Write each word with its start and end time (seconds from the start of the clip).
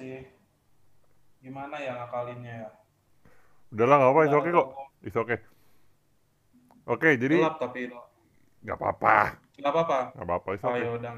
sih. 0.00 0.18
Gimana 1.44 1.76
ya 1.86 1.92
ngakalinnya 1.98 2.54
ya? 2.62 2.68
Udahlah 3.72 3.96
nggak 3.98 4.12
apa, 4.12 4.20
Nggak 4.20 4.26
it's 4.26 4.36
okay 4.38 4.52
kok. 4.58 4.68
It's 5.06 5.18
okay. 5.22 5.38
Oke, 6.86 7.10
jadi 7.22 7.36
Gelap 7.38 7.54
tapi 7.62 7.80
nggak 8.64 8.76
apa-apa, 8.76 9.16
nggak 9.60 9.72
apa-apa. 9.72 9.98
nggak 10.16 10.26
apa-apa, 10.26 10.48
it's 10.56 10.64
Oh 10.64 10.70
okay. 10.70 10.84
udah. 10.96 11.14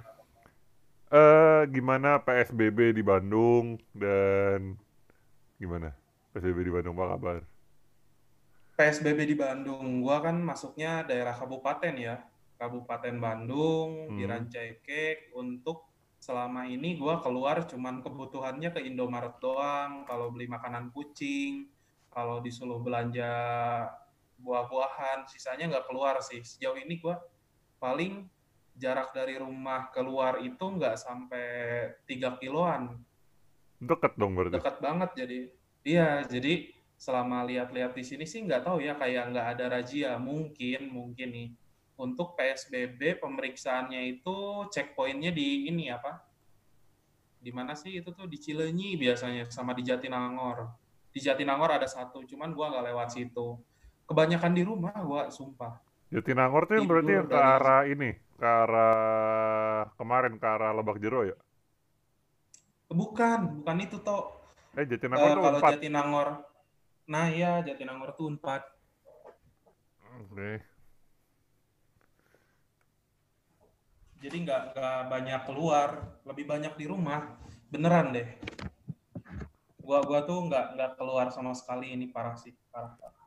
Eh, 1.12 1.62
gimana 1.74 2.10
PSBB 2.24 2.78
di 2.96 3.02
Bandung 3.04 3.76
dan 3.92 4.80
gimana? 5.60 5.92
PSBB 6.32 6.58
di 6.68 6.72
Bandung 6.72 6.94
apa 6.96 7.06
kabar? 7.16 7.38
PSBB 8.78 9.20
di 9.28 9.36
Bandung, 9.36 10.00
gua 10.04 10.16
kan 10.24 10.36
masuknya 10.40 11.04
daerah 11.08 11.34
kabupaten 11.36 11.94
ya. 12.08 12.16
Kabupaten 12.60 13.16
Bandung, 13.20 14.16
di 14.16 14.22
Hmm. 14.22 14.30
Rancaikek 14.30 15.34
untuk 15.36 15.91
selama 16.22 16.70
ini 16.70 16.94
gua 16.94 17.18
keluar 17.18 17.66
cuman 17.66 17.98
kebutuhannya 17.98 18.70
ke 18.70 18.86
Indomaret 18.86 19.42
doang, 19.42 20.06
kalau 20.06 20.30
beli 20.30 20.46
makanan 20.46 20.94
kucing, 20.94 21.66
kalau 22.14 22.38
disuruh 22.38 22.78
belanja 22.78 23.26
buah-buahan, 24.38 25.26
sisanya 25.26 25.66
nggak 25.66 25.90
keluar 25.90 26.22
sih. 26.22 26.46
Sejauh 26.46 26.78
ini 26.78 27.02
gua 27.02 27.18
paling 27.82 28.30
jarak 28.78 29.10
dari 29.10 29.34
rumah 29.34 29.90
keluar 29.90 30.38
itu 30.38 30.62
nggak 30.62 30.94
sampai 30.94 31.46
3 32.06 32.38
kiloan. 32.38 33.02
Deket 33.82 34.14
dong 34.14 34.38
berarti. 34.38 34.62
Dekat 34.62 34.76
banget 34.78 35.10
jadi. 35.18 35.40
Iya, 35.82 36.22
jadi 36.30 36.70
selama 36.94 37.42
lihat-lihat 37.50 37.98
di 37.98 38.04
sini 38.06 38.22
sih 38.22 38.46
nggak 38.46 38.62
tahu 38.62 38.78
ya 38.78 38.94
kayak 38.94 39.34
nggak 39.34 39.46
ada 39.58 39.64
razia. 39.66 40.14
Mungkin, 40.22 40.86
mungkin 40.86 41.28
nih. 41.34 41.48
Untuk 41.92 42.34
PSBB 42.40 43.20
pemeriksaannya 43.20 44.00
itu 44.08 44.66
checkpointnya 44.72 45.28
di 45.30 45.68
ini 45.68 45.92
apa? 45.92 46.24
Di 47.42 47.52
mana 47.52 47.76
sih 47.76 48.00
itu 48.00 48.10
tuh 48.14 48.24
di 48.24 48.40
Cileunyi 48.40 48.96
biasanya 48.96 49.50
sama 49.52 49.76
di 49.76 49.84
Jatinangor. 49.84 50.72
Di 51.12 51.20
Jatinangor 51.20 51.76
ada 51.76 51.84
satu, 51.84 52.24
cuman 52.24 52.56
gua 52.56 52.72
nggak 52.72 52.86
lewat 52.88 53.08
situ. 53.12 53.60
Kebanyakan 54.08 54.52
di 54.56 54.62
rumah 54.64 54.96
gua 55.04 55.28
sumpah. 55.28 55.76
Jatinangor 56.08 56.64
tuh 56.64 56.80
yang 56.80 56.88
berarti 56.88 57.12
yang 57.12 57.28
ke 57.28 57.38
arah 57.38 57.82
ini, 57.84 58.10
ke 58.36 58.46
arah 58.46 59.88
kemarin 59.96 60.36
ke 60.40 60.46
arah 60.48 60.70
Lebak 60.72 60.96
Jero 61.00 61.28
ya? 61.28 61.36
Bukan, 62.92 63.64
bukan 63.64 63.76
itu 63.80 63.96
toh. 64.00 64.36
Eh 64.76 64.88
Jatinangor 64.88 65.28
Eh, 65.28 65.32
tuh 65.36 65.42
kalau 65.44 65.58
empat. 65.60 65.70
Jatinangor, 65.76 66.28
nah 67.08 67.26
iya 67.28 67.60
Jatinangor 67.60 68.16
tuh 68.16 68.32
Unpad. 68.32 68.62
Oke. 70.24 70.71
Jadi 74.22 74.46
nggak 74.46 74.78
nggak 74.78 75.00
banyak 75.10 75.40
keluar, 75.50 75.88
lebih 76.22 76.46
banyak 76.46 76.78
di 76.78 76.86
rumah. 76.86 77.26
Beneran 77.74 78.14
deh. 78.14 78.28
Gua 79.82 79.98
gua 80.06 80.22
tuh 80.22 80.46
nggak 80.46 80.78
nggak 80.78 80.92
keluar 80.94 81.34
sama 81.34 81.50
sekali 81.58 81.90
ini 81.90 82.06
parah 82.06 82.38
sih, 82.38 82.54
parah. 82.70 82.94
parah. 82.94 83.18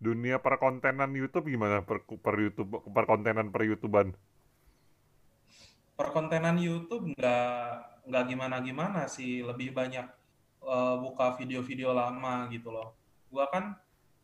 Dunia 0.00 0.40
perkontenan 0.40 1.12
YouTube 1.12 1.52
gimana? 1.52 1.84
Per, 1.84 2.08
per 2.08 2.34
YouTube, 2.40 2.80
perkontenan 2.88 3.52
per 3.52 3.68
YouTubean. 3.68 4.16
Perkontenan 5.92 6.56
YouTube 6.56 7.12
nggak 7.12 7.68
nggak 8.08 8.24
gimana-gimana 8.32 9.06
sih, 9.12 9.44
lebih 9.44 9.76
banyak 9.76 10.08
eh, 10.64 10.96
buka 11.04 11.36
video-video 11.36 11.92
lama 11.92 12.48
gitu 12.48 12.72
loh. 12.72 12.96
Gua 13.28 13.44
kan 13.52 13.76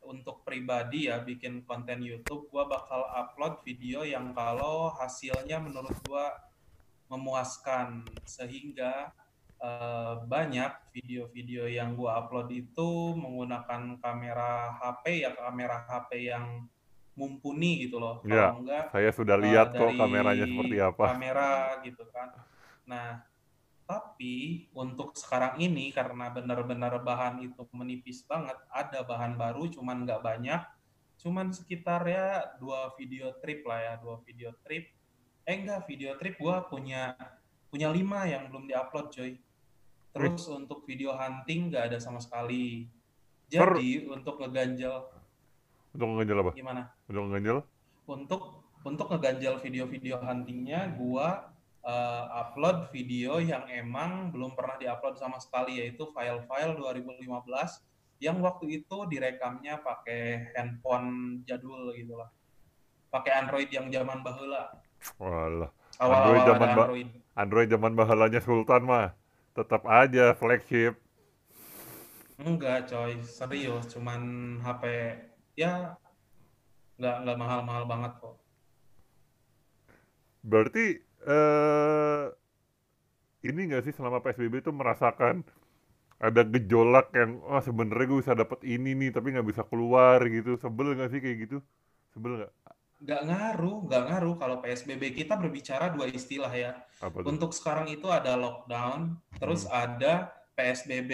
untuk 0.09 0.41
pribadi 0.43 1.13
ya 1.13 1.21
bikin 1.21 1.69
konten 1.69 2.01
YouTube, 2.01 2.49
gua 2.49 2.65
bakal 2.65 3.05
upload 3.13 3.61
video 3.61 4.03
yang 4.09 4.33
kalau 4.33 4.89
hasilnya 4.97 5.61
menurut 5.61 5.93
gua 6.09 6.33
memuaskan 7.13 8.09
sehingga 8.25 9.13
eh, 9.61 10.15
banyak 10.25 10.73
video-video 10.97 11.69
yang 11.69 11.93
gua 11.93 12.25
upload 12.25 12.49
itu 12.49 13.13
menggunakan 13.21 14.01
kamera 14.01 14.81
HP 14.81 15.29
ya 15.29 15.31
kamera 15.37 15.85
HP 15.85 16.33
yang 16.33 16.65
mumpuni 17.19 17.83
gitu 17.85 17.99
loh. 17.99 18.23
Ya, 18.23 18.55
Kalau 18.55 18.63
enggak 18.63 18.85
Saya 18.95 19.11
sudah 19.11 19.37
lihat 19.37 19.75
kok 19.75 19.91
dari 19.91 19.99
kameranya 19.99 20.47
seperti 20.47 20.77
apa. 20.79 21.05
kamera 21.13 21.51
gitu 21.83 22.05
kan. 22.15 22.29
Nah, 22.87 23.09
tapi 23.89 24.69
untuk 24.77 25.17
sekarang 25.17 25.57
ini 25.57 25.89
karena 25.97 26.29
benar-benar 26.29 27.01
bahan 27.01 27.41
itu 27.41 27.65
menipis 27.73 28.21
banget, 28.29 28.61
ada 28.69 29.01
bahan 29.01 29.41
baru 29.41 29.65
cuman 29.73 30.05
nggak 30.05 30.21
banyak, 30.21 30.61
cuman 31.17 31.57
sekitar 31.57 32.05
ya 32.05 32.53
dua 32.61 32.93
video 33.01 33.33
trip 33.41 33.65
lah 33.65 33.81
ya, 33.81 33.93
dua 33.97 34.21
video 34.29 34.53
trip. 34.61 34.93
Eh 35.49 35.57
enggak, 35.57 35.89
video 35.89 36.13
trip 36.21 36.37
gua 36.37 36.69
punya 36.69 37.17
punya 37.73 37.89
lima 37.89 38.29
yang 38.29 38.53
belum 38.53 38.69
diupload 38.69 39.09
coy. 39.09 39.41
Terus 40.13 40.45
untuk 40.53 40.85
video 40.85 41.17
hunting 41.17 41.73
nggak 41.73 41.89
ada 41.89 41.99
sama 41.99 42.21
sekali. 42.21 42.85
Per- 43.49 43.81
Jadi 43.81 44.05
untuk 44.13 44.37
ngeganjel 44.37 45.09
Untuk 45.97 46.07
ngeganjel 46.13 46.39
apa? 46.45 46.53
gimana? 46.53 46.83
Untuk 47.09 47.23
ngeganjel? 47.25 47.59
untuk 48.09 48.41
untuk 48.85 49.09
ngeganjal 49.13 49.61
video-video 49.61 50.21
huntingnya 50.21 50.93
gua 50.97 51.57
eh, 51.89 52.25
upload 52.45 52.93
video 52.93 53.41
yang 53.41 53.65
emang 53.73 54.29
belum 54.29 54.53
pernah 54.53 54.77
diupload 54.77 55.17
sama 55.17 55.41
sekali 55.41 55.81
yaitu 55.81 56.05
file-file 56.13 56.77
2015 56.77 57.25
yang 58.21 58.37
waktu 58.45 58.83
itu 58.85 58.97
direkamnya 59.09 59.81
pakai 59.81 60.53
handphone 60.53 61.41
jadul 61.49 61.95
gitu 61.97 62.19
lah 62.19 62.29
pakai 63.09 63.41
Android 63.41 63.71
yang 63.73 63.89
zaman 63.89 64.21
bahula 64.21 64.69
Walah. 65.17 65.71
awal-awal 66.03 66.27
Android 66.29 66.43
zaman 66.45 66.69
Android 66.69 67.09
Android 67.39 67.69
zaman 67.71 67.93
bahalanya 67.95 68.41
Sultan 68.43 68.83
mah. 68.83 69.15
Tetap 69.55 69.87
aja 69.87 70.35
flagship. 70.35 70.99
enggak 72.39 72.87
coy 72.87 73.19
serius 73.23 73.91
cuman 73.95 74.23
HP 74.63 74.83
ya 75.59 75.99
nggak 76.99 77.17
nggak 77.27 77.39
mahal-mahal 77.39 77.83
banget 77.87 78.13
kok 78.23 78.39
Berarti 80.47 81.03
eh 81.27 82.31
ini 83.49 83.61
nggak 83.71 83.83
sih 83.87 83.95
selama 83.97 84.19
PSBB 84.25 84.55
itu 84.63 84.71
merasakan 84.81 85.37
ada 86.29 86.43
gejolak 86.55 87.07
yang 87.21 87.31
wah 87.51 87.63
sebenarnya 87.69 88.07
gue 88.11 88.21
bisa 88.25 88.35
dapat 88.43 88.61
ini 88.75 88.91
nih 89.01 89.11
tapi 89.17 89.29
nggak 89.35 89.49
bisa 89.53 89.63
keluar 89.71 90.19
gitu 90.37 90.51
sebel 90.63 90.89
nggak 90.97 91.11
sih 91.13 91.21
kayak 91.25 91.39
gitu 91.49 91.59
sebel 92.15 92.33
nggak 92.41 92.53
nggak 93.05 93.23
ngaruh 93.31 93.77
nggak 93.87 94.03
ngaruh 94.11 94.35
kalau 94.43 94.57
PSBB 94.63 95.03
kita 95.15 95.35
berbicara 95.39 95.87
dua 95.95 96.07
istilah 96.11 96.51
ya 96.65 96.73
apa 97.01 97.21
tuh 97.27 97.35
Untuk 97.35 97.53
sekarang 97.59 97.87
itu 97.93 98.09
ada 98.19 98.35
lockdown, 98.41 99.01
terus 99.43 99.69
Hmm. 99.69 99.75
ada 99.85 100.15
PSBB. 100.57 101.13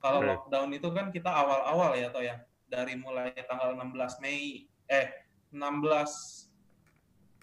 Kalau 0.00 0.20
Oke. 0.20 0.26
lockdown 0.30 0.70
itu 0.78 0.88
kan 0.96 1.12
kita 1.12 1.28
awal-awal 1.30 1.92
ya, 2.00 2.08
toh 2.14 2.24
ya, 2.24 2.36
dari 2.74 2.96
mulai 2.96 3.36
tanggal 3.50 3.76
16 3.76 4.18
Mei, 4.24 4.66
eh 4.88 5.06
16 5.52 6.48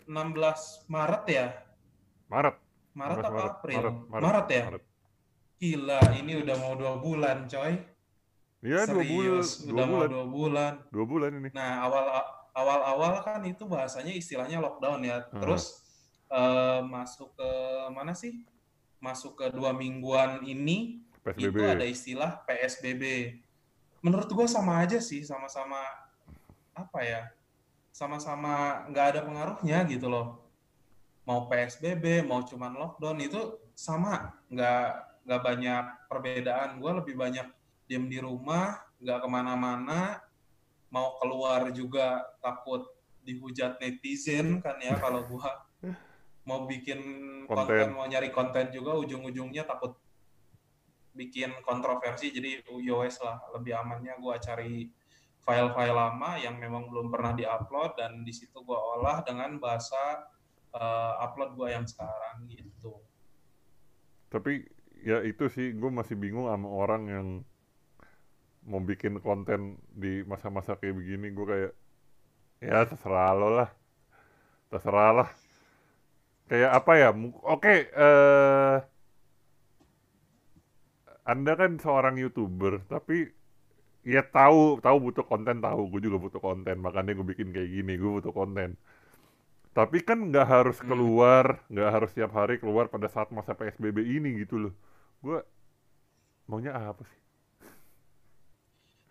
16 0.10 0.86
Maret 0.90 1.24
ya, 1.30 1.48
Maret 2.30 2.56
Maret 2.94 3.18
16 3.18 3.26
apa 3.26 3.30
Maret, 3.34 3.50
April? 3.50 3.76
Maret, 3.76 3.96
Maret, 4.10 4.24
Maret, 4.24 4.48
ya. 4.50 4.64
Maret. 4.70 4.84
Gila, 5.60 6.02
ini 6.16 6.34
udah 6.40 6.56
mau 6.56 6.74
dua 6.80 6.94
bulan, 7.04 7.38
coy. 7.52 7.74
Iya 8.60 8.92
dua 8.92 9.04
bulan 9.08 9.44
dua 9.44 9.72
udah 9.72 9.86
mau 9.88 9.96
bulan 9.96 10.10
dua 10.12 10.26
bulan. 10.28 10.74
dua 10.92 11.06
bulan 11.08 11.30
ini 11.40 11.50
Nah, 11.56 11.80
awal 11.80 12.06
awal-awal 12.52 13.14
kan 13.24 13.40
itu 13.48 13.64
bahasanya 13.64 14.12
istilahnya 14.12 14.60
lockdown 14.60 15.04
ya. 15.04 15.24
Hmm. 15.32 15.42
Terus 15.42 15.84
eh, 16.32 16.80
masuk 16.84 17.36
ke 17.36 17.52
mana 17.92 18.12
sih? 18.16 18.44
Masuk 19.00 19.40
ke 19.40 19.46
dua 19.56 19.72
mingguan 19.72 20.44
ini 20.44 21.00
PSBB 21.24 21.56
itu 21.56 21.62
ada 21.64 21.86
istilah 21.88 22.32
PSBB. 22.44 23.04
Menurut 24.04 24.28
gua 24.32 24.48
sama 24.48 24.80
aja 24.84 25.00
sih, 25.00 25.24
sama-sama 25.24 25.80
apa 26.76 27.00
ya? 27.04 27.32
Sama-sama 27.92 28.84
nggak 28.92 29.06
ada 29.16 29.22
pengaruhnya 29.24 29.84
gitu 29.88 30.08
loh. 30.08 30.49
Mau 31.30 31.46
PSBB, 31.46 32.26
mau 32.26 32.42
cuman 32.42 32.74
lockdown 32.74 33.22
itu 33.22 33.62
sama, 33.78 34.34
nggak 34.50 34.86
nggak 35.30 35.42
banyak 35.46 35.84
perbedaan. 36.10 36.82
Gua 36.82 36.98
lebih 36.98 37.14
banyak 37.14 37.46
diem 37.86 38.10
di 38.10 38.18
rumah, 38.18 38.82
nggak 38.98 39.22
ke 39.22 39.28
mana-mana. 39.30 40.18
Mau 40.90 41.22
keluar 41.22 41.70
juga 41.70 42.26
takut 42.42 42.90
dihujat 43.30 43.78
netizen 43.78 44.58
kan 44.64 44.82
ya 44.82 44.98
kalau 44.98 45.22
gua 45.30 45.70
mau 46.50 46.66
bikin 46.66 47.00
konten, 47.46 47.94
Konten. 47.94 47.94
mau 47.94 48.10
nyari 48.10 48.34
konten 48.34 48.74
juga 48.74 48.98
ujung-ujungnya 48.98 49.70
takut 49.70 49.94
bikin 51.14 51.54
kontroversi 51.62 52.34
jadi 52.34 52.66
yowes 52.82 53.22
lah 53.22 53.38
lebih 53.54 53.78
amannya 53.78 54.18
gua 54.18 54.42
cari 54.42 54.90
file-file 55.46 55.94
lama 55.94 56.42
yang 56.42 56.58
memang 56.58 56.90
belum 56.90 57.14
pernah 57.14 57.38
diupload 57.38 58.02
dan 58.02 58.26
di 58.26 58.34
situ 58.34 58.66
gua 58.66 58.82
olah 58.98 59.22
dengan 59.22 59.62
bahasa 59.62 60.26
eh, 60.76 61.14
upload 61.24 61.58
gua 61.58 61.68
yang 61.74 61.86
sekarang 61.88 62.46
gitu. 62.50 63.02
Tapi 64.30 64.66
ya 65.02 65.24
itu 65.26 65.48
sih 65.50 65.74
gue 65.74 65.92
masih 65.92 66.16
bingung 66.20 66.48
sama 66.52 66.68
orang 66.70 67.04
yang 67.10 67.28
mau 68.68 68.82
bikin 68.84 69.18
konten 69.24 69.80
di 69.90 70.22
masa-masa 70.28 70.78
kayak 70.78 70.96
begini. 71.00 71.34
Gue 71.34 71.46
kayak 71.50 71.72
ya 72.62 72.86
terserah 72.86 73.32
lo 73.34 73.50
lah. 73.58 73.70
Terserah 74.70 75.12
lah. 75.24 75.30
Kayak 76.50 76.72
apa 76.78 76.92
ya? 76.98 77.10
Oke 77.46 77.76
eh 77.90 78.78
Anda 81.30 81.54
kan 81.54 81.78
seorang 81.78 82.18
YouTuber, 82.18 82.90
tapi 82.90 83.30
ya 84.02 84.26
tahu 84.26 84.82
tahu 84.82 84.98
butuh 85.10 85.26
konten 85.26 85.62
tahu. 85.62 85.82
Gue 85.94 86.02
juga 86.06 86.18
butuh 86.22 86.42
konten 86.42 86.76
makanya 86.86 87.14
gue 87.18 87.26
bikin 87.26 87.50
kayak 87.56 87.70
gini 87.70 87.94
gue 88.02 88.12
butuh 88.22 88.34
konten 88.34 88.78
tapi 89.78 89.98
kan 90.08 90.20
nggak 90.30 90.48
harus 90.54 90.78
Hmm. 90.82 90.90
keluar 90.90 91.46
nggak 91.72 91.90
harus 91.96 92.12
tiap 92.18 92.32
hari 92.40 92.56
keluar 92.62 92.86
pada 92.94 93.08
saat 93.14 93.30
masa 93.38 93.52
PSBB 93.58 94.00
ini 94.18 94.30
gitu 94.44 94.56
loh 94.70 94.74
gue 95.26 95.40
maunya 96.50 96.72
apa 96.76 97.04
sih 97.10 97.20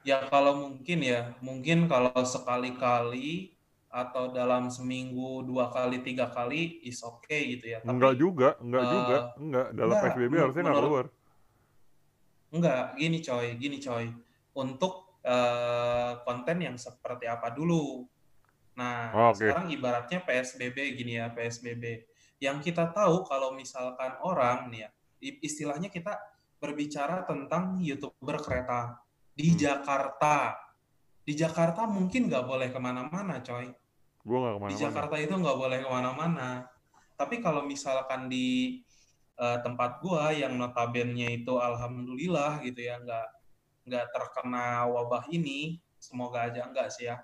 Ya 0.09 0.17
kalau 0.33 0.53
mungkin 0.63 0.99
ya, 1.13 1.21
mungkin 1.47 1.79
kalau 1.93 2.15
sekali-kali 2.35 3.55
atau 4.03 4.25
dalam 4.39 4.69
seminggu 4.77 5.43
dua 5.49 5.65
kali 5.75 5.97
tiga 6.07 6.27
kali 6.37 6.81
is 6.85 7.01
okay 7.11 7.41
gitu 7.57 7.67
ya. 7.77 7.81
enggak 7.91 8.15
Tapi 8.15 8.15
juga 8.23 8.49
enggak 8.65 8.85
eh, 8.85 8.87
juga 8.93 9.17
enggak 9.43 9.67
dalam 9.79 9.97
enggak, 9.97 10.03
PSBB 10.03 10.35
harusnya 10.43 10.63
nggak 10.67 10.79
keluar 10.81 11.05
enggak 12.55 12.83
gini 13.01 13.19
coy, 13.27 13.47
gini 13.63 13.79
coy. 13.87 14.05
Untuk 14.63 14.93
eh, 15.25 16.13
konten 16.27 16.59
yang 16.67 16.77
seperti 16.81 17.25
apa 17.29 17.49
dulu. 17.53 18.07
Nah, 18.79 19.11
Oh, 19.11 19.35
oke 19.35 19.43
sekarang 19.43 19.67
ibaratnya 19.75 20.23
PSBB 20.23 20.95
gini 20.95 21.19
ya, 21.19 21.35
PSBB. 21.35 22.07
Yang 22.39 22.71
kita 22.71 22.95
tahu 22.95 23.27
kalau 23.27 23.51
misalkan 23.51 24.15
orang 24.23 24.71
nih 24.71 24.87
ya, 24.87 24.91
istilahnya 25.43 25.91
kita 25.91 26.15
berbicara 26.63 27.27
tentang 27.27 27.83
YouTuber 27.83 28.39
kereta 28.39 29.03
di 29.35 29.51
Hmm. 29.51 29.59
Jakarta. 29.59 30.55
Di 31.27 31.35
Jakarta 31.35 31.85
mungkin 31.91 32.31
nggak 32.31 32.47
boleh 32.47 32.69
ke 32.71 32.79
mana-mana, 32.79 33.43
coy. 33.43 33.67
gue 34.29 34.37
nggak 34.39 34.55
Di 34.55 34.59
ke 34.59 34.63
mana-mana 34.63 34.83
Jakarta 34.85 35.15
itu 35.19 35.35
nggak 35.35 35.59
boleh 35.59 35.79
ke 35.83 35.89
mana-mana. 35.89 36.49
Tapi 37.19 37.43
kalau 37.43 37.67
misalkan 37.67 38.31
di 38.31 38.79
eh, 39.39 39.59
tempat 39.63 40.03
gua 40.03 40.35
yang 40.35 40.59
notabene 40.59 41.39
itu 41.39 41.55
alhamdulillah 41.63 42.59
gitu 42.67 42.83
ya 42.83 42.99
nggak 42.99 43.27
nggak 43.87 44.07
terkena 44.11 44.83
wabah 44.91 45.31
ini, 45.31 45.79
semoga 46.03 46.51
aja 46.51 46.67
enggak 46.67 46.91
sih 46.91 47.07
ya. 47.07 47.23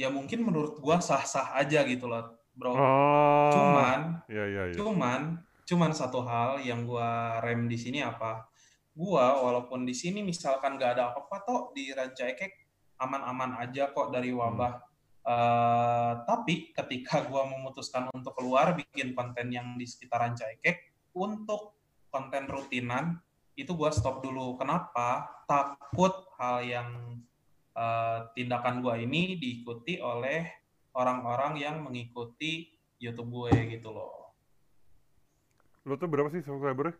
Ya 0.00 0.08
mungkin 0.08 0.48
menurut 0.48 0.80
gua 0.80 0.96
sah-sah 0.96 1.60
aja 1.60 1.84
gitu 1.84 2.08
loh, 2.08 2.40
bro. 2.56 2.72
oh 2.72 3.52
Cuman, 3.52 4.24
ya 4.32 4.48
ya 4.48 4.62
ya 4.72 4.74
cuman, 4.80 5.36
cuman 5.68 5.92
satu 5.92 6.24
hal 6.24 6.64
yang 6.64 6.88
gua 6.88 7.36
rem 7.44 7.68
di 7.68 7.76
sini 7.76 8.00
apa? 8.00 8.48
Gua 8.96 9.44
walaupun 9.44 9.84
di 9.84 9.92
sini 9.92 10.24
misalkan 10.24 10.80
nggak 10.80 10.96
ada 10.96 11.12
apa-apa 11.12 11.36
toh 11.44 11.60
di 11.76 11.92
Ranca 11.92 12.24
Ekek 12.32 12.48
aman-aman 12.96 13.60
aja 13.60 13.92
kok 13.92 14.08
dari 14.08 14.32
hmm. 14.32 14.40
wabah. 14.40 14.72
Eh, 15.20 16.12
tapi 16.24 16.72
ketika 16.72 17.20
gua 17.28 17.44
memutuskan 17.44 18.08
untuk 18.16 18.32
keluar 18.40 18.72
bikin 18.72 19.12
konten 19.12 19.52
yang 19.52 19.76
di 19.76 19.84
sekitar 19.84 20.24
Ranca 20.24 20.48
Ekek 20.48 21.12
untuk 21.12 21.76
konten 22.08 22.48
rutinan 22.48 23.20
itu 23.52 23.76
gua 23.76 23.92
stop 23.92 24.24
dulu. 24.24 24.56
Kenapa? 24.56 25.44
Takut 25.44 26.24
hal 26.40 26.64
yang 26.64 26.88
eh, 27.80 28.18
tindakan 28.36 28.84
gua 28.84 29.00
ini 29.00 29.34
diikuti 29.34 29.96
oleh 29.96 30.44
orang-orang 30.92 31.56
yang 31.56 31.76
mengikuti 31.80 32.68
YouTube 32.98 33.32
gue 33.32 33.72
gitu 33.72 33.88
loh. 33.88 34.36
lo 35.80 35.96
tuh 35.96 36.04
berapa 36.06 36.28
sih 36.28 36.44
subscribernya 36.44 36.92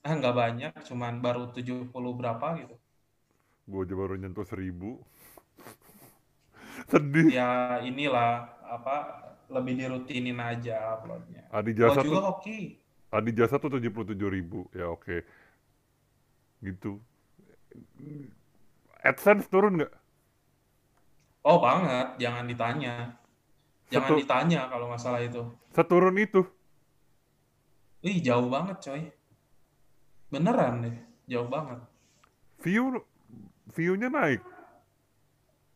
Ah, 0.00 0.16
nggak 0.16 0.32
banyak, 0.34 0.72
cuman 0.82 1.20
baru 1.20 1.52
70 1.52 1.92
berapa 2.16 2.56
gitu. 2.58 2.74
gue 3.68 3.80
aja 3.84 3.94
baru 3.94 4.16
nyentuh 4.16 4.42
seribu 4.42 4.98
sedih 6.90 7.30
Ya 7.30 7.78
inilah 7.80 8.50
apa 8.66 8.96
lebih 9.46 9.78
dirutinin 9.78 10.40
aja 10.40 10.96
uploadnya. 10.96 11.46
Adi 11.52 11.76
Jasa 11.76 12.00
juga 12.00 12.18
tuh 12.18 12.26
oke. 12.32 12.58
Adi 13.12 13.30
Jasa 13.30 13.58
tuh 13.58 13.70
tujuh 13.70 13.90
puluh 13.92 14.08
tujuh 14.10 14.26
ribu 14.26 14.66
ya 14.72 14.88
oke 14.88 15.22
gitu 16.60 16.98
AdSense 19.00 19.48
turun 19.48 19.80
nggak 19.80 19.92
Oh 21.40 21.56
banget, 21.56 22.20
jangan 22.20 22.44
ditanya. 22.44 23.16
Jangan 23.88 24.08
Setu- 24.12 24.20
ditanya 24.20 24.60
kalau 24.68 24.86
masalah 24.92 25.20
itu. 25.24 25.40
seturun 25.72 26.16
itu 26.20 26.44
Wih, 28.00 28.20
jauh 28.20 28.48
banget 28.48 28.76
coy. 28.80 29.02
Beneran 30.32 30.84
deh, 30.84 30.96
jauh 31.28 31.48
banget. 31.48 31.80
view 32.60 33.00
view-nya 33.72 34.12
naik 34.12 34.44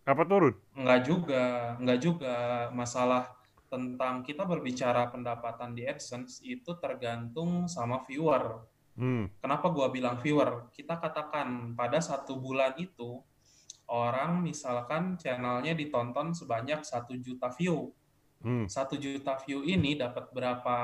apa 0.04 0.22
turun 0.28 0.52
Enggak 0.76 1.00
juga, 1.08 1.44
enggak 1.80 1.98
juga. 2.04 2.36
Masalah 2.76 3.32
tentang 3.72 4.20
kita 4.20 4.44
berbicara 4.44 5.08
pendapatan 5.08 5.72
di 5.72 5.88
AdSense 5.88 6.44
itu 6.44 6.76
tergantung 6.76 7.64
sama 7.66 8.04
viewer. 8.04 8.60
Hmm 8.98 9.42
Kenapa 9.42 9.66
gua 9.70 9.90
bilang 9.90 10.18
viewer? 10.18 10.70
Kita 10.70 10.98
katakan 10.98 11.74
pada 11.74 11.98
satu 11.98 12.38
bulan 12.38 12.74
itu 12.78 13.22
orang 13.90 14.40
misalkan 14.40 15.20
channelnya 15.20 15.76
ditonton 15.76 16.32
sebanyak 16.32 16.82
satu 16.82 17.14
juta 17.18 17.52
view. 17.52 17.92
hmm 18.40 18.66
Satu 18.70 18.96
juta 18.96 19.36
view 19.44 19.62
ini 19.66 19.98
dapat 19.98 20.30
berapa 20.32 20.76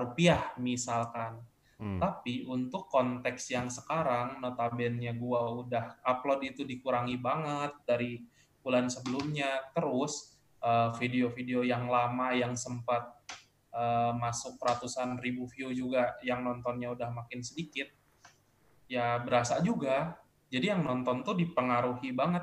rupiah 0.00 0.56
misalkan. 0.56 1.42
hmm 1.78 2.00
Tapi 2.00 2.48
untuk 2.48 2.88
konteks 2.88 3.52
yang 3.52 3.68
sekarang, 3.68 4.40
notabene 4.40 5.12
gua 5.18 5.60
udah 5.60 6.00
upload 6.06 6.40
itu 6.46 6.62
dikurangi 6.64 7.20
banget 7.20 7.72
dari 7.84 8.24
bulan 8.64 8.88
sebelumnya. 8.88 9.68
Terus 9.76 10.38
eh, 10.64 10.90
video-video 10.96 11.60
yang 11.66 11.88
lama 11.88 12.32
yang 12.32 12.56
sempat 12.56 13.19
eh, 13.70 14.12
masuk 14.18 14.58
ratusan 14.60 15.18
ribu 15.18 15.46
view 15.50 15.70
juga 15.74 16.18
yang 16.22 16.42
nontonnya 16.42 16.92
udah 16.92 17.08
makin 17.10 17.40
sedikit, 17.42 17.88
ya 18.90 19.18
berasa 19.22 19.58
juga. 19.62 20.18
Jadi 20.50 20.66
yang 20.74 20.82
nonton 20.82 21.22
tuh 21.22 21.38
dipengaruhi 21.38 22.10
banget 22.10 22.42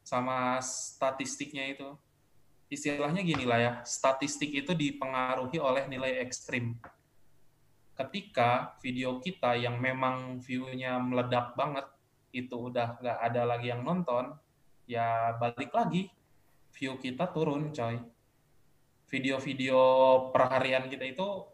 sama 0.00 0.56
statistiknya 0.64 1.68
itu. 1.68 1.92
Istilahnya 2.72 3.20
gini 3.20 3.44
lah 3.44 3.58
ya, 3.60 3.72
statistik 3.84 4.48
itu 4.50 4.72
dipengaruhi 4.72 5.60
oleh 5.60 5.84
nilai 5.84 6.24
ekstrim 6.24 6.80
ketika 7.94 8.74
video 8.82 9.22
kita 9.22 9.54
yang 9.54 9.78
memang 9.78 10.42
view-nya 10.42 10.98
meledak 10.98 11.54
banget 11.54 11.86
itu 12.34 12.70
udah 12.70 12.98
nggak 12.98 13.18
ada 13.22 13.42
lagi 13.46 13.70
yang 13.70 13.86
nonton 13.86 14.34
ya 14.90 15.38
balik 15.38 15.70
lagi 15.70 16.10
view 16.74 16.98
kita 16.98 17.30
turun 17.30 17.70
coy 17.70 18.02
video-video 19.14 19.78
perharian 20.34 20.90
kita 20.90 21.06
itu 21.06 21.46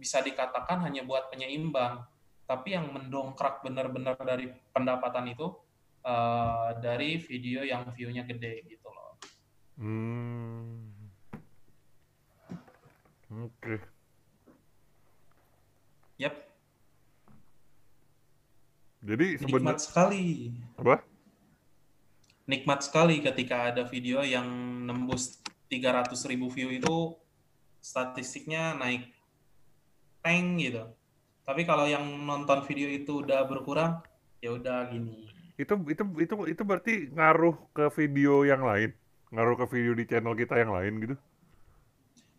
bisa 0.00 0.24
dikatakan 0.24 0.80
hanya 0.80 1.04
buat 1.04 1.28
penyeimbang. 1.28 2.00
Tapi 2.48 2.72
yang 2.72 2.88
mendongkrak 2.96 3.60
benar-benar 3.60 4.16
dari 4.16 4.48
pendapatan 4.72 5.28
itu 5.28 5.52
eh, 6.00 6.68
dari 6.80 7.20
video 7.20 7.60
yang 7.60 7.92
view-nya 7.92 8.24
gede 8.24 8.64
gitu 8.64 8.88
loh. 8.88 9.12
Hmm. 9.76 10.88
Oke. 13.44 13.84
Yep 16.16 16.54
jadi 19.04 19.26
nikmat 19.36 19.44
sebenarnya 19.52 19.84
sekali. 19.84 20.24
Apa? 20.80 20.96
Nikmat 22.48 22.80
sekali 22.80 23.20
ketika 23.20 23.68
ada 23.72 23.84
video 23.84 24.24
yang 24.24 24.48
nembus 24.88 25.44
300 25.80 26.30
ribu 26.30 26.46
view 26.46 26.70
itu 26.70 27.18
statistiknya 27.82 28.78
naik 28.78 29.10
tank 30.22 30.62
gitu. 30.62 30.86
Tapi 31.44 31.66
kalau 31.66 31.84
yang 31.84 32.06
nonton 32.24 32.64
video 32.64 32.88
itu 32.88 33.20
udah 33.20 33.44
berkurang, 33.44 34.00
ya 34.40 34.54
udah 34.54 34.88
gini. 34.88 35.28
itu 35.54 35.70
itu 35.86 36.02
itu 36.18 36.34
itu 36.50 36.62
berarti 36.66 36.94
ngaruh 37.14 37.54
ke 37.70 37.86
video 37.94 38.42
yang 38.42 38.66
lain 38.66 38.90
ngaruh 39.30 39.54
ke 39.54 39.66
video 39.70 39.94
di 39.94 40.02
channel 40.02 40.34
kita 40.34 40.58
yang 40.58 40.74
lain 40.74 40.94
gitu 40.98 41.16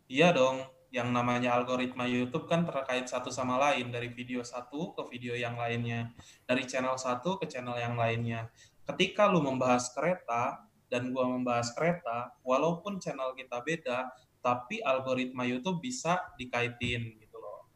Iya 0.06 0.30
dong, 0.30 0.62
yang 0.94 1.10
namanya 1.10 1.58
algoritma 1.58 2.06
YouTube 2.06 2.46
kan 2.46 2.62
terkait 2.62 3.10
satu 3.10 3.26
sama 3.26 3.58
lain 3.58 3.90
dari 3.90 4.06
video 4.06 4.38
satu 4.46 4.94
ke 4.94 5.02
video 5.10 5.34
yang 5.34 5.58
lainnya, 5.58 6.14
dari 6.46 6.62
channel 6.62 6.94
satu 6.94 7.42
ke 7.42 7.50
channel 7.50 7.74
yang 7.74 7.98
lainnya. 7.98 8.46
Ketika 8.86 9.26
lu 9.26 9.42
membahas 9.42 9.90
kereta 9.90 10.62
dan 10.86 11.10
gua 11.10 11.26
membahas 11.30 11.72
kereta, 11.74 12.34
walaupun 12.46 12.98
channel 13.02 13.34
kita 13.34 13.60
beda, 13.62 14.10
tapi 14.40 14.78
algoritma 14.84 15.42
YouTube 15.42 15.82
bisa 15.82 16.22
dikaitin 16.38 17.18
gitu 17.18 17.36
loh. 17.38 17.66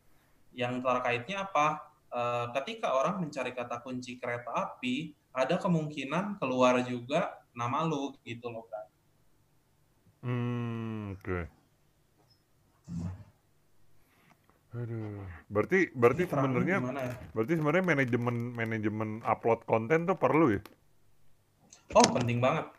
Yang 0.55 0.83
terkaitnya 0.83 1.47
apa? 1.50 1.83
Eh, 2.11 2.47
ketika 2.62 2.95
orang 2.95 3.23
mencari 3.23 3.55
kata 3.55 3.83
kunci 3.83 4.19
kereta 4.19 4.50
api, 4.50 5.14
ada 5.31 5.59
kemungkinan 5.59 6.38
keluar 6.43 6.83
juga 6.83 7.38
nama 7.55 7.87
lu 7.87 8.14
gitu 8.26 8.50
loh 8.50 8.67
kan. 8.67 8.87
hmm 10.21 11.17
oke 11.17 11.40
aduh 14.71 15.26
berarti 15.50 15.90
berarti 15.97 16.23
sebenarnya 16.31 16.76
ya? 16.79 17.11
berarti 17.35 17.52
sebenarnya 17.59 17.85
manajemen 17.90 18.37
manajemen 18.55 19.11
upload 19.26 19.67
konten 19.67 20.07
tuh 20.07 20.14
perlu 20.14 20.55
ya 20.55 20.62
Oh, 21.90 22.07
penting 22.14 22.38
banget. 22.38 22.71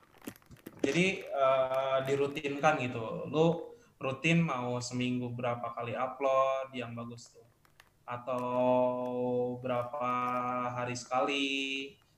Jadi 0.82 1.06
eh, 1.24 1.98
dirutinkan 2.10 2.82
gitu. 2.82 3.30
Lu 3.30 3.78
rutin 4.02 4.42
mau 4.42 4.82
seminggu 4.82 5.30
berapa 5.38 5.74
kali 5.78 5.94
upload 5.94 6.74
yang 6.74 6.98
bagus 6.98 7.30
tuh. 7.34 7.46
atau 8.02 9.56
berapa 9.64 10.04
hari 10.76 10.98
sekali. 10.98 11.48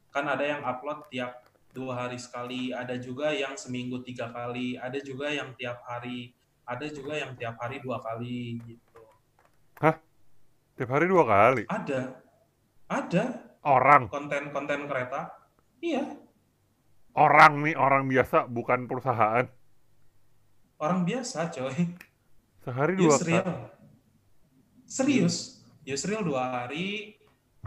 Kan 0.09 0.25
ada 0.25 0.41
yang 0.41 0.61
upload 0.65 1.05
tiap 1.13 1.43
dua 1.73 2.05
hari 2.05 2.17
sekali, 2.21 2.69
ada 2.73 2.97
juga 2.97 3.33
yang 3.33 3.57
seminggu 3.57 4.01
tiga 4.05 4.29
kali, 4.29 4.77
ada 4.77 4.97
juga 5.01 5.29
yang 5.33 5.53
tiap 5.57 5.81
hari, 5.85 6.33
ada 6.65 6.85
juga 6.89 7.17
yang 7.17 7.33
tiap 7.33 7.57
hari 7.57 7.81
dua 7.81 7.97
kali 8.01 8.61
gitu. 8.61 9.01
Hah? 9.81 9.97
Tiap 10.77 10.89
hari 10.89 11.05
dua 11.09 11.23
kali? 11.25 11.63
Ada, 11.69 12.01
ada 12.89 13.23
Orang? 13.65 14.09
konten-konten 14.09 14.85
kereta. 14.85 15.33
Iya, 15.81 16.13
Orang 17.13 17.61
nih, 17.61 17.77
orang 17.77 18.09
biasa, 18.09 18.49
bukan 18.49 18.89
perusahaan. 18.89 19.45
orang 20.83 21.07
biasa 21.07 21.47
coy. 21.47 21.95
Sehari 22.59 22.93
dua 22.99 23.15
Yusril. 23.15 23.39
kali? 23.39 23.55
Serius. 24.83 25.35
Yusril 25.87 26.25
dua 26.25 26.43
hari, 26.65 27.15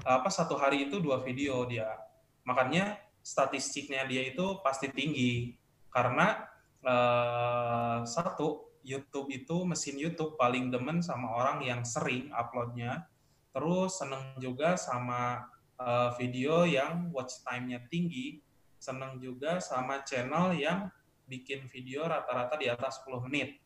apa 0.05 0.29
satu 0.29 0.59
hari 0.59 0.91
itu 0.91 1.01
dua 1.01 1.25
video 1.25 1.65
dia. 1.65 1.97
Makanya 2.45 3.01
statistiknya 3.25 4.05
dia 4.05 4.21
itu 4.29 4.61
pasti 4.61 4.93
tinggi. 4.93 5.57
Karena 5.89 6.45
eh, 6.85 7.99
satu, 8.05 8.77
YouTube 8.87 9.35
itu, 9.35 9.67
mesin 9.67 9.99
YouTube 9.99 10.39
paling 10.39 10.71
demen 10.71 11.03
sama 11.03 11.33
orang 11.33 11.65
yang 11.65 11.83
sering 11.83 12.31
uploadnya. 12.31 13.09
Terus 13.51 13.97
seneng 13.97 14.37
juga 14.39 14.77
sama 14.77 15.49
eh, 15.81 16.11
video 16.21 16.69
yang 16.69 17.09
watch 17.15 17.41
time-nya 17.47 17.81
tinggi. 17.89 18.45
Seneng 18.87 19.19
juga 19.19 19.59
sama 19.59 20.07
channel 20.07 20.55
yang 20.55 20.87
bikin 21.27 21.67
video 21.67 22.07
rata-rata 22.07 22.55
di 22.55 22.71
atas 22.71 23.03
10 23.03 23.19
menit. 23.27 23.59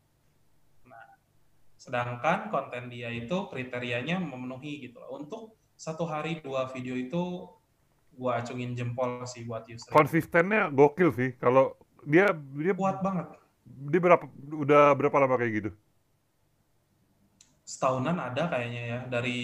Nah, 0.89 1.12
sedangkan 1.77 2.49
konten 2.49 2.89
dia 2.89 3.12
itu 3.12 3.53
kriterianya 3.53 4.17
memenuhi 4.17 4.89
gitu 4.89 4.97
loh. 4.97 5.21
Untuk 5.21 5.61
satu 5.77 6.09
hari 6.09 6.41
dua 6.41 6.73
video 6.73 6.97
itu 6.97 7.45
gua 8.17 8.41
acungin 8.41 8.73
jempol 8.73 9.29
sih 9.29 9.45
buat 9.45 9.69
user. 9.69 9.93
Konsistennya 9.93 10.73
gokil 10.73 11.12
sih. 11.12 11.37
Kalau 11.37 11.77
dia 12.09 12.33
dia 12.57 12.73
Kuat 12.73 13.05
banget. 13.05 13.29
dia 13.65 14.00
berapa 14.00 14.25
udah 14.57 14.97
berapa 14.97 15.17
lama 15.21 15.37
kayak 15.37 15.53
gitu? 15.53 15.71
Setahunan 17.69 18.17
ada 18.17 18.49
kayaknya 18.49 18.83
ya 18.89 19.00
dari 19.05 19.41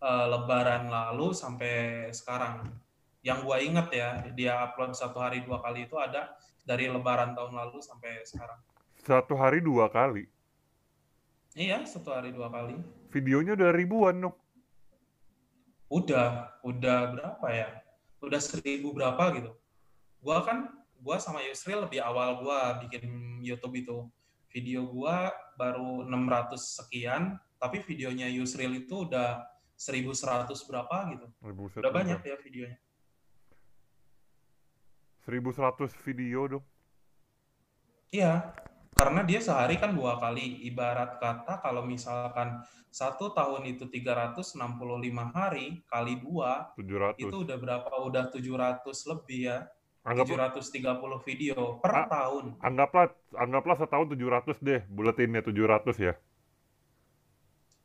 eh, 0.00 0.26
Lebaran 0.32 0.88
lalu 0.88 1.36
sampai 1.36 2.08
sekarang. 2.08 2.87
Yang 3.22 3.38
gua 3.44 3.56
inget 3.58 3.88
ya, 3.90 4.08
dia 4.32 4.52
upload 4.62 4.94
satu 4.94 5.18
hari 5.18 5.42
dua 5.42 5.58
kali 5.58 5.84
itu 5.90 5.98
ada 5.98 6.32
dari 6.62 6.86
Lebaran 6.86 7.34
tahun 7.34 7.54
lalu 7.54 7.82
sampai 7.82 8.22
sekarang. 8.22 8.58
Satu 9.02 9.34
hari 9.34 9.58
dua 9.58 9.90
kali. 9.90 10.28
Iya, 11.58 11.82
satu 11.82 12.14
hari 12.14 12.30
dua 12.30 12.46
kali. 12.52 12.78
Videonya 13.10 13.56
udah 13.58 13.70
ribuan 13.74 14.16
dong. 14.22 14.36
Udah, 15.88 16.52
udah 16.60 16.98
berapa 17.16 17.46
ya? 17.48 17.68
Udah 18.20 18.38
seribu 18.38 18.92
berapa 18.92 19.32
gitu. 19.40 19.56
Gua 20.20 20.44
kan, 20.44 20.68
gua 21.00 21.16
sama 21.16 21.40
Yusril 21.42 21.80
lebih 21.88 22.04
awal 22.04 22.44
gua 22.44 22.76
bikin 22.84 23.08
YouTube 23.40 23.74
itu. 23.80 23.96
Video 24.52 24.84
gua 24.88 25.32
baru 25.56 26.04
600 26.04 26.56
sekian, 26.60 27.36
tapi 27.56 27.80
videonya 27.84 28.28
Yusril 28.28 28.84
itu 28.84 29.08
udah 29.08 29.42
1100 29.74 30.52
berapa 30.68 30.96
gitu. 31.16 31.26
Eh, 31.48 31.54
buset, 31.56 31.80
Udah 31.80 31.90
buset. 31.90 31.98
banyak 32.04 32.20
ya 32.22 32.36
videonya. 32.44 32.78
1100 35.28 35.92
video 36.08 36.40
dong. 36.48 36.64
Iya, 38.08 38.56
karena 38.96 39.20
dia 39.28 39.44
sehari 39.44 39.76
kan 39.76 39.92
dua 39.92 40.16
kali. 40.16 40.64
Ibarat 40.64 41.20
kata 41.20 41.60
kalau 41.60 41.84
misalkan 41.84 42.64
satu 42.88 43.36
tahun 43.36 43.68
itu 43.76 43.84
365 43.92 44.56
hari 45.28 45.84
kali 45.84 46.16
dua, 46.16 46.72
700. 46.80 47.20
itu 47.20 47.36
udah 47.44 47.56
berapa? 47.60 47.92
Udah 48.00 48.32
700 48.32 49.04
lebih 49.04 49.52
ya. 49.52 49.68
Anggaplah 50.08 50.56
730 50.56 51.20
video 51.20 51.76
per 51.84 51.92
Ah. 51.92 52.08
tahun. 52.08 52.56
anggaplah 52.64 53.12
anggaplah 53.36 53.76
setahun 53.76 54.08
700 54.08 54.56
deh, 54.64 54.80
buletinnya 54.88 55.44
700 55.44 56.00
ya. 56.00 56.16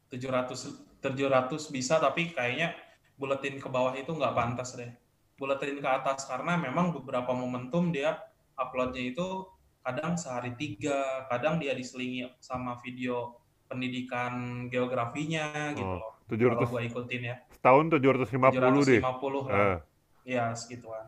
700 0.07 0.79
700 1.03 1.67
bisa 1.67 1.99
tapi 1.99 2.31
kayaknya 2.31 2.71
buletin 3.19 3.59
ke 3.59 3.67
bawah 3.67 3.91
itu 3.91 4.07
nggak 4.15 4.31
pantas 4.31 4.79
deh. 4.79 4.87
Buletin 5.33 5.81
ke 5.81 5.89
atas 5.89 6.25
karena 6.25 6.53
memang 6.55 6.93
beberapa 6.93 7.33
momentum 7.33 7.89
dia 7.89 8.21
uploadnya 8.53 9.01
itu 9.11 9.49
kadang 9.81 10.15
sehari 10.15 10.53
tiga, 10.55 11.25
kadang 11.27 11.57
dia 11.57 11.73
diselingi 11.73 12.23
sama 12.39 12.79
video 12.79 13.35
pendidikan 13.67 14.65
geografinya 14.69 15.73
gitu 15.73 15.83
Oh, 15.83 15.99
loh. 15.99 16.13
700 16.29 16.55
Kalau 16.55 16.69
gua 16.69 16.81
ikutin 16.81 17.21
ya. 17.25 17.35
setahun 17.51 17.85
750 17.91 18.87
deh. 18.87 19.01
750 19.01 19.49
lah. 19.49 19.51
Eh, 19.51 19.77
Ya, 20.23 20.55
segituan. 20.55 21.03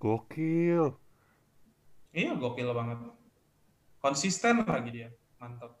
gokil. 0.00 0.96
Iya, 2.10 2.32
gokil 2.34 2.72
banget. 2.72 2.98
Konsisten 4.00 4.64
lagi 4.64 4.90
dia, 4.90 5.08
mantap. 5.36 5.76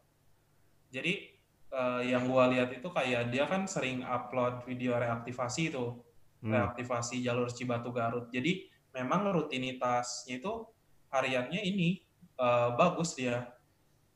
Jadi 0.92 1.32
eh, 1.72 2.02
yang 2.04 2.28
gua 2.28 2.52
lihat 2.52 2.68
itu 2.70 2.84
kayak 2.86 3.32
dia 3.32 3.48
kan 3.48 3.64
sering 3.64 4.04
upload 4.04 4.60
video 4.62 4.94
reaktivasi 4.94 5.72
itu. 5.72 5.96
Reaktivasi 6.42 7.22
jalur 7.22 7.48
Cibatu 7.54 7.94
Garut. 7.94 8.26
Jadi 8.34 8.66
memang 8.90 9.30
rutinitasnya 9.30 10.42
itu 10.42 10.66
hariannya 11.08 11.62
ini 11.62 12.02
eh, 12.36 12.68
bagus 12.74 13.14
dia. 13.14 13.46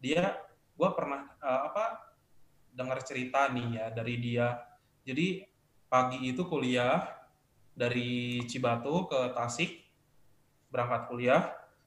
Dia, 0.03 0.35
gua 0.75 0.93
pernah 0.93 1.31
eh, 1.39 1.61
apa 1.71 2.03
dengar 2.75 3.01
cerita 3.07 3.49
nih 3.49 3.81
ya 3.81 3.87
dari 3.95 4.15
dia. 4.21 4.49
Jadi 5.07 5.47
pagi 5.87 6.19
itu 6.27 6.45
kuliah 6.45 7.07
dari 7.73 8.43
Cibatu 8.45 9.07
ke 9.07 9.33
Tasik, 9.33 9.87
berangkat 10.69 11.09
kuliah, 11.09 11.43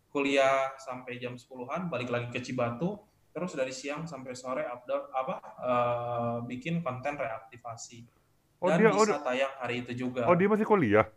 kuliah 0.10 0.74
sampai 0.79 1.19
jam 1.19 1.36
10-an, 1.36 1.91
balik 1.91 2.10
lagi 2.10 2.31
ke 2.31 2.39
Cibatu, 2.41 2.98
terus 3.29 3.53
dari 3.53 3.69
siang 3.75 4.10
sampai 4.10 4.34
sore 4.34 4.63
upload 4.65 5.03
apa 5.13 5.36
eh, 5.62 6.38
bikin 6.48 6.81
konten 6.81 7.19
reaktivasi. 7.19 8.18
Oh 8.59 8.67
Dan 8.67 8.77
dia 8.83 8.91
oh, 8.91 8.99
bisa 9.07 9.23
tayang 9.23 9.53
hari 9.55 9.75
itu 9.87 9.91
juga. 9.95 10.27
oh 10.27 10.35
dia 10.35 10.47
masih 10.51 10.67
kuliah. 10.67 11.07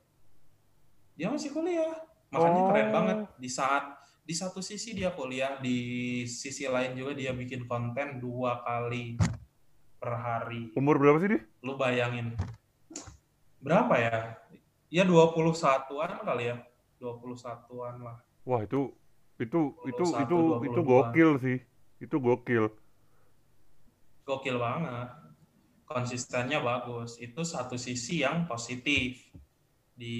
Dia 1.18 1.26
masih 1.26 1.50
kuliah. 1.50 1.90
Makanya 2.30 2.60
keren 2.70 2.86
Oh. 2.88 2.92
banget 2.94 3.18
di 3.36 3.50
saat 3.50 3.84
di 4.22 4.34
satu 4.38 4.62
sisi 4.62 4.94
dia 4.94 5.10
kuliah, 5.10 5.58
di 5.58 5.78
sisi 6.30 6.64
lain 6.70 6.94
juga 6.94 7.12
dia 7.18 7.34
bikin 7.34 7.66
konten 7.66 8.22
dua 8.22 8.62
kali 8.62 9.18
per 9.98 10.12
hari. 10.14 10.70
Umur 10.78 11.02
berapa 11.02 11.18
sih 11.18 11.28
dia? 11.34 11.42
Lu 11.66 11.74
bayangin. 11.74 12.38
Berapa 13.58 13.94
ya? 13.98 14.38
Ya 14.90 15.02
21-an 15.02 16.22
kali 16.22 16.44
ya. 16.50 16.56
21-an 17.02 17.96
lah. 18.02 18.16
Wah, 18.46 18.62
itu 18.62 18.94
itu 19.42 19.74
itu 19.90 20.04
21, 20.06 20.22
itu 20.22 20.38
itu 20.70 20.80
22. 20.86 20.86
gokil 20.86 21.30
sih. 21.42 21.58
Itu 21.98 22.16
gokil. 22.22 22.70
Gokil 24.22 24.56
banget. 24.58 25.08
Konsistennya 25.92 26.64
bagus. 26.64 27.20
Itu 27.20 27.44
satu 27.44 27.76
sisi 27.76 28.24
yang 28.24 28.48
positif. 28.48 29.28
Di 29.92 30.18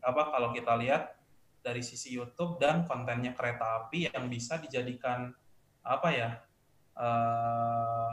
apa 0.00 0.32
kalau 0.32 0.50
kita 0.56 0.74
lihat 0.80 1.14
dari 1.60 1.84
sisi 1.84 2.16
YouTube 2.16 2.56
dan 2.56 2.88
kontennya 2.88 3.36
kereta 3.36 3.84
api 3.84 4.08
yang 4.08 4.26
bisa 4.32 4.56
dijadikan 4.56 5.30
apa 5.84 6.08
ya? 6.10 6.30
eh, 6.98 8.10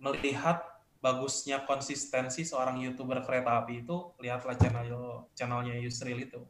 melihat 0.00 0.64
bagusnya 1.00 1.64
konsistensi 1.64 2.44
seorang 2.44 2.80
YouTuber 2.80 3.24
kereta 3.24 3.60
api 3.60 3.84
itu 3.84 4.16
lihatlah 4.20 4.56
channel 4.56 5.28
channelnya 5.36 5.76
Yusril 5.80 6.24
itu. 6.24 6.40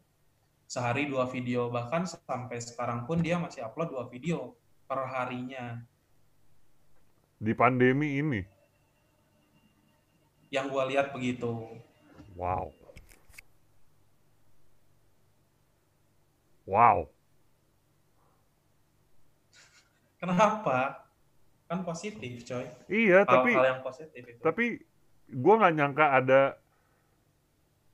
Sehari 0.71 1.11
dua 1.11 1.27
video 1.27 1.67
bahkan 1.67 2.07
sampai 2.07 2.63
sekarang 2.63 3.03
pun 3.03 3.19
dia 3.19 3.39
masih 3.43 3.67
upload 3.67 3.91
dua 3.91 4.05
video 4.07 4.55
per 4.87 5.03
harinya. 5.11 5.83
Di 7.41 7.53
pandemi 7.57 8.21
ini. 8.21 8.43
yang 10.51 10.67
gua 10.67 10.83
lihat 10.91 11.15
begitu. 11.15 11.63
Wow. 12.35 12.75
Wow. 16.67 17.07
Kenapa? 20.19 21.07
Kan 21.71 21.87
positif, 21.87 22.43
coy. 22.45 22.67
Iya, 22.91 23.23
tapi 23.23 23.55
Hal-hal 23.55 23.79
yang 23.79 23.83
positif 23.87 24.23
itu. 24.27 24.43
tapi 24.43 24.83
gua 25.31 25.55
nggak 25.63 25.75
nyangka 25.79 26.07
ada 26.19 26.43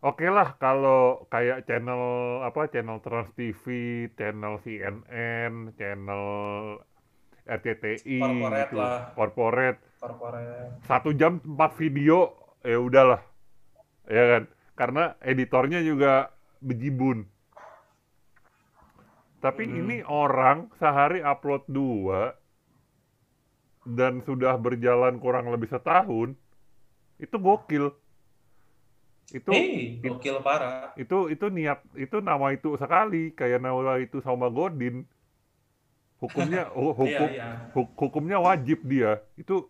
Oke 0.05 0.29
lah 0.29 0.55
kalau 0.61 1.25
kayak 1.33 1.67
channel 1.67 2.39
apa 2.45 2.69
channel 2.71 3.01
Trans 3.01 3.33
TV, 3.33 3.65
channel 4.15 4.61
CNN, 4.63 5.73
channel 5.75 6.25
RCTI 7.47 8.19
Corporate 8.19 8.69
gitu, 8.69 8.77
lah. 8.77 8.99
corporate 9.15 9.79
Corporate. 9.97 10.71
satu 10.85 11.11
jam 11.11 11.39
empat 11.41 11.73
video 11.75 12.35
ya 12.61 12.77
udahlah 12.77 13.23
ya 14.07 14.25
kan 14.29 14.43
karena 14.75 15.03
editornya 15.23 15.81
juga 15.81 16.31
bejibun 16.59 17.25
tapi 19.39 19.63
Hmm. 19.65 19.79
ini 19.79 19.97
orang 20.03 20.67
sehari 20.75 21.23
upload 21.23 21.63
dua 21.69 22.35
dan 23.87 24.19
sudah 24.27 24.59
berjalan 24.59 25.23
kurang 25.23 25.47
lebih 25.47 25.71
setahun, 25.71 26.35
itu 27.17 27.37
gokil. 27.39 27.95
Itu 29.31 29.51
it- 29.55 30.03
gokil 30.03 30.43
parah. 30.43 30.91
itu 30.99 31.31
itu 31.31 31.47
niat 31.47 31.87
itu 31.95 32.19
nama 32.19 32.51
itu 32.51 32.75
sekali 32.75 33.31
kayak 33.31 33.63
nama 33.63 33.99
itu 33.99 34.19
sama 34.19 34.51
Godin. 34.51 35.07
Hukumnya 36.17 36.69
hu- 36.73 36.93
Iya, 36.97 36.97
hukum 36.97 37.29
iya. 37.31 37.49
hu- 37.73 37.93
hukumnya 37.95 38.39
wajib 38.41 38.81
dia. 38.83 39.21
Itu 39.35 39.69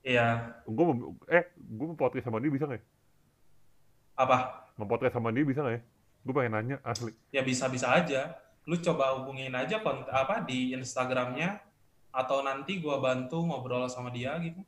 Iya. 0.00 0.54
gue 0.62 0.84
eh 1.26 1.44
gue 1.56 1.86
mau 1.86 1.98
podcast 1.98 2.24
sama 2.24 2.38
dia 2.38 2.50
bisa 2.50 2.64
nggak 2.64 2.78
ya? 2.78 2.84
Apa? 4.16 4.36
Mau 4.76 4.86
podcast 4.86 5.14
sama 5.14 5.32
dia 5.32 5.44
bisa 5.44 5.60
nggak 5.60 5.74
ya? 5.76 5.82
Gue 6.22 6.32
pengen 6.34 6.52
nanya 6.54 6.76
asli. 6.82 7.12
Ya 7.30 7.42
bisa-bisa 7.42 7.90
aja. 7.90 8.34
Lu 8.66 8.74
coba 8.76 9.14
hubungin 9.18 9.54
aja 9.54 9.78
kont 9.78 10.10
apa 10.10 10.42
di 10.42 10.74
Instagramnya 10.74 11.62
atau 12.10 12.42
nanti 12.42 12.80
gua 12.80 12.98
bantu 12.98 13.44
ngobrol 13.44 13.86
sama 13.86 14.10
dia 14.10 14.34
gitu. 14.42 14.58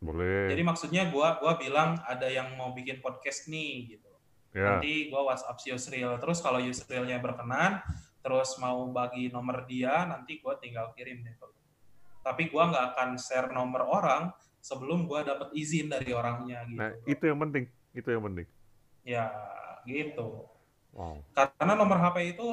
Boleh. 0.00 0.48
Jadi 0.48 0.62
maksudnya 0.64 1.04
gua 1.12 1.36
gua 1.36 1.60
bilang 1.60 2.00
ada 2.08 2.24
yang 2.24 2.56
mau 2.56 2.72
bikin 2.72 3.04
podcast 3.04 3.44
nih 3.44 3.92
gitu. 3.92 4.08
Ya. 4.56 4.72
Nanti 4.80 5.12
gua 5.12 5.28
WhatsApp 5.28 5.60
si 5.60 5.68
Yusril. 5.68 6.16
Terus 6.16 6.40
kalau 6.40 6.62
Yusrilnya 6.64 7.20
berkenan, 7.20 7.84
terus 8.20 8.56
mau 8.60 8.88
bagi 8.92 9.32
nomor 9.32 9.64
dia, 9.64 10.04
nanti 10.04 10.40
gua 10.40 10.60
tinggal 10.60 10.92
kirim 10.92 11.24
deh. 11.24 11.36
Tapi 12.20 12.52
gua 12.52 12.68
nggak 12.68 12.86
akan 12.94 13.08
share 13.16 13.48
nomor 13.48 13.88
orang 13.88 14.28
sebelum 14.60 15.08
gua 15.08 15.24
dapat 15.24 15.48
izin 15.56 15.88
dari 15.88 16.12
orangnya 16.12 16.68
gitu. 16.68 16.80
Nah, 16.80 16.92
itu 17.08 17.22
yang 17.24 17.40
penting. 17.40 17.64
Itu 17.96 18.08
yang 18.12 18.24
penting. 18.28 18.46
Ya, 19.02 19.32
gitu. 19.88 20.44
Wow. 20.92 21.24
Karena 21.32 21.72
nomor 21.72 21.96
HP 21.96 22.36
itu 22.36 22.48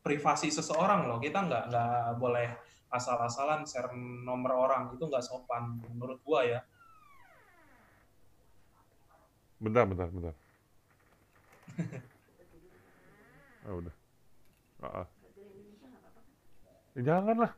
privasi 0.00 0.48
seseorang 0.48 1.06
loh. 1.06 1.20
Kita 1.20 1.44
nggak 1.44 1.64
nggak 1.68 2.16
boleh 2.16 2.48
asal-asalan 2.88 3.68
share 3.68 3.92
nomor 4.24 4.56
orang. 4.56 4.96
Itu 4.96 5.06
nggak 5.12 5.24
sopan 5.24 5.84
menurut 5.92 6.24
gua 6.24 6.40
ya. 6.48 6.60
Bentar, 9.60 9.84
bentar, 9.86 10.08
bentar. 10.08 10.34
Ah, 13.62 13.78
udah. 13.78 13.94
Ah, 14.82 14.90
ah. 15.00 15.06
Ya, 16.96 17.00
jangan 17.08 17.36
lah. 17.42 17.52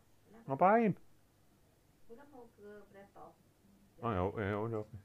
Ngapain? 0.46 0.92
Enggak 2.08 2.26
mau 2.32 2.46
ke. 2.56 2.68
Oh 4.02 4.10
ya, 4.12 4.22
ya 4.50 4.56
udah 4.60 4.78
oke. 4.84 4.96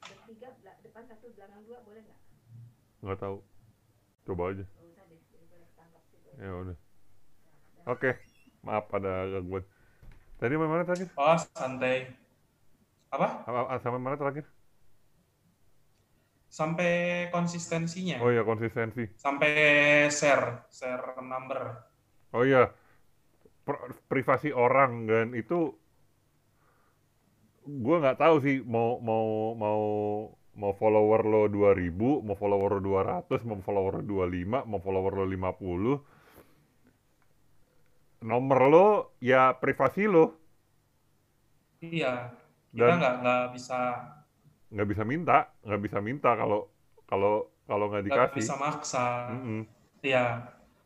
Bertiga, 0.00 0.48
depan 0.82 1.02
satu, 1.08 1.26
belakang 1.36 1.62
dua, 1.66 1.78
boleh 1.86 2.02
nggak? 2.06 2.18
Nggak 3.02 3.18
tahu. 3.20 3.36
Coba 4.26 4.44
aja. 4.52 4.64
Ya 6.40 6.50
udah. 6.56 6.76
Oke. 7.88 8.10
Maaf 8.64 8.86
ada 8.96 9.12
gangguan. 9.32 9.64
Tadi 10.40 10.54
mana 10.58 10.84
terakhir? 10.88 11.10
Oh, 11.16 11.36
santai. 11.54 12.10
Apa? 13.10 13.28
Apa, 13.48 13.58
apa- 13.66 13.80
sampai 13.82 14.00
mana 14.00 14.16
terakhir? 14.20 14.44
Sampai 16.50 17.30
konsistensinya. 17.30 18.18
Oh 18.18 18.34
iya 18.34 18.42
konsistensi. 18.42 19.06
Sampai 19.14 19.54
share, 20.10 20.66
share 20.66 21.14
number. 21.22 21.78
Oh 22.34 22.42
iya. 22.42 22.74
Pri- 23.62 23.94
privasi 24.10 24.50
orang 24.50 25.06
dan 25.06 25.30
itu 25.38 25.78
gue 27.62 27.96
nggak 28.02 28.18
tahu 28.18 28.42
sih 28.42 28.66
mau 28.66 28.98
mau 28.98 29.54
mau 29.54 29.82
mau 30.58 30.74
follower 30.74 31.22
lo 31.22 31.46
2000, 31.46 32.26
mau 32.26 32.34
follower 32.34 32.82
lo 32.82 32.84
200, 33.06 33.46
mau 33.46 33.62
follower 33.62 34.02
lo 34.02 34.26
25, 34.26 34.66
mau 34.66 34.82
follower 34.82 35.22
lo 35.22 35.26
50. 35.30 38.26
Nomor 38.26 38.60
lo 38.68 38.86
ya 39.22 39.54
privasi 39.54 40.10
lo 40.10 40.34
Iya. 41.80 42.34
Kita 42.74 42.94
nggak 43.00 43.14
nggak 43.24 43.44
bisa 43.56 43.78
nggak 44.70 44.88
bisa 44.88 45.02
minta, 45.02 45.36
nggak 45.62 45.80
bisa 45.82 45.98
minta 45.98 46.30
kalau 46.32 46.70
kalau 47.04 47.34
kalau 47.66 47.86
nggak 47.90 48.06
nggak 48.06 48.30
dikasih. 48.30 48.38
bisa 48.38 48.54
maksa. 48.56 49.04
Iya, 50.00 50.24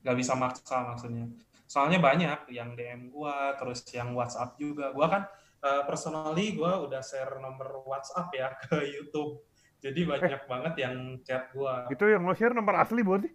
nggak 0.03 0.17
bisa 0.19 0.33
maksa 0.35 0.77
maksudnya. 0.85 1.27
Soalnya 1.65 1.99
banyak 1.99 2.49
yang 2.49 2.73
DM 2.73 3.09
gua, 3.09 3.57
terus 3.57 3.85
yang 3.91 4.13
WhatsApp 4.13 4.57
juga. 4.57 4.91
Gua 4.91 5.07
kan 5.07 5.23
eh, 5.61 5.83
personally 5.85 6.53
gua 6.53 6.81
udah 6.81 7.01
share 7.01 7.37
nomor 7.39 7.85
WhatsApp 7.85 8.29
ya 8.33 8.53
ke 8.69 8.77
YouTube. 8.85 9.41
Jadi 9.79 10.01
Eh, 10.01 10.07
banyak 10.09 10.43
banget 10.49 10.75
yang 10.81 10.95
chat 11.21 11.53
gua. 11.53 11.85
itu 11.89 12.05
yang 12.05 12.25
lo 12.25 12.33
share 12.33 12.53
nomor 12.53 12.81
asli 12.81 13.05
bukan 13.05 13.29
sih? 13.29 13.35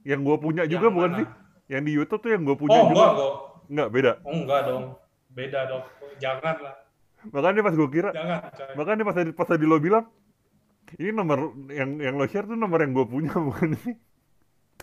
Yang 0.00 0.20
gue 0.26 0.36
punya 0.40 0.62
juga 0.64 0.88
Yang 0.88 0.94
bukan 0.96 1.10
sih? 1.12 1.26
Yang 1.70 1.82
di 1.84 1.92
YouTube 1.92 2.20
tuh 2.20 2.30
yang 2.32 2.42
gue 2.42 2.56
punya 2.56 2.72
Oh, 2.72 2.82
juga. 2.82 2.90
enggak 2.90 3.10
kok. 3.14 3.34
Nggak, 3.70 3.88
beda. 3.92 4.12
Oh, 4.24 4.34
enggak 4.34 4.60
dong. 4.66 4.84
Beda 5.30 5.60
dong. 5.68 5.82
Jangan 6.18 6.56
lah. 6.58 6.74
Makanya 7.28 7.60
pas 7.60 7.74
gue 7.76 7.88
kira, 7.92 8.10
Jangan, 8.16 8.40
coy. 8.56 8.72
makanya 8.80 9.02
pas 9.04 9.16
tadi 9.20 9.30
pas 9.36 9.48
tadi 9.48 9.64
lo 9.68 9.76
bilang, 9.76 10.08
ini 10.96 11.12
nomor 11.12 11.52
yang 11.68 12.00
yang 12.00 12.16
lo 12.16 12.24
share 12.24 12.48
tuh 12.48 12.56
nomor 12.56 12.80
yang 12.80 12.96
gue 12.96 13.04
punya 13.04 13.36
bukan 13.48 13.76
sih? 13.76 13.94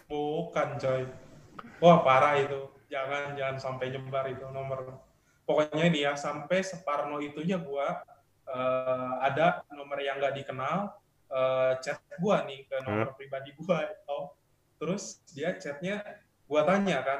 Bukan, 0.08 0.78
coy. 0.78 1.04
Wah, 1.82 1.98
parah 2.06 2.38
itu. 2.40 2.70
Jangan 2.88 3.36
jangan 3.36 3.58
sampai 3.60 3.92
nyebar 3.92 4.26
itu 4.32 4.46
nomor. 4.54 5.02
Pokoknya 5.48 5.84
ini 5.88 6.04
ya 6.04 6.14
sampai 6.16 6.60
separno 6.64 7.20
itunya 7.24 7.56
gua 7.60 8.04
eh, 8.48 9.14
ada 9.24 9.64
nomor 9.72 10.00
yang 10.04 10.20
nggak 10.20 10.36
dikenal 10.44 10.92
eh, 11.32 11.72
chat 11.84 12.00
gua 12.20 12.44
nih 12.44 12.68
ke 12.68 12.76
nomor 12.84 13.16
pribadi 13.16 13.56
gua 13.56 13.88
oh. 14.12 14.36
Terus 14.80 15.24
dia 15.32 15.56
chatnya 15.58 16.04
gua 16.48 16.64
tanya 16.68 17.02
kan, 17.04 17.20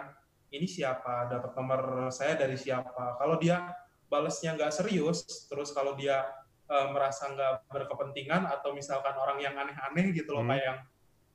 ini 0.54 0.68
siapa? 0.68 1.28
Dapat 1.32 1.52
nomor 1.56 1.82
saya 2.14 2.36
dari 2.40 2.56
siapa? 2.56 3.18
Kalau 3.20 3.36
dia 3.42 3.64
balesnya 4.08 4.56
nggak 4.56 4.72
serius, 4.72 5.24
terus 5.52 5.72
kalau 5.76 5.94
dia 6.00 6.24
eh, 6.68 6.88
merasa 6.92 7.32
nggak 7.32 7.72
berkepentingan 7.72 8.44
atau 8.48 8.76
misalkan 8.76 9.16
orang 9.16 9.40
yang 9.40 9.56
aneh-aneh 9.56 10.12
gitu 10.12 10.36
loh 10.36 10.44
Hmm. 10.44 10.52
kayak 10.52 10.66
yang 10.68 10.80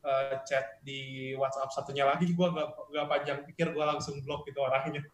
eh, 0.02 0.34
chat 0.44 0.66
di 0.82 1.00
WhatsApp 1.38 1.70
satunya 1.72 2.04
lagi, 2.04 2.26
gua 2.34 2.50
nggak 2.52 3.06
panjang 3.08 3.38
pikir, 3.48 3.70
gua 3.72 3.96
langsung 3.96 4.18
blok 4.24 4.44
itu 4.50 4.58
orangnya 4.60 5.04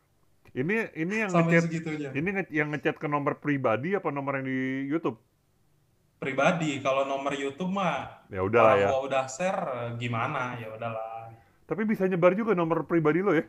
Ini 0.56 0.96
ini 0.96 1.14
yang 1.22 1.30
sampai 1.30 1.60
ngechat, 1.60 1.64
segitunya. 1.68 2.08
ini 2.10 2.28
nge- 2.34 2.52
yang 2.56 2.68
ngechat 2.72 2.96
ke 2.96 3.06
nomor 3.06 3.36
pribadi 3.38 3.92
apa 3.94 4.08
nomor 4.08 4.40
yang 4.40 4.46
di 4.48 4.88
YouTube? 4.88 5.20
Pribadi, 6.18 6.82
kalau 6.82 7.06
nomor 7.06 7.30
YouTube 7.30 7.70
mah 7.70 8.26
Ya 8.26 8.42
udah 8.42 8.74
ya. 8.74 8.88
gua 8.90 8.98
udah 9.06 9.24
share 9.30 9.94
gimana 10.00 10.58
ya 10.58 10.72
udahlah. 10.74 11.30
Tapi 11.68 11.84
bisa 11.84 12.08
nyebar 12.08 12.32
juga 12.34 12.56
nomor 12.56 12.88
pribadi 12.88 13.20
lo 13.22 13.36
ya? 13.36 13.44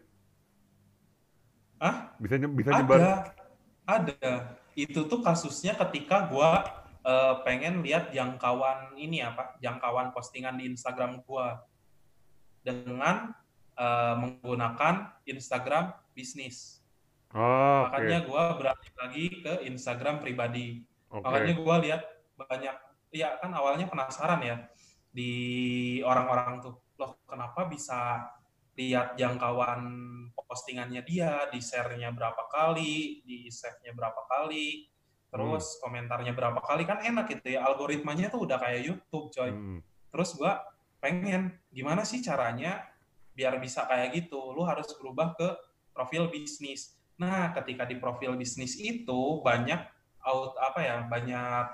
Hah? 1.79 2.13
Bisa 2.19 2.35
nye- 2.35 2.51
bisa 2.51 2.69
nyebar. 2.75 3.31
Ada. 3.89 4.54
Itu 4.78 5.10
tuh 5.10 5.25
kasusnya 5.25 5.73
ketika 5.73 6.30
gua 6.30 6.62
eh, 7.02 7.36
pengen 7.41 7.82
lihat 7.82 8.13
jangkauan 8.13 8.93
ini 9.02 9.25
apa, 9.25 9.58
jangkauan 9.58 10.13
postingan 10.13 10.62
di 10.62 10.69
Instagram 10.69 11.25
gua 11.25 11.65
dengan 12.62 13.34
eh, 13.73 14.15
menggunakan 14.21 15.25
Instagram 15.25 15.97
bisnis. 16.13 16.86
Oh. 17.34 17.89
Makanya 17.89 18.30
gua 18.30 18.54
beralih 18.54 18.91
lagi 18.93 19.25
ke 19.41 19.54
Instagram 19.65 20.21
pribadi. 20.21 20.86
Oke. 21.10 21.25
Makanya 21.25 21.54
gua 21.58 21.75
lihat 21.82 22.02
banyak, 22.38 22.75
ya 23.10 23.41
kan 23.41 23.52
awalnya 23.58 23.89
penasaran 23.89 24.45
ya 24.45 24.58
di 25.10 25.34
orang-orang 26.06 26.62
tuh, 26.62 26.78
loh 27.02 27.17
kenapa 27.25 27.65
bisa 27.65 28.30
lihat 28.79 29.19
jangkauan 29.19 30.07
postingannya 30.49 31.03
dia, 31.05 31.45
di 31.51 31.59
share-nya 31.61 32.09
berapa 32.15 32.47
kali, 32.49 33.21
di 33.27 33.51
save-nya 33.51 33.93
berapa 33.93 34.25
kali, 34.25 34.87
terus 35.29 35.77
komentarnya 35.83 36.33
berapa 36.33 36.57
kali, 36.63 36.89
kan 36.89 37.05
enak 37.05 37.29
gitu 37.37 37.53
ya, 37.53 37.67
algoritmanya 37.69 38.33
tuh 38.33 38.49
udah 38.49 38.57
kayak 38.57 38.81
YouTube 38.81 39.29
coy. 39.29 39.51
Hmm. 39.53 39.83
Terus 40.09 40.33
gua 40.33 40.63
pengen, 41.03 41.53
gimana 41.69 42.01
sih 42.01 42.17
caranya 42.25 42.81
biar 43.37 43.61
bisa 43.61 43.85
kayak 43.85 44.09
gitu, 44.15 44.55
lu 44.57 44.65
harus 44.65 44.89
berubah 44.97 45.37
ke 45.37 45.47
profil 45.93 46.33
bisnis. 46.33 46.97
Nah, 47.21 47.53
ketika 47.53 47.85
di 47.85 47.99
profil 48.01 48.33
bisnis 48.33 48.73
itu 48.79 49.43
banyak 49.45 49.85
out 50.25 50.57
apa 50.57 50.79
ya, 50.81 50.97
banyak 51.05 51.65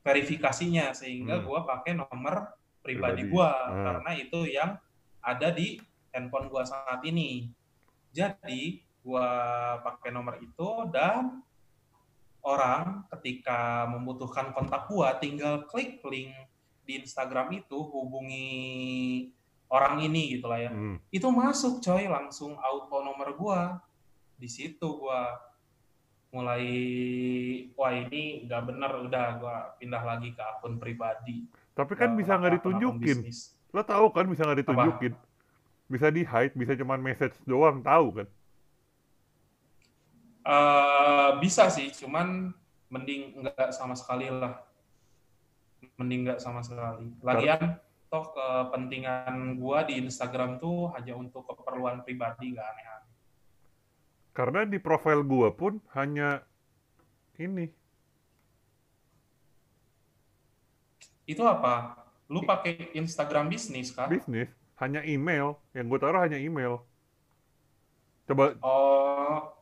verifikasinya 0.00 0.96
sehingga 0.96 1.42
Hmm. 1.42 1.44
gua 1.44 1.60
pakai 1.68 1.92
nomor 1.92 2.56
pribadi 2.80 3.26
Pribadi. 3.26 3.28
gua 3.28 3.50
Ah. 3.52 3.84
karena 3.84 4.10
itu 4.16 4.40
yang 4.48 4.70
ada 5.20 5.52
di 5.52 5.76
handphone 6.18 6.50
gua 6.50 6.66
saat 6.66 6.98
ini. 7.06 7.46
Jadi, 8.10 8.82
gua 9.06 9.30
pakai 9.86 10.10
nomor 10.10 10.42
itu 10.42 10.90
dan 10.90 11.38
orang 12.42 13.06
ketika 13.16 13.86
membutuhkan 13.86 14.50
kontak 14.50 14.90
gua 14.90 15.14
tinggal 15.16 15.64
klik 15.70 16.02
link 16.02 16.34
di 16.88 17.04
Instagram 17.04 17.52
itu 17.52 17.76
hubungi 17.76 18.48
orang 19.68 20.00
ini 20.00 20.40
gitu 20.40 20.48
lah 20.48 20.60
ya. 20.64 20.72
Hmm. 20.72 20.96
Itu 21.12 21.28
masuk 21.28 21.84
coy 21.84 22.08
langsung 22.08 22.56
auto 22.56 23.04
nomor 23.04 23.36
gua. 23.36 23.62
Di 24.40 24.48
situ 24.48 24.86
gua 24.96 25.36
mulai 26.28 26.68
wah 27.72 27.92
ini 27.92 28.44
nggak 28.44 28.62
bener 28.68 28.90
udah 29.08 29.26
gua 29.40 29.56
pindah 29.76 30.02
lagi 30.04 30.32
ke 30.32 30.42
akun 30.42 30.80
pribadi. 30.80 31.44
Tapi 31.76 31.92
kan 31.94 32.16
Ke 32.16 32.24
bisa 32.24 32.40
nggak 32.40 32.54
ditunjukin. 32.60 33.18
Lo 33.76 33.84
tahu 33.84 34.08
kan 34.10 34.24
bisa 34.24 34.48
nggak 34.48 34.64
ditunjukin? 34.64 35.12
Bisa 35.88 36.12
di 36.12 36.20
hide, 36.20 36.52
bisa 36.52 36.76
cuman 36.76 37.00
message 37.00 37.32
doang, 37.48 37.80
tahu 37.80 38.20
kan? 38.20 38.28
Eh, 40.48 41.30
bisa 41.40 41.68
sih, 41.72 41.88
cuman 41.92 42.52
mending 42.92 43.40
nggak 43.40 43.72
sama 43.72 43.96
sekali 43.96 44.28
lah. 44.28 44.60
Mending 45.96 46.28
nggak 46.28 46.40
sama 46.44 46.60
sekali. 46.60 47.12
Lagian 47.24 47.80
toh 48.08 48.32
kepentingan 48.32 49.60
gua 49.60 49.84
di 49.84 50.00
Instagram 50.00 50.56
tuh 50.56 50.92
hanya 50.96 51.16
untuk 51.16 51.44
keperluan 51.48 52.00
pribadi, 52.00 52.52
nggak 52.56 52.64
aneh-aneh. 52.64 53.14
Karena 54.32 54.60
di 54.64 54.80
profil 54.80 55.20
gua 55.24 55.52
pun 55.52 55.80
hanya 55.92 56.40
ini. 57.36 57.68
Itu 61.28 61.44
apa? 61.44 62.08
Lu 62.32 62.44
pakai 62.44 62.92
Instagram 62.96 63.52
bisnis 63.52 63.92
kah? 63.92 64.08
bisnis 64.08 64.48
hanya 64.78 65.02
email 65.02 65.58
yang 65.74 65.86
gue 65.90 65.98
taruh 65.98 66.22
hanya 66.22 66.38
email 66.38 66.82
coba 68.28 68.54
Oh, 68.62 69.52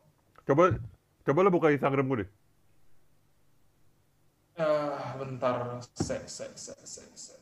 coba 0.44 0.76
coba 1.24 1.38
lo 1.44 1.50
buka 1.50 1.72
Instagram 1.72 2.06
gue 2.08 2.18
deh 2.24 2.30
eh 4.56 4.96
bentar, 5.20 5.80
se, 5.94 6.28
se, 6.28 6.48
se, 6.56 6.74
se, 6.86 7.02
se. 7.12 7.34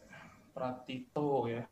Pratito 0.54 1.46
ya. 1.50 1.66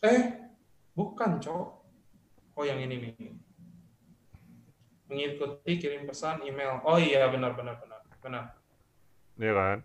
Eh, 0.00 0.20
bukan, 0.96 1.36
Cok. 1.40 1.68
Oh, 2.56 2.64
yang 2.64 2.80
ini 2.80 2.96
nih. 2.96 3.36
Mengikuti 5.08 5.76
kirim 5.76 6.08
pesan 6.08 6.40
email. 6.48 6.80
Oh 6.88 6.96
iya, 6.96 7.28
benar 7.28 7.52
benar 7.52 7.76
benar. 7.76 8.00
Benar. 8.24 8.59
Ya 9.40 9.52
kan 9.56 9.78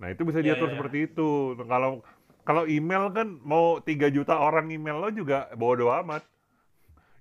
nah 0.00 0.08
itu 0.08 0.22
bisa 0.24 0.40
Iya, 0.40 0.54
diatur 0.54 0.70
iya, 0.70 0.72
iya. 0.72 0.76
seperti 0.78 0.98
itu 1.12 1.28
kalau 1.68 2.00
kalau 2.40 2.64
email 2.64 3.12
kan 3.12 3.28
mau 3.44 3.82
3 3.84 4.08
juta 4.08 4.38
orang 4.40 4.72
email 4.72 4.96
lo 4.96 5.10
juga 5.12 5.50
bodo 5.58 5.92
amat 5.92 6.24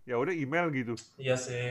ya 0.07 0.15
udah 0.17 0.33
email 0.33 0.73
gitu 0.73 0.97
Iya 1.21 1.37
sih. 1.37 1.69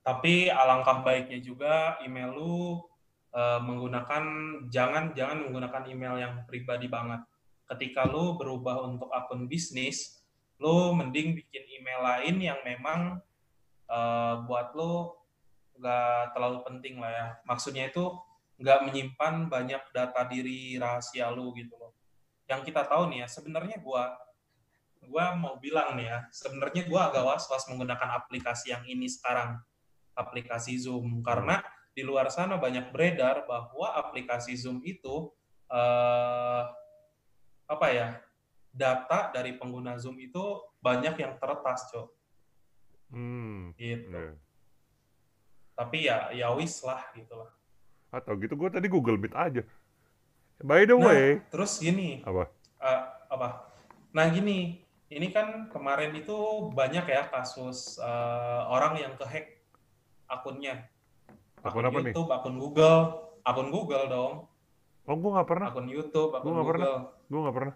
Tapi 0.00 0.48
alangkah 0.50 1.04
baiknya 1.06 1.38
juga 1.38 2.00
email 2.02 2.34
lu 2.34 2.82
eh, 3.30 3.60
menggunakan 3.62 4.24
jangan 4.66 5.14
jangan 5.14 5.46
menggunakan 5.46 5.82
email 5.86 6.14
yang 6.18 6.34
pribadi 6.50 6.90
banget. 6.90 7.22
Ketika 7.70 8.08
lu 8.10 8.34
berubah 8.34 8.82
untuk 8.90 9.12
akun 9.14 9.46
bisnis, 9.46 10.18
lu 10.58 10.90
mending 10.98 11.36
bikin 11.38 11.62
email 11.78 12.00
lain 12.02 12.42
yang 12.42 12.58
memang 12.66 13.22
eh, 13.86 14.34
buat 14.48 14.74
lu 14.74 15.14
nggak 15.78 16.34
terlalu 16.34 16.58
penting 16.66 16.98
lah 16.98 17.12
ya. 17.12 17.26
Maksudnya 17.46 17.92
itu 17.92 18.08
nggak 18.60 18.80
menyimpan 18.84 19.48
banyak 19.48 19.82
data 19.90 20.20
diri 20.28 20.76
rahasia 20.76 21.32
lu 21.32 21.56
gitu 21.56 21.72
loh. 21.80 21.96
Yang 22.44 22.70
kita 22.70 22.84
tahu 22.84 23.08
nih 23.08 23.24
ya, 23.24 23.28
sebenarnya 23.32 23.80
gua 23.80 24.12
gua 25.00 25.32
mau 25.32 25.56
bilang 25.56 25.96
nih 25.96 26.12
ya, 26.12 26.18
sebenarnya 26.28 26.84
gua 26.84 27.08
agak 27.08 27.24
was-was 27.24 27.64
menggunakan 27.72 28.20
aplikasi 28.20 28.76
yang 28.76 28.84
ini 28.84 29.08
sekarang, 29.08 29.56
aplikasi 30.12 30.76
Zoom, 30.76 31.24
karena 31.24 31.64
di 31.96 32.04
luar 32.04 32.28
sana 32.28 32.60
banyak 32.60 32.92
beredar 32.92 33.48
bahwa 33.48 33.96
aplikasi 33.96 34.52
Zoom 34.60 34.84
itu 34.84 35.32
eh, 35.72 36.62
apa 37.64 37.86
ya, 37.88 38.20
data 38.68 39.32
dari 39.32 39.56
pengguna 39.56 39.96
Zoom 39.96 40.20
itu 40.20 40.60
banyak 40.84 41.16
yang 41.16 41.40
teretas, 41.40 41.88
cok, 41.88 42.08
hmm 43.14 43.72
gitu. 43.80 44.10
ya. 44.12 44.32
Tapi 45.80 45.98
ya, 46.04 46.18
ya 46.36 46.52
wis 46.52 46.84
lah 46.84 47.08
gitu 47.16 47.40
lah. 47.40 47.59
Atau 48.16 48.32
gitu 48.42 48.54
gue 48.60 48.68
tadi 48.74 48.86
Google 48.94 49.18
Meet 49.22 49.34
aja 49.44 49.62
by 50.62 50.84
the 50.88 50.96
Nah, 51.00 51.16
way 51.16 51.40
terus 51.50 51.72
gini, 51.84 52.10
apa 52.24 52.50
eh, 52.82 53.00
apa? 53.34 53.48
Nah 54.16 54.26
gini, 54.36 54.58
ini 55.16 55.26
kan 55.36 55.70
kemarin 55.74 56.12
itu 56.20 56.36
banyak 56.78 57.04
ya 57.16 57.22
kasus 57.34 57.78
eh, 58.02 58.62
orang 58.74 58.94
yang 59.02 59.12
kehack 59.20 59.46
akunnya. 60.34 60.74
Akun 61.66 61.84
apa 61.88 61.98
nih? 62.06 62.16
YouTube, 62.16 62.28
akun 62.36 62.56
Google, 62.62 63.00
akun 63.48 63.68
Google 63.74 64.04
dong, 64.14 64.32
oh 65.08 65.16
gue 65.20 65.30
nggak 65.34 65.48
pernah 65.50 65.68
akun 65.68 65.86
YouTube, 65.94 66.32
akun 66.38 66.52
Gua 66.52 66.52
nggak 66.56 66.68
pernah. 66.70 66.88
Google. 66.88 66.98
gue 67.30 67.40
nggak 67.44 67.56
pernah 67.58 67.74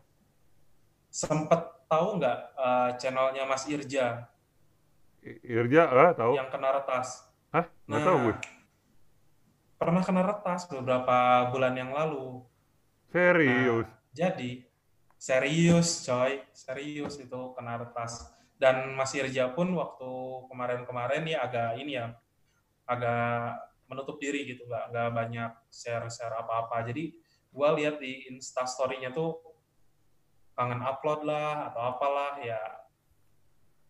Sempet 1.20 1.60
tahu 1.90 2.06
nggak 2.20 2.38
eh, 2.66 2.90
channelnya 3.00 3.44
Mas 3.50 3.64
Irja 3.74 4.06
I- 5.30 5.40
Irja 5.56 5.82
ah 6.02 6.10
tahu 6.18 6.34
yang 6.34 6.48
kena 6.52 6.68
retas? 6.80 7.24
hah 7.54 7.66
nggak 7.88 8.02
Nah, 8.02 8.04
tahu 8.06 8.16
gue 8.24 8.34
pernah 9.78 10.02
kena 10.02 10.22
retas 10.22 10.66
beberapa 10.70 11.50
bulan 11.50 11.74
yang 11.74 11.90
lalu. 11.92 12.42
serius 13.10 13.86
Jadi 14.14 14.50
serius 15.18 16.04
coy, 16.04 16.44
serius 16.52 17.16
itu 17.16 17.40
kena 17.56 17.80
retas. 17.80 18.30
Dan 18.54 18.94
Mas 18.94 19.10
Irja 19.16 19.50
pun 19.50 19.72
waktu 19.74 20.10
kemarin-kemarin 20.52 21.26
ya 21.26 21.42
agak 21.42 21.80
ini 21.80 21.98
ya, 21.98 22.14
agak 22.86 23.58
menutup 23.90 24.16
diri 24.22 24.46
gitu, 24.46 24.64
nggak 24.68 24.94
nggak 24.94 25.08
banyak 25.10 25.52
share-share 25.72 26.36
apa-apa. 26.38 26.86
Jadi 26.86 27.16
gua 27.50 27.74
lihat 27.74 27.98
di 27.98 28.30
Instastory-nya 28.30 29.10
tuh 29.10 29.42
kangen 30.54 30.80
upload 30.86 31.26
lah 31.26 31.72
atau 31.72 31.82
apalah 31.82 32.38
ya 32.38 32.60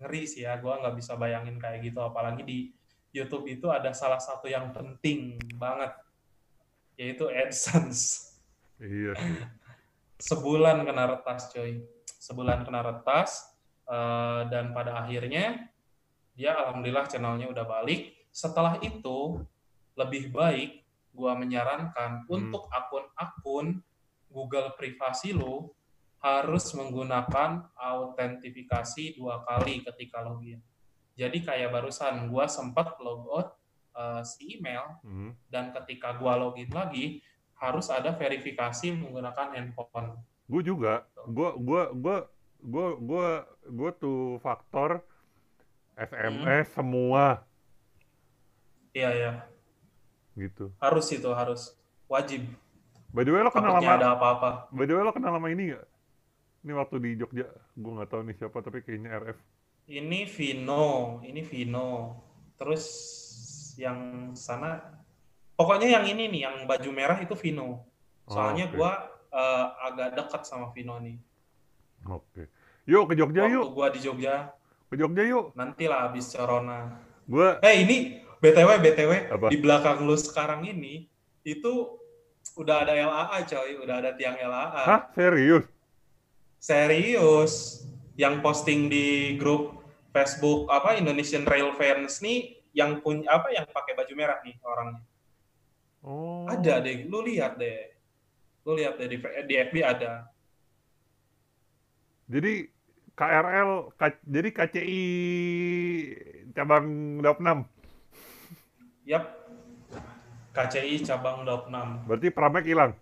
ngeri 0.00 0.24
sih 0.24 0.48
ya, 0.48 0.56
gua 0.58 0.80
nggak 0.80 0.96
bisa 0.96 1.12
bayangin 1.18 1.60
kayak 1.60 1.84
gitu. 1.84 2.00
Apalagi 2.00 2.42
di 2.42 2.58
YouTube 3.14 3.46
itu 3.46 3.70
ada 3.70 3.94
salah 3.94 4.18
satu 4.18 4.50
yang 4.50 4.74
penting 4.74 5.38
banget, 5.54 5.94
yaitu 6.98 7.30
AdSense. 7.30 8.34
Iya 8.82 9.14
sebulan 10.24 10.86
kena 10.86 11.04
retas 11.10 11.50
coy. 11.52 11.82
Sebulan 12.06 12.64
kena 12.64 12.80
retas 12.80 13.44
eh, 13.84 14.42
dan 14.48 14.72
pada 14.72 15.04
akhirnya 15.04 15.68
dia 16.34 16.56
alhamdulillah 16.56 17.06
channelnya 17.06 17.50
udah 17.50 17.64
balik. 17.68 18.16
Setelah 18.32 18.80
itu 18.82 19.44
lebih 19.94 20.34
baik 20.34 20.82
gua 21.14 21.38
menyarankan 21.38 22.26
untuk 22.26 22.66
akun-akun 22.72 23.78
Google 24.26 24.74
privasi 24.74 25.30
lo 25.30 25.78
harus 26.18 26.72
menggunakan 26.74 27.70
autentifikasi 27.76 29.14
dua 29.14 29.44
kali 29.46 29.84
ketika 29.84 30.24
login 30.24 30.58
jadi 31.14 31.38
kayak 31.38 31.70
barusan 31.70 32.26
gua 32.26 32.46
sempat 32.46 32.98
logout 32.98 33.54
eh, 33.92 34.22
si 34.22 34.58
email 34.58 34.98
Hmm. 35.00 35.32
dan 35.46 35.70
ketika 35.72 36.14
gua 36.14 36.34
login 36.34 36.68
lagi 36.68 37.22
harus 37.54 37.88
ada 37.88 38.10
verifikasi 38.10 38.92
menggunakan 38.92 39.54
handphone. 39.54 40.18
gue 40.44 40.60
juga. 40.60 41.06
Gue 41.24 41.56
gue 41.56 41.82
gue 41.96 42.16
gue 42.60 42.86
gue 43.00 43.28
gue 43.64 43.90
tuh 43.96 44.36
faktor 44.38 45.00
SMS 45.94 46.68
semua. 46.70 47.40
Iya 48.92 49.10
ya, 49.10 49.32
gitu. 50.34 50.70
Harus 50.78 51.06
itu 51.08 51.30
harus. 51.30 51.74
Wajib. 52.04 52.44
by 53.08 53.22
the 53.22 53.30
way 53.30 53.40
lo 53.40 53.48
kenal 53.48 53.78
Takutnya 53.78 53.88
sama 53.88 54.02
ada 54.02 54.08
apa-apa. 54.12 54.50
by 54.68 54.84
the 54.84 54.92
way 54.92 55.00
lo 55.00 55.14
kenal 55.14 55.32
sama 55.32 55.48
ini 55.48 55.70
gak 55.70 55.86
ini 56.60 56.72
waktu 56.74 56.96
di 56.98 57.10
Jogja. 57.16 57.46
Gue 57.72 57.92
nggak 57.94 58.10
tahu 58.10 58.20
nih 58.26 58.36
siapa 58.36 58.58
tapi 58.60 58.82
kayaknya 58.82 59.14
RF 59.16 59.38
Ini 59.84 60.24
Vino, 60.24 61.20
ini 61.20 61.44
Vino. 61.44 62.16
Terus 62.56 62.84
yang 63.76 64.30
sana, 64.32 64.80
pokoknya 65.54 66.00
yang 66.00 66.04
ini 66.08 66.30
nih, 66.30 66.40
yang 66.48 66.56
baju 66.64 66.90
merah 66.94 67.18
itu 67.20 67.36
Vino. 67.36 67.84
Soalnya 68.24 68.72
oke. 68.72 68.76
gua 68.80 68.92
eh, 69.28 69.66
agak 69.84 70.08
dekat 70.16 70.42
sama 70.48 70.72
Vino 70.72 70.96
nih. 70.96 71.18
oke 72.04 72.48
yuk 72.84 73.08
ke 73.08 73.14
Jogja 73.16 73.48
Waktu 73.48 73.56
yuk 73.56 73.66
gua 73.72 73.88
di 73.88 74.00
Jogja, 74.00 74.52
ke 74.88 74.94
Jogja 74.96 75.24
yuk 75.24 75.56
nantilah 75.56 76.08
habis 76.08 76.28
corona. 76.32 77.00
gue 77.24 77.48
Eh 77.64 77.80
ini 77.80 78.20
BTW 78.44 78.70
BTW 78.84 79.12
Apa? 79.32 79.48
di 79.48 79.56
belakang 79.56 80.04
lu 80.04 80.12
sekarang 80.20 80.68
ini 80.68 81.08
itu 81.40 81.96
udah 82.60 82.84
ada 82.84 82.92
LAA 82.92 83.40
coy, 83.48 83.80
udah 83.80 84.04
ada 84.04 84.12
tiang 84.12 84.36
LAA. 84.36 84.82
hah 84.84 85.00
serius 85.16 85.64
Serius. 86.60 87.84
Yang 88.14 88.34
posting 88.44 88.86
di 88.86 89.34
grup 89.40 89.82
Facebook 90.14 90.70
apa 90.70 90.94
Indonesian 90.94 91.42
Rail 91.42 91.74
Fans 91.74 92.22
nih 92.22 92.62
yang 92.70 93.02
punya 93.02 93.26
apa 93.30 93.50
yang 93.50 93.66
pakai 93.66 93.94
baju 93.98 94.14
merah 94.14 94.38
nih 94.46 94.54
orangnya. 94.62 95.02
oh 96.02 96.46
Ada 96.46 96.78
deh, 96.84 97.06
lu 97.10 97.22
lihat 97.24 97.58
deh. 97.58 97.90
Lu 98.64 98.72
lihat 98.78 98.94
deh 99.00 99.08
di, 99.10 99.18
di 99.20 99.54
FB 99.58 99.76
ada. 99.82 100.30
jadi 102.24 102.52
KRL 103.14 103.70
K- 103.94 104.24
jadi 104.26 104.48
KCI 104.50 105.02
cabang 106.56 106.86
26 107.22 107.68
Yap. 109.04 109.24
KCI 110.54 111.02
cabang 111.04 111.42
26. 111.44 112.06
berarti 112.06 112.28
Pramek 112.30 112.64
hilang 112.66 112.92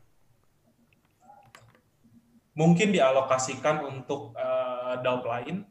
Mungkin 2.53 2.93
dialokasikan 2.93 3.85
untuk 3.87 4.37
eh, 4.37 4.95
daup 5.01 5.25
lain. 5.25 5.65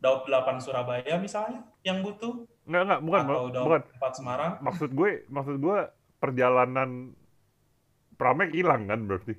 Daup 0.00 0.24
8 0.24 0.64
Surabaya 0.64 1.20
misalnya 1.20 1.60
yang 1.84 2.00
butuh 2.00 2.48
Enggak, 2.64 2.82
enggak, 2.86 3.00
bukan, 3.04 3.22
atau 3.26 3.44
bukan. 3.50 3.80
daup 3.84 4.00
4 4.00 4.16
Semarang. 4.16 4.52
Maksud 4.64 4.90
gue, 4.96 5.10
maksud 5.28 5.56
gue 5.60 5.78
perjalanan 6.20 7.12
Pramek 8.20 8.52
hilang 8.52 8.84
kan 8.84 9.00
berarti. 9.08 9.32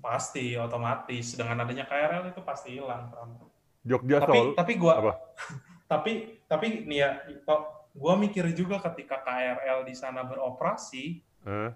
Pasti 0.00 0.56
otomatis 0.56 1.36
dengan 1.36 1.60
adanya 1.60 1.84
KRL 1.84 2.32
itu 2.32 2.40
pasti 2.40 2.80
hilang. 2.80 3.12
Pram. 3.12 3.36
Jogja 3.84 4.24
Tapi 4.24 4.32
Solo 4.32 4.52
tapi 4.56 4.72
gua 4.80 4.92
apa? 4.96 5.12
tapi 5.92 6.40
tapi 6.48 6.88
nih 6.88 6.98
ya 7.04 7.10
kok 7.44 7.92
gua 7.92 8.16
mikir 8.16 8.48
juga 8.56 8.80
ketika 8.80 9.20
KRL 9.20 9.84
di 9.84 9.92
sana 9.92 10.24
beroperasi 10.24 11.20
Eh, 11.44 11.70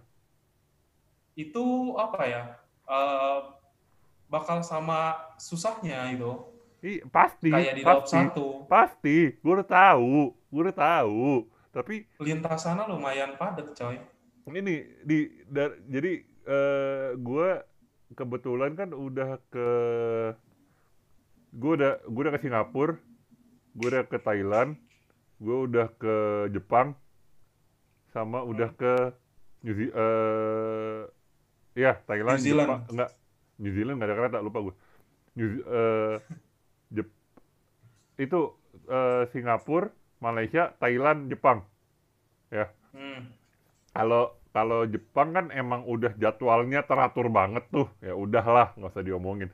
itu 1.36 1.92
apa 2.00 2.24
ya? 2.24 2.42
Eh, 2.88 3.38
bakal 4.28 4.60
sama 4.64 5.16
susahnya 5.40 6.12
itu 6.12 6.32
i, 6.84 7.02
pasti, 7.10 7.50
kayak 7.50 7.74
di 7.74 7.82
pasti, 7.82 8.14
satu 8.14 8.46
pasti. 8.70 9.16
Gue 9.42 9.52
udah 9.58 9.68
tahu, 9.68 10.30
gue 10.30 10.60
udah 10.62 10.76
tahu. 10.76 11.48
Tapi 11.74 11.94
lintas 12.22 12.64
sana 12.64 12.86
lumayan 12.88 13.34
padat 13.38 13.70
coy 13.74 13.98
ini 14.48 14.80
di 15.04 15.28
dar- 15.44 15.76
jadi 15.84 16.24
eh 16.48 17.08
gue 17.20 17.48
kebetulan 18.16 18.72
kan 18.72 18.96
udah 18.96 19.36
ke 19.52 19.68
gue 21.52 21.72
udah 21.76 21.92
gue 22.08 22.20
udah 22.24 22.34
ke 22.36 22.40
Singapura 22.44 22.94
gue 23.76 23.88
udah 23.88 24.04
ke 24.08 24.18
Thailand 24.20 24.70
gue 25.38 25.56
udah 25.68 25.86
ke 26.00 26.14
Jepang 26.50 26.96
sama 28.12 28.42
udah 28.42 28.72
ke 28.74 29.12
New 29.62 29.74
Ze- 29.76 29.94
eh 31.78 31.86
ya 31.86 31.92
Thailand 32.02 32.38
New 32.38 32.44
Zealand. 32.44 32.68
Jepang 32.68 32.82
enggak. 32.90 33.10
New 33.58 33.72
Zealand 33.72 33.96
nggak 33.98 34.08
ada 34.10 34.16
kereta 34.18 34.38
lupa 34.42 34.58
gue 34.66 34.74
New 35.38 35.48
eh 35.62 36.16
Jep- 36.90 37.18
itu 38.18 38.40
eh, 38.88 39.22
Singapura 39.30 39.94
Malaysia 40.18 40.74
Thailand 40.82 41.30
Jepang. 41.30 41.62
Ya. 42.50 42.66
Hmm. 42.90 43.30
kalau 43.94 44.34
kalau 44.50 44.88
Jepang 44.88 45.30
kan 45.30 45.46
emang 45.54 45.84
udah 45.86 46.16
jadwalnya 46.18 46.82
teratur 46.82 47.30
banget 47.30 47.62
tuh. 47.70 47.86
Ya 48.02 48.16
udahlah 48.16 48.74
nggak 48.74 48.90
usah 48.90 49.04
diomongin. 49.06 49.52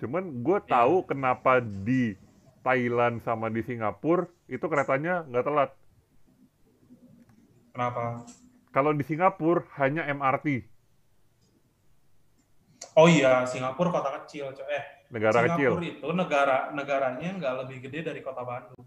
Cuman 0.00 0.40
gue 0.40 0.58
Iya. 0.64 0.70
tahu 0.72 1.04
kenapa 1.04 1.60
di 1.60 2.16
Thailand 2.64 3.20
sama 3.20 3.50
di 3.50 3.60
Singapura 3.60 4.24
itu 4.48 4.64
keretanya 4.64 5.26
nggak 5.28 5.44
telat. 5.44 5.70
Kenapa? 7.74 8.24
Kalau 8.70 8.92
di 8.94 9.04
Singapura 9.04 9.64
hanya 9.80 10.06
MRT 10.06 10.62
oh 12.98 13.06
iya 13.06 13.46
Singapura 13.46 13.94
kota 13.94 14.10
kecil 14.22 14.50
coy. 14.50 14.66
Eh 14.66 14.84
negara 15.14 15.46
kecil? 15.46 15.78
Singapura 15.78 15.86
itu 15.86 16.08
negara 16.10 16.56
negaranya 16.74 17.28
nggak 17.38 17.54
lebih 17.64 17.78
gede 17.86 17.98
dari 18.10 18.20
kota 18.20 18.42
Bandung. 18.42 18.82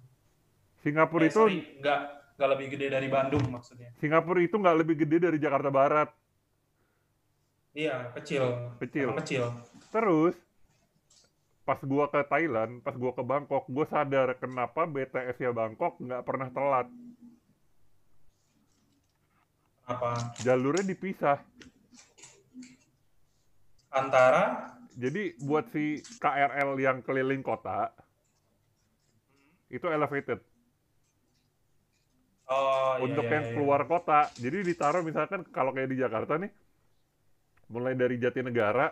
Singapura 0.83 1.23
Eh, 1.23 1.29
itu 1.31 1.39
sorry, 1.39 1.59
nggak 1.79 1.99
nggak 2.35 2.49
lebih 2.57 2.67
gede 2.75 2.85
dari 2.91 3.07
Bandung 3.07 3.45
maksudnya. 3.47 3.89
Singapura 4.01 4.41
itu 4.43 4.55
nggak 4.59 4.77
lebih 4.83 4.95
gede 5.07 5.17
dari 5.31 5.37
Jakarta 5.39 5.69
Barat. 5.71 6.09
Iya 7.71 8.11
kecil. 8.19 8.75
Kecil. 8.83 9.07
Emang 9.07 9.21
kecil. 9.23 9.43
Terus 9.93 10.35
pas 11.61 11.79
gua 11.85 12.09
ke 12.09 12.19
Thailand 12.25 12.81
pas 12.83 12.97
gua 12.97 13.13
ke 13.13 13.21
Bangkok 13.21 13.69
gue 13.69 13.85
sadar 13.85 14.33
kenapa 14.41 14.89
BTS 14.89 15.37
ya 15.39 15.53
Bangkok 15.55 15.95
nggak 16.01 16.25
pernah 16.25 16.49
telat. 16.51 16.87
Apa? 19.87 20.35
Jalurnya 20.41 20.83
dipisah 20.83 21.39
antara 23.91 24.41
Jadi 25.03 25.23
buat 25.47 25.65
si 25.73 25.85
KRL 26.21 26.71
yang 26.85 26.97
keliling 27.05 27.41
kota 27.49 27.77
itu 29.71 29.87
elevated. 29.89 30.39
oh 32.49 32.95
iya, 33.01 33.05
Untuk 33.05 33.27
iya, 33.31 33.35
yang 33.35 33.45
iya. 33.53 33.53
keluar 33.53 33.81
kota, 33.91 34.19
jadi 34.43 34.57
ditaruh 34.69 35.03
misalkan 35.09 35.41
kalau 35.55 35.71
kayak 35.75 35.89
di 35.91 35.97
Jakarta 36.03 36.33
nih, 36.43 36.51
mulai 37.71 37.93
dari 37.95 38.19
Jatinegara 38.19 38.91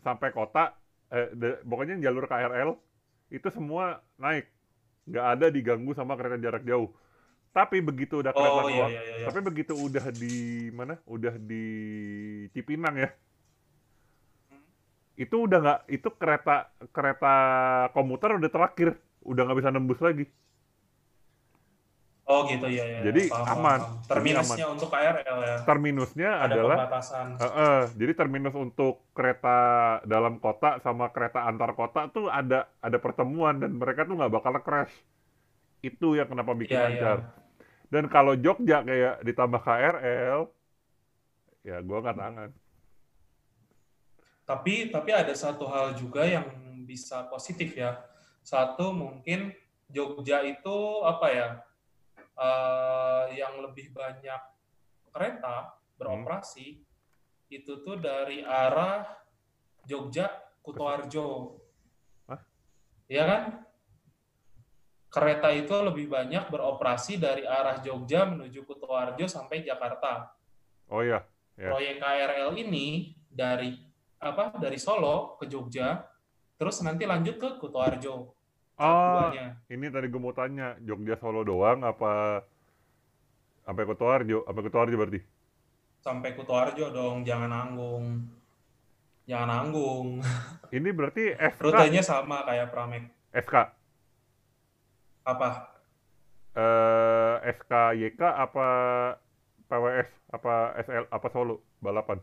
sampai 0.00 0.30
kota, 0.32 0.74
eh, 1.12 1.28
de- 1.34 1.60
pokoknya 1.66 1.98
jalur 2.04 2.24
KRL 2.30 2.70
itu 3.32 3.48
semua 3.52 4.00
naik, 4.20 4.46
nggak 5.10 5.26
ada 5.38 5.46
diganggu 5.52 5.92
sama 5.96 6.14
kereta 6.18 6.38
jarak 6.40 6.64
jauh. 6.66 6.90
Tapi 7.54 7.80
begitu 7.84 8.20
udah 8.22 8.34
kereta 8.36 8.62
oh 8.62 8.68
iya 8.72 8.84
keluar, 8.84 8.92
iya 8.92 9.02
iya 9.10 9.16
tapi 9.24 9.40
begitu 9.44 9.74
udah 9.76 10.12
di 10.14 10.68
mana? 10.74 10.98
Udah 11.08 11.34
di 11.40 11.64
Cipinang 12.54 12.96
ya. 13.00 13.10
Itu 15.16 15.34
udah 15.48 15.58
nggak, 15.64 15.78
itu 15.96 16.08
kereta 16.20 16.52
kereta 16.96 17.32
komuter 17.96 18.28
udah 18.38 18.50
terakhir, 18.52 18.88
udah 19.24 19.40
nggak 19.44 19.58
bisa 19.60 19.70
nembus 19.74 20.00
lagi. 20.04 20.24
oh 22.26 22.40
gitu 22.50 22.66
iya 22.66 22.84
iya 22.90 22.98
Jadi 23.06 23.20
Paham, 23.30 23.46
aman. 23.54 23.80
paham. 23.80 23.92
Terminusnya 24.10 24.64
untuk 24.74 24.88
KRL 24.90 25.38
ya 25.46 25.56
Terminusnya 25.68 26.30
ada 26.42 26.54
adalah, 26.54 26.76
pembatasan 26.78 27.26
eh, 27.38 27.44
eh, 27.66 27.80
jadi 27.98 28.12
terminus 28.18 28.54
untuk 28.54 28.94
kereta 29.16 29.56
dalam 30.06 30.38
kota 30.38 30.78
sama 30.84 31.10
kereta 31.14 31.46
antar 31.50 31.70
kota 31.74 32.00
tuh 32.14 32.26
ada 32.30 32.70
ada 32.82 32.98
pertemuan 33.02 33.58
dan 33.62 33.74
mereka 33.74 34.06
tuh 34.08 34.14
nggak 34.18 34.32
bakal 34.36 34.54
crash. 34.62 34.94
Itu 35.84 36.18
yang 36.18 36.28
kenapa 36.32 36.52
bikin 36.56 36.76
Iya, 36.76 36.82
iya. 36.82 36.86
lancar. 36.98 37.18
Dan 37.92 38.04
kalau 38.10 38.34
Jogja 38.38 38.82
kayak 38.88 39.14
ditambah 39.26 39.60
KRL, 39.66 40.40
ya 41.66 41.76
gua 41.86 41.98
nggak 42.02 42.18
tangan. 42.22 42.50
Tapi 44.46 44.94
tapi 44.94 45.10
ada 45.10 45.34
satu 45.34 45.66
hal 45.66 45.98
juga 45.98 46.22
yang 46.22 46.46
bisa 46.86 47.26
positif 47.26 47.74
ya. 47.74 47.98
Satu 48.46 48.94
mungkin 48.94 49.50
Jogja 49.90 50.42
itu 50.46 51.02
apa 51.02 51.28
ya? 51.34 51.48
eh, 52.36 53.24
yang 53.40 53.64
lebih 53.64 53.96
banyak 53.96 54.40
kereta 55.08 55.72
beroperasi 55.96 56.84
itu 57.48 57.72
tuh 57.80 57.96
dari 57.96 58.44
arah 58.44 59.08
Jogja 59.88 60.28
Kutoarjo. 60.60 61.56
Hah? 62.28 62.40
Iya 63.08 63.24
kan? 63.24 63.42
Kereta 65.08 65.48
itu 65.54 65.72
lebih 65.80 66.12
banyak 66.12 66.52
beroperasi 66.52 67.16
dari 67.16 67.48
arah 67.48 67.80
Jogja 67.80 68.28
menuju 68.28 68.68
Kutoarjo 68.68 69.24
sampai 69.24 69.64
Jakarta 69.64 70.28
Oh 70.92 71.00
iya, 71.00 71.24
Ya. 71.56 71.72
proyek 71.72 71.98
KRL 72.04 72.52
ini 72.60 73.16
dari 73.32 73.74
apa 74.18 74.56
dari 74.56 74.80
Solo 74.80 75.36
ke 75.36 75.44
Jogja 75.46 76.00
terus 76.56 76.80
nanti 76.80 77.04
lanjut 77.04 77.36
ke 77.36 77.48
Kutoarjo 77.60 78.32
Ah, 78.76 79.32
ini 79.72 79.88
tadi 79.88 80.12
gue 80.12 80.20
mau 80.20 80.36
tanya, 80.36 80.76
Jogja 80.84 81.16
Solo 81.16 81.40
doang 81.40 81.80
apa 81.80 82.44
sampai 83.64 83.88
Kutoarjo? 83.88 84.44
Sampai 84.44 84.62
Kutoarjo 84.68 84.96
berarti? 85.00 85.20
sampai 85.96 86.36
Kutoarjo 86.36 86.92
dong 86.92 87.24
jangan 87.24 87.50
nanggung. 87.50 88.22
Jangan 89.26 89.48
nanggung. 89.48 90.22
Ini 90.76 90.88
berarti 90.94 91.34
SK, 91.34 91.58
rutenya 91.58 91.98
sama 91.98 92.46
kayak 92.46 92.70
Pramek. 92.70 93.10
SK, 93.34 93.54
apa? 95.26 95.48
Eh, 96.54 97.34
SKYK 97.58 98.20
apa 98.22 98.68
PWS 99.66 100.08
apa 100.30 100.54
SL 100.84 101.04
apa 101.10 101.26
Solo? 101.32 101.58
Balapan? 101.82 102.22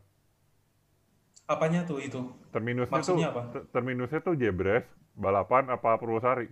Apanya 1.47 1.83
tuh 1.87 1.99
itu 2.03 2.19
Terminusnya 2.53 3.01
Maksudnya 3.01 3.27
tuh 3.31 3.33
apa? 3.33 3.41
ter- 3.51 3.67
terminusnya 3.73 4.19
tuh 4.23 4.35
Jebres, 4.37 4.85
balapan 5.17 5.67
apa 5.73 5.97
Purwosari? 5.99 6.47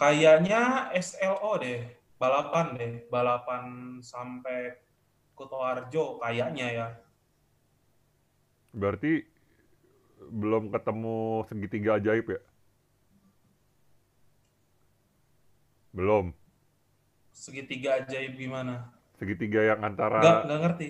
kayaknya 0.00 0.60
SLO 1.06 1.52
deh 1.62 1.80
balapan 2.20 2.66
deh 2.78 2.92
balapan 3.12 3.64
sampai 4.02 4.76
Kutoarjo 5.36 6.20
kayaknya 6.22 6.66
ya 6.78 6.88
Berarti 8.72 9.26
belum 10.30 10.70
ketemu 10.70 11.16
segitiga 11.48 11.98
ajaib 11.98 12.26
ya? 12.30 12.40
Belum. 15.92 16.32
segitiga 17.32 17.90
ajaib 17.98 18.36
gimana 18.36 18.74
Segitiga 19.18 19.60
yang 19.60 19.80
antara 19.84 20.20
nggak 20.22 20.38
nggak 20.46 20.60
ngerti 20.64 20.86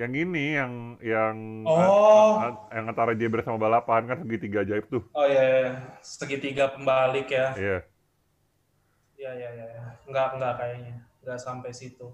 yang 0.00 0.12
ini 0.16 0.56
yang 0.56 0.72
yang 1.04 1.36
Oh. 1.68 2.40
a- 2.40 2.64
yang 2.72 2.88
antara 2.88 3.12
Jebres 3.12 3.44
sama 3.44 3.60
balapan 3.60 4.08
kan 4.08 4.18
segitiga 4.24 4.64
ajaib 4.64 4.88
tuh. 4.88 5.04
oh 5.12 5.26
ya, 5.28 5.44
ya. 5.44 5.70
segitiga 6.00 6.72
pembalik 6.72 7.28
ya 7.28 7.52
Iya. 7.52 7.78
Iya, 9.14 9.30
iya, 9.36 9.48
iya. 9.52 9.66
iya. 9.68 9.84
Nggak, 10.08 10.28
nggak 10.40 10.54
kayaknya. 10.56 10.96
Nggak 11.20 11.38
sampai 11.38 11.76
situ. 11.76 12.08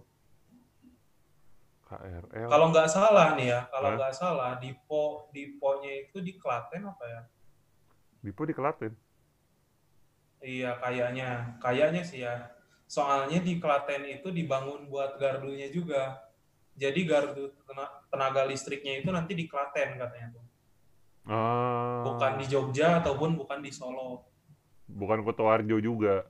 KRL. 1.87 2.51
Kalau 2.51 2.67
nggak 2.75 2.91
salah 2.91 3.39
nih 3.39 3.55
ya, 3.55 3.61
kalau 3.71 3.95
nggak 3.95 4.11
salah, 4.11 4.59
Dipo, 4.59 5.31
Diponya 5.31 6.03
itu 6.03 6.19
di 6.19 6.35
Klaten 6.35 6.83
apa 6.83 7.05
ya? 7.07 7.21
Dipo 8.19 8.43
di 8.43 8.51
Klaten. 8.51 8.91
Iya, 10.43 10.83
kayaknya. 10.83 11.55
Kayaknya 11.63 12.03
sih 12.03 12.27
ya. 12.27 12.51
Soalnya 12.91 13.39
di 13.39 13.63
Klaten 13.63 14.03
itu 14.03 14.35
dibangun 14.35 14.91
buat 14.91 15.15
gardunya 15.23 15.71
juga. 15.71 16.26
Jadi 16.77 17.09
gardu 17.09 17.57
tena- 17.65 18.05
tenaga 18.13 18.45
listriknya 18.45 19.01
itu 19.01 19.09
nanti 19.09 19.33
di 19.33 19.49
Klaten 19.49 19.97
katanya 19.97 20.29
tuh. 20.37 20.45
Ah. 21.27 22.05
Bukan 22.05 22.39
di 22.39 22.47
Jogja 22.47 23.01
ataupun 23.01 23.35
bukan 23.35 23.65
di 23.65 23.73
Solo. 23.73 24.29
Bukan 24.87 25.25
Kutoarjo 25.25 25.81
juga. 25.81 26.23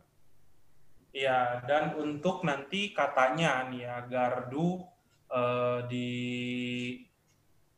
Iya, 1.13 1.65
dan 1.67 1.97
untuk 1.97 2.45
nanti 2.45 2.93
katanya 2.93 3.67
nih 3.69 3.85
ya, 3.85 3.97
gardu 4.07 4.85
eh, 5.27 5.81
di 5.91 6.09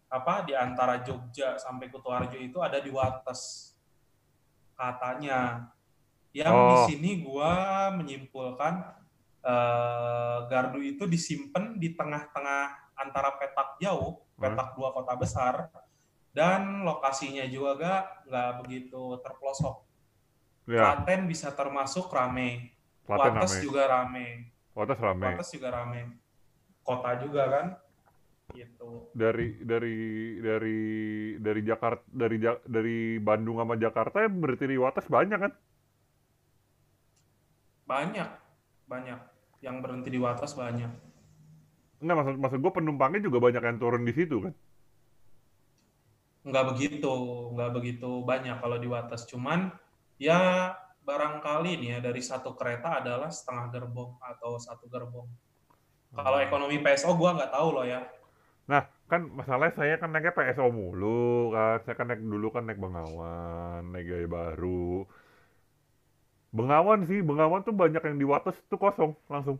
apa 0.08 0.44
di 0.44 0.52
antara 0.52 1.00
Jogja 1.00 1.56
sampai 1.56 1.88
Kutoarjo 1.88 2.36
itu 2.36 2.60
ada 2.60 2.76
di 2.76 2.92
Wates 2.92 3.72
katanya. 4.74 5.72
Yang 6.30 6.54
di 6.54 6.74
Oh. 6.76 6.84
sini 6.86 7.10
gua 7.24 7.52
menyimpulkan 7.90 8.84
eh, 9.42 10.38
gardu 10.50 10.80
itu 10.82 11.04
disimpan 11.06 11.78
di 11.78 11.94
tengah-tengah 11.94 12.94
antara 12.98 13.34
petak 13.38 13.78
jauh, 13.78 14.18
Hmm. 14.38 14.54
petak 14.54 14.74
dua 14.74 14.90
kota 14.94 15.14
besar, 15.18 15.70
dan 16.34 16.82
lokasinya 16.82 17.46
juga 17.46 17.74
gak 17.78 18.02
nggak 18.30 18.50
begitu 18.62 19.02
terpelosok. 19.22 19.76
Ya, 20.68 20.82
Klaten 20.84 21.24
bisa 21.26 21.48
termasuk 21.54 22.12
rame, 22.12 22.74
Klaten 23.08 23.40
Wates 23.40 23.56
rame. 23.56 23.62
juga 23.64 23.82
rame, 23.88 24.26
Wates 24.76 25.00
rame. 25.00 25.24
Wates 25.32 25.48
juga 25.54 25.68
rame, 25.72 26.00
kota 26.84 27.10
juga 27.24 27.42
kan, 27.48 27.66
gitu. 28.52 29.08
Dari 29.16 29.64
dari 29.64 29.96
dari 30.44 30.78
dari 31.40 31.60
Jakarta 31.64 32.04
dari 32.10 32.36
dari 32.68 32.98
Bandung 33.16 33.58
sama 33.58 33.74
Jakarta 33.80 34.22
yang 34.28 34.38
berarti 34.38 34.64
di 34.68 34.76
Wates 34.76 35.08
banyak 35.08 35.38
kan? 35.40 35.52
Banyak, 37.88 38.28
banyak 38.88 39.20
yang 39.62 39.84
berhenti 39.84 40.08
di 40.08 40.18
Wates 40.18 40.56
banyak. 40.56 40.90
Enggak 42.00 42.16
maksud 42.24 42.34
maksud 42.40 42.58
gue 42.58 42.72
penumpangnya 42.72 43.20
juga 43.22 43.38
banyak 43.38 43.62
yang 43.62 43.78
turun 43.78 44.02
di 44.02 44.14
situ 44.16 44.42
kan? 44.42 44.54
nggak 46.48 46.64
begitu 46.74 47.14
nggak 47.52 47.70
begitu 47.76 48.10
banyak 48.24 48.56
kalau 48.56 48.80
di 48.80 48.88
Wates 48.88 49.28
cuman 49.28 49.68
ya 50.16 50.72
barangkali 51.04 51.76
nih 51.76 51.88
ya 51.92 51.98
dari 52.00 52.24
satu 52.24 52.56
kereta 52.56 53.04
adalah 53.04 53.28
setengah 53.28 53.68
gerbong 53.68 54.16
atau 54.24 54.56
satu 54.56 54.88
gerbong 54.88 55.28
kalau 56.16 56.40
ekonomi 56.40 56.80
PSO 56.80 57.12
gua 57.20 57.36
nggak 57.36 57.52
tahu 57.52 57.68
loh 57.76 57.86
ya 57.86 58.00
Nah, 58.68 58.84
kan 59.08 59.24
masalahnya 59.32 59.80
saya 59.80 59.94
kan 59.96 60.12
naiknya 60.12 60.36
PSO 60.36 60.68
mulu 60.68 61.56
kan. 61.56 61.80
Saya 61.88 61.96
kan 61.96 62.12
naik 62.12 62.20
dulu 62.20 62.52
kan 62.52 62.68
naik 62.68 62.76
Bengawan, 62.76 63.80
naik 63.88 64.04
Gaya 64.04 64.28
Baru. 64.28 65.08
Bengawan 66.56 67.00
sih, 67.08 67.20
Bengawan 67.28 67.60
tuh 67.66 67.74
banyak 67.82 68.02
yang 68.08 68.16
di 68.20 68.26
Wates 68.30 68.56
tuh 68.70 68.78
kosong 68.84 69.12
langsung. 69.32 69.56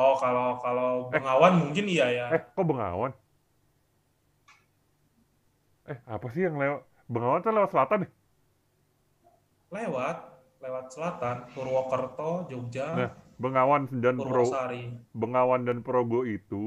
oh 0.00 0.14
kalau 0.22 0.48
kalau 0.64 0.90
Bengawan 1.12 1.52
mungkin 1.60 1.84
iya 1.94 2.06
ya 2.18 2.26
Eh, 2.34 2.40
kok 2.54 2.64
Bengawan? 2.68 3.12
Eh, 5.92 5.98
apa 6.14 6.26
sih 6.34 6.42
yang 6.46 6.56
lewat? 6.62 6.80
Bengawan 7.12 7.40
tuh 7.44 7.52
lewat 7.56 7.70
selatan 7.74 7.98
nih. 8.06 8.10
lewat 9.74 10.16
lewat 10.62 10.86
selatan 10.94 11.36
Purwokerto 11.54 12.30
Jogja 12.50 12.88
Nah, 12.96 13.10
Bengawan 13.42 13.82
dan 14.04 14.16
Pro, 14.22 14.26
Purwosari 14.30 14.84
Bengawan 15.20 15.62
dan 15.68 15.78
Progo 15.86 16.20
itu 16.36 16.64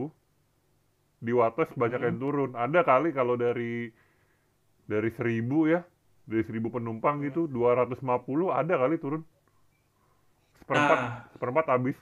di 1.26 1.32
Wates 1.40 1.72
banyak 1.82 2.00
Hmm. 2.00 2.08
yang 2.08 2.18
turun. 2.24 2.52
Ada 2.56 2.82
kali 2.90 3.10
kalau 3.18 3.36
dari 3.40 3.90
dari 4.86 5.10
seribu 5.14 5.66
ya, 5.70 5.82
dari 6.26 6.44
seribu 6.46 6.70
penumpang 6.74 7.22
gitu, 7.24 7.46
250 7.48 8.50
ada 8.52 8.74
kali 8.82 8.98
turun. 8.98 9.22
Seperempat, 10.60 10.98
nah 10.98 11.10
seperempat 11.34 11.66
habis. 11.70 11.98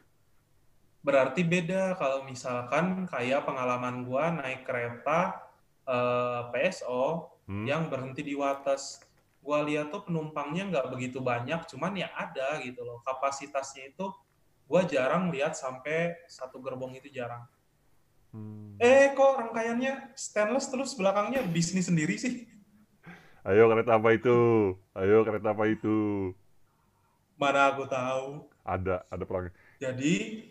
berarti 1.04 1.44
beda 1.44 2.00
kalau 2.00 2.24
misalkan 2.24 3.04
kayak 3.12 3.44
pengalaman 3.44 4.08
gua 4.08 4.32
naik 4.32 4.64
kereta 4.64 5.44
eh, 5.84 6.42
PSO 6.52 7.28
Hmm. 7.44 7.68
yang 7.68 7.92
berhenti 7.92 8.24
di 8.24 8.40
Wates. 8.40 9.04
Gua 9.44 9.60
lihat 9.60 9.92
tuh 9.92 10.08
penumpangnya 10.08 10.64
nggak 10.72 10.88
begitu 10.96 11.20
banyak, 11.20 11.68
cuman 11.68 11.92
ya 12.00 12.08
ada 12.16 12.56
gitu 12.64 12.88
loh. 12.88 13.04
Kapasitasnya 13.04 13.92
itu 13.92 14.08
gua 14.64 14.88
jarang 14.88 15.28
lihat 15.28 15.60
sampai 15.60 16.16
satu 16.32 16.64
gerbong 16.64 16.96
itu 16.96 17.12
jarang. 17.12 17.44
Hmm. 18.32 18.80
Eh 18.80 19.12
kok 19.12 19.36
rangkaiannya 19.44 20.16
stainless 20.16 20.72
terus 20.72 20.96
belakangnya 20.96 21.44
bisnis 21.44 21.92
sendiri 21.92 22.16
sih? 22.16 22.48
Ayo 23.44 23.68
kereta 23.68 24.00
apa 24.00 24.10
itu? 24.16 24.38
Ayo 24.96 25.28
kereta 25.28 25.52
apa 25.52 25.68
itu? 25.68 26.32
Mana 27.36 27.76
aku 27.76 27.84
tahu. 27.92 28.48
Ada, 28.64 29.04
ada 29.12 29.24
pelanggan. 29.28 29.52
Jadi 29.84 30.48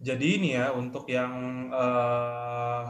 jadi 0.00 0.26
ini 0.40 0.56
ya 0.56 0.72
untuk 0.72 1.04
yang 1.12 1.32
eh, 1.68 2.84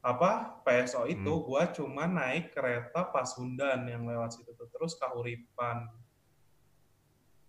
apa 0.00 0.30
PSO 0.64 1.08
itu 1.08 1.32
Hmm. 1.32 1.44
gua 1.44 1.72
cuma 1.72 2.04
naik 2.04 2.52
kereta 2.52 3.08
Pasundan 3.08 3.88
yang 3.88 4.04
lewat 4.04 4.36
situ 4.36 4.52
tuh 4.52 4.68
terus 4.68 5.00
Kahuripan. 5.00 5.88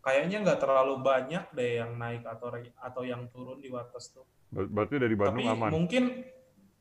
Kayaknya 0.01 0.41
nggak 0.41 0.59
terlalu 0.63 1.03
banyak 1.03 1.51
deh 1.51 1.83
yang 1.83 1.99
naik 1.99 2.23
atau 2.23 2.47
atau 2.79 3.03
yang 3.03 3.27
turun 3.27 3.59
di 3.59 3.67
Wates 3.67 4.15
tuh. 4.15 4.23
Ber- 4.49 4.71
Berarti 4.71 4.95
dari 4.97 5.15
Bandung 5.19 5.43
Tapi 5.43 5.51
aman. 5.51 5.69
mungkin 5.69 6.03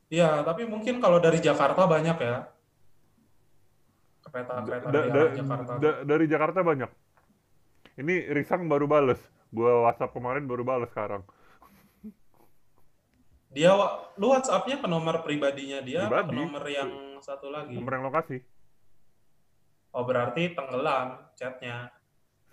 ya, 0.07 0.47
tapi 0.47 0.63
mungkin 0.65 1.03
kalau 1.03 1.19
dari 1.19 1.43
Jakarta 1.43 1.91
banyak 1.91 2.19
ya. 2.23 2.47
Kereta-kereta 4.31 4.89
Da- 4.89 5.07
dari 5.07 5.11
da- 5.11 5.35
Jakarta. 5.35 5.73
da- 5.77 6.01
dari 6.07 6.25
Jakarta 6.27 6.61
banyak. 6.63 6.91
Ini 7.99 8.15
Risang 8.33 8.65
baru 8.65 8.87
bales. 8.87 9.19
Gua 9.51 9.83
WhatsApp 9.85 10.15
kemarin 10.15 10.47
baru 10.47 10.63
bales 10.63 10.89
sekarang. 10.89 11.27
Dia 13.51 13.75
lu 14.15 14.31
WhatsApp-nya 14.31 14.79
ke 14.79 14.87
nomor 14.87 15.27
pribadinya 15.27 15.83
dia 15.83 16.07
apa 16.07 16.23
ke 16.23 16.31
Pribadi. 16.31 16.37
nomor 16.39 16.65
yang 16.65 16.91
satu 17.19 17.51
lagi? 17.51 17.75
Nomor 17.75 17.93
yang 17.93 18.05
lokasi. 18.07 18.39
Oh 19.91 20.07
berarti 20.07 20.55
tenggelam 20.55 21.19
chatnya. 21.35 21.91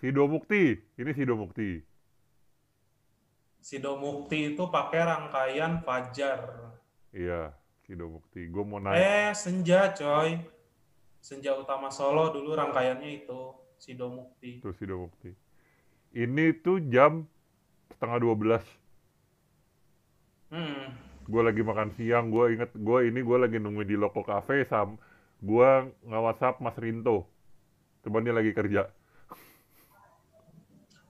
Sido 0.02 0.26
Mukti. 0.26 0.74
Ini 0.98 1.12
Sido 1.14 1.38
Mukti. 1.38 1.78
Sido 3.62 3.94
Mukti 3.94 4.58
itu 4.58 4.64
pakai 4.68 5.06
rangkaian 5.06 5.86
Fajar. 5.86 6.74
Iya, 7.14 7.54
Sido 7.86 8.10
Mukti. 8.10 8.50
Gue 8.50 8.66
mau 8.66 8.82
naik. 8.82 8.98
Eh 8.98 9.30
Senja 9.38 9.94
coy. 9.94 10.42
Senja 11.28 11.52
Utama 11.60 11.92
Solo 11.92 12.32
dulu 12.32 12.56
rangkaiannya 12.56 13.28
itu 13.28 13.52
Sido 13.76 14.08
Mukti. 14.08 14.64
Tuh 14.64 14.72
Sido 14.80 14.96
Mukti. 14.96 15.36
Ini 16.16 16.56
tuh 16.64 16.80
jam 16.88 17.28
setengah 17.92 18.24
12. 18.24 18.64
Hmm. 20.56 20.96
Gue 21.28 21.42
lagi 21.44 21.60
makan 21.68 21.92
siang. 22.00 22.32
Gue 22.32 22.56
inget, 22.56 22.72
gue 22.72 23.12
ini 23.12 23.20
gue 23.20 23.38
lagi 23.44 23.60
nunggu 23.60 23.84
di 23.84 24.00
Loko 24.00 24.24
Cafe 24.24 24.64
sam. 24.64 24.96
Gue 25.44 25.92
nge-whatsapp 26.08 26.64
Mas 26.64 26.80
Rinto. 26.80 27.28
Cuman 28.08 28.24
dia 28.24 28.32
lagi 28.32 28.56
kerja. 28.56 28.88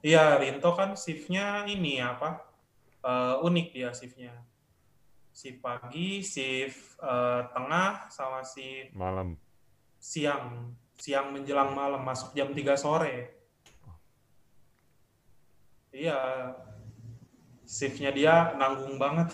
Iya 0.02 0.42
Rinto 0.42 0.74
kan 0.74 0.98
shiftnya 0.98 1.62
ini 1.70 2.02
apa? 2.02 2.42
Eh, 3.06 3.46
unik 3.46 3.66
dia 3.70 3.94
shiftnya. 3.94 4.34
Shift 5.30 5.62
pagi, 5.62 6.26
shift 6.26 6.98
eh, 6.98 7.42
tengah, 7.54 8.10
sama 8.10 8.42
shift 8.42 8.90
Malam. 8.98 9.38
Siang. 9.98 10.74
Siang 10.98 11.30
menjelang 11.30 11.74
malam 11.78 12.02
masuk 12.02 12.34
jam 12.34 12.50
3 12.50 12.74
sore. 12.74 13.30
Iya. 15.94 16.18
Shiftnya 17.68 18.10
dia 18.10 18.56
nanggung 18.56 18.96
banget. 18.96 19.30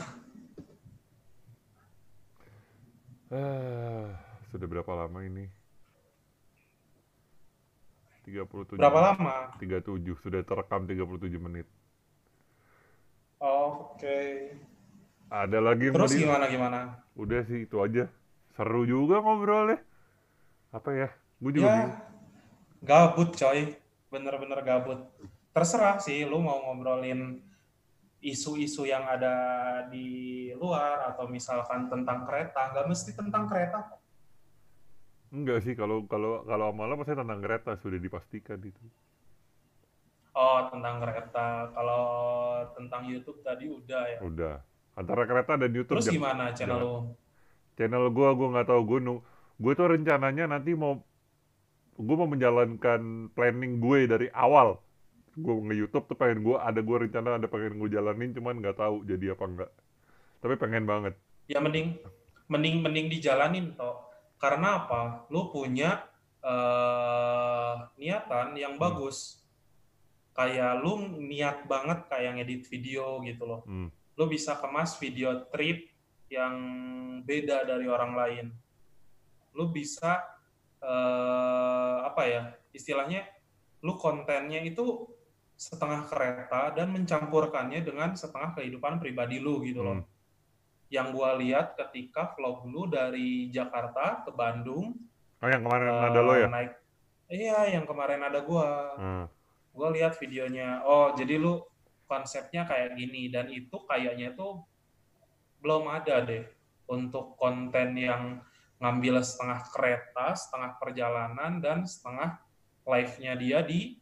Ah, 3.32 4.14
sudah 4.52 4.66
berapa 4.68 4.92
lama 4.94 5.18
ini? 5.24 5.48
37 8.24 8.80
Berapa 8.80 9.00
lama? 9.12 9.52
37, 9.60 10.16
sudah 10.24 10.40
terekam 10.40 10.88
37 10.88 11.36
menit. 11.36 11.68
Oke. 13.42 14.52
Ada 15.28 15.58
lagi 15.60 15.92
Terus 15.92 16.16
gimana 16.16 16.48
gimana? 16.48 16.78
Udah 17.12 17.44
sih 17.44 17.68
itu 17.68 17.76
aja. 17.84 18.08
Seru 18.56 18.88
juga 18.88 19.20
ngobrolnya. 19.20 19.82
Apa 20.74 20.90
ya? 20.90 21.08
Gue 21.38 21.52
juga 21.52 21.64
Ya, 21.64 21.74
bingung. 21.76 21.94
gabut 22.82 23.30
coy. 23.32 23.78
Bener-bener 24.10 24.58
gabut. 24.60 25.00
Terserah 25.50 25.98
sih 25.98 26.26
lu 26.26 26.38
mau 26.38 26.58
ngobrolin 26.60 27.38
isu-isu 28.18 28.82
yang 28.84 29.04
ada 29.04 29.34
di 29.86 30.08
luar 30.54 31.06
atau 31.08 31.26
misalkan 31.26 31.86
tentang 31.86 32.26
kereta. 32.26 32.74
Nggak 32.74 32.86
mesti 32.88 33.10
tentang 33.14 33.46
kereta. 33.46 33.80
Enggak 35.30 35.62
sih 35.62 35.74
kalau 35.74 36.06
kalau 36.06 36.42
kalau 36.42 36.70
lo 36.70 36.94
pasti 36.94 37.14
tentang 37.14 37.38
kereta 37.38 37.74
sudah 37.74 37.98
dipastikan 37.98 38.58
itu. 38.58 38.82
Oh, 40.34 40.66
tentang 40.66 40.98
kereta. 40.98 41.70
Kalau 41.70 42.04
tentang 42.74 43.06
YouTube 43.06 43.38
tadi 43.40 43.70
udah 43.70 44.02
ya. 44.10 44.18
Udah. 44.20 44.56
Antara 44.94 45.26
kereta 45.26 45.54
dan 45.54 45.70
YouTube 45.70 45.98
Terus 45.98 46.06
jam- 46.06 46.14
gimana 46.18 46.50
channel 46.50 46.78
lu? 46.78 46.94
channel 47.74 48.06
gua 48.10 48.30
gua 48.30 48.48
nggak 48.54 48.70
tahu 48.70 48.80
gue 48.86 49.00
gue 49.58 49.72
tuh 49.74 49.86
rencananya 49.90 50.50
nanti 50.50 50.74
mau 50.74 50.98
gue 51.94 52.16
mau 52.18 52.26
menjalankan 52.26 53.30
planning 53.32 53.78
gue 53.78 54.10
dari 54.10 54.28
awal 54.34 54.78
gue 55.34 55.50
nge 55.50 55.76
YouTube 55.78 56.06
tuh 56.10 56.16
pengen 56.18 56.42
gue 56.42 56.56
ada 56.58 56.78
gue 56.82 56.96
rencana 57.06 57.38
ada 57.38 57.46
pengen 57.46 57.78
gue 57.78 57.90
jalanin 57.90 58.34
cuman 58.34 58.58
nggak 58.58 58.78
tahu 58.78 59.02
jadi 59.06 59.34
apa 59.34 59.44
enggak 59.46 59.70
tapi 60.42 60.54
pengen 60.58 60.86
banget 60.86 61.14
Ya 61.44 61.60
mending 61.60 62.00
mending 62.48 62.80
mending 62.80 63.06
dijalanin 63.12 63.76
toh. 63.76 64.00
Karena 64.40 64.84
apa? 64.84 65.28
Lu 65.28 65.52
punya 65.52 66.08
eh, 66.44 67.74
niatan 68.00 68.56
yang 68.56 68.76
Hmm. 68.76 68.82
bagus. 68.84 69.40
Kayak 70.32 70.80
lu 70.82 71.20
niat 71.20 71.64
banget 71.68 72.04
kayak 72.10 72.40
ngedit 72.40 72.62
video 72.68 73.20
gitu 73.24 73.44
loh. 73.44 73.60
hmm. 73.64 73.88
Lu 74.16 74.24
bisa 74.28 74.56
kemas 74.56 74.96
video 74.96 75.44
trip 75.52 75.88
yang 76.32 76.54
beda 77.24 77.64
dari 77.68 77.86
orang 77.88 78.12
lain. 78.16 78.46
Lu 79.54 79.70
bisa 79.70 80.20
eh, 80.82 81.96
apa 82.04 82.22
ya 82.26 82.42
istilahnya 82.74 83.24
lu 83.80 83.96
kontennya 83.96 84.60
itu 84.60 85.08
setengah 85.54 86.10
kereta 86.10 86.74
dan 86.74 86.90
mencampurkannya 86.90 87.80
dengan 87.86 88.12
setengah 88.18 88.58
kehidupan 88.58 88.98
pribadi 88.98 89.38
lu 89.38 89.62
gitu 89.62 89.80
loh. 89.86 90.02
Hmm. 90.02 90.06
Yang 90.90 91.06
gua 91.14 91.30
lihat 91.38 91.78
ketika 91.78 92.34
vlog 92.34 92.66
lu 92.68 92.90
dari 92.90 93.48
Jakarta 93.48 94.26
ke 94.26 94.30
Bandung 94.34 94.94
Oh 95.44 95.50
yang 95.52 95.60
kemarin 95.60 95.88
eh, 95.92 96.04
ada 96.08 96.20
lo 96.24 96.32
ya? 96.40 96.48
naik 96.48 96.72
iya 97.28 97.58
yang 97.76 97.84
kemarin 97.84 98.24
ada 98.24 98.40
gua 98.40 98.96
Hmm. 98.96 99.26
gue 99.74 99.88
lihat 100.00 100.16
videonya 100.16 100.80
oh 100.86 101.12
jadi 101.12 101.36
lu 101.36 101.60
konsepnya 102.06 102.64
kayak 102.64 102.94
gini 102.94 103.28
dan 103.28 103.50
itu 103.50 103.74
kayaknya 103.90 104.32
tuh 104.38 104.62
belum 105.60 105.90
ada 105.90 106.22
deh 106.22 106.46
untuk 106.86 107.34
konten 107.36 107.98
yang 107.98 108.38
ngambil 108.82 109.22
setengah 109.22 109.60
kereta 109.70 110.34
setengah 110.34 110.76
perjalanan 110.78 111.62
dan 111.62 111.86
setengah 111.86 112.38
live-nya 112.84 113.32
dia 113.38 113.58
di 113.62 113.98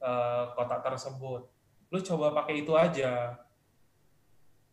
eh, 0.00 0.44
kota 0.56 0.80
tersebut 0.80 1.46
lu 1.92 1.98
coba 2.02 2.34
pakai 2.42 2.66
itu 2.66 2.72
aja 2.74 3.38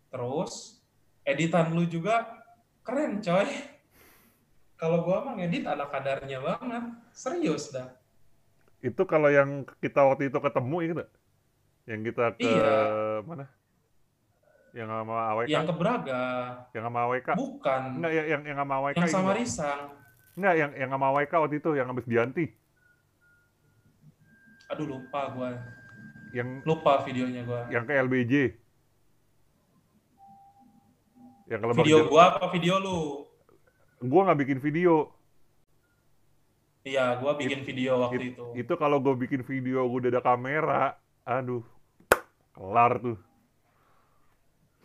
terus 0.09 0.81
editan 1.25 1.71
lu 1.73 1.85
juga 1.85 2.25
keren 2.83 3.21
coy 3.21 3.47
kalau 4.75 5.05
gua 5.05 5.23
mah 5.23 5.39
ngedit 5.39 5.63
ada 5.63 5.87
kadarnya 5.87 6.43
banget 6.43 6.83
serius 7.15 7.71
dah 7.71 7.87
Itu 8.83 9.07
kalau 9.07 9.31
yang 9.31 9.63
kita 9.79 10.03
waktu 10.03 10.27
itu 10.27 10.43
ketemu 10.43 10.77
itu 10.83 10.93
nggak? 10.99 11.11
Yang 11.87 12.01
kita 12.11 12.25
ke 12.35 12.51
Iya. 12.51 12.75
mana? 13.23 13.47
Yang 14.73 14.89
sama 14.89 15.13
AWK? 15.29 15.47
yang 15.47 15.65
ke 15.69 15.75
Braga 15.77 16.21
Yang 16.73 16.83
sama 16.83 16.99
AWK? 17.05 17.29
bukan 17.37 17.81
Enggak, 18.01 18.11
yang, 18.11 18.25
yang, 18.25 18.41
yang 18.43 18.57
sama 18.57 18.73
AWK 18.75 18.97
yang 18.97 19.05
sama 19.07 19.23
nggak? 19.23 19.37
Risang 19.37 19.81
Enggak, 20.33 20.53
yang, 20.57 20.71
yang 20.73 20.89
sama 20.89 21.05
AWK 21.13 21.33
waktu 21.37 21.55
itu, 21.61 21.69
yang 21.73 21.87
habis 21.87 22.05
Dianti. 22.05 22.45
aduh 24.65 24.87
lupa 24.89 25.21
gua 25.29 25.49
Yang 26.33 26.49
lupa 26.65 27.05
videonya 27.05 27.41
gua 27.45 27.61
yang 27.69 27.85
ke 27.85 27.93
LBJ. 27.93 28.33
Yang 31.45 31.59
ke 31.61 31.67
video 31.77 31.97
Jero. 31.99 32.09
gua 32.09 32.23
apa 32.33 32.47
video 32.49 32.75
lu 32.81 32.99
Gua 34.01 34.21
nggak 34.25 34.39
bikin 34.41 34.57
video. 34.59 35.13
iya 36.83 37.15
gua 37.15 37.37
bikin 37.37 37.61
video 37.61 38.01
waktu 38.01 38.33
itu 38.33 38.45
Itu 38.57 38.73
kalau 38.75 38.97
gue 38.97 39.13
bikin 39.15 39.39
video 39.39 39.85
gue 39.85 39.99
udah 40.03 40.11
ada 40.11 40.19
kamera, 40.19 40.83
aduh, 41.23 41.61
kelar 42.51 42.97
tuh. 42.99 43.15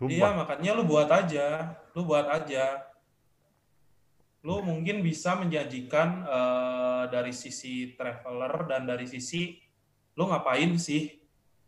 Iya 0.07 0.31
Sumpah. 0.31 0.47
makanya 0.47 0.71
lu 0.79 0.87
buat 0.87 1.11
aja. 1.11 1.75
Lu 1.99 2.07
buat 2.07 2.27
aja. 2.31 2.87
Lu 4.47 4.63
mungkin 4.63 5.03
bisa 5.03 5.35
menjanjikan 5.35 6.23
eh, 6.23 7.03
dari 7.11 7.35
sisi 7.35 7.99
traveler 7.99 8.71
dan 8.71 8.87
dari 8.87 9.11
sisi 9.11 9.59
lu 10.15 10.31
ngapain 10.31 10.79
sih 10.79 11.19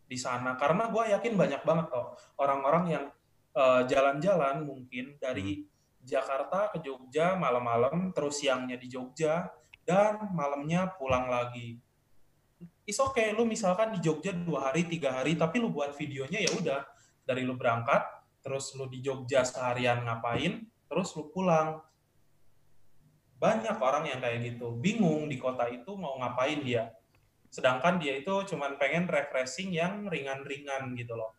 di 0.07 0.19
sana. 0.19 0.55
Karena 0.55 0.87
gua 0.87 1.11
yakin 1.11 1.35
banyak 1.35 1.63
banget 1.67 1.91
kok 1.91 2.15
orang-orang 2.39 2.85
yang 2.95 3.05
eh, 3.59 3.83
jalan-jalan 3.91 4.63
mungkin 4.63 5.19
dari 5.19 5.67
Jakarta 6.01 6.73
ke 6.73 6.81
Jogja 6.81 7.37
malam-malam 7.37 8.15
terus 8.17 8.41
siangnya 8.41 8.81
di 8.81 8.89
Jogja 8.89 9.51
dan 9.85 10.31
malamnya 10.33 10.87
pulang 10.97 11.29
lagi. 11.29 11.77
Is 12.87 12.99
okay, 12.99 13.33
lu 13.35 13.47
misalkan 13.47 13.95
di 13.95 13.99
Jogja 14.03 14.35
dua 14.35 14.71
hari, 14.71 14.87
tiga 14.89 15.15
hari, 15.15 15.37
tapi 15.39 15.63
lu 15.63 15.71
buat 15.71 15.95
videonya 15.95 16.41
ya 16.43 16.51
udah. 16.55 16.83
Dari 17.23 17.47
lu 17.47 17.55
berangkat, 17.55 18.03
terus 18.41 18.73
lu 18.77 18.89
di 18.89 19.05
Jogja 19.05 19.45
seharian 19.45 20.05
ngapain, 20.05 20.65
terus 20.89 21.13
lu 21.17 21.29
pulang. 21.33 21.81
Banyak 23.41 23.81
orang 23.81 24.05
yang 24.05 24.21
kayak 24.21 24.45
gitu, 24.45 24.77
bingung 24.77 25.29
di 25.29 25.41
kota 25.41 25.65
itu 25.73 25.97
mau 25.97 26.21
ngapain 26.21 26.61
dia. 26.61 26.93
Sedangkan 27.49 27.97
dia 27.97 28.21
itu 28.21 28.33
cuman 28.53 28.77
pengen 28.77 29.09
refreshing 29.09 29.73
yang 29.73 30.07
ringan-ringan 30.07 30.93
gitu 30.95 31.17
loh. 31.17 31.33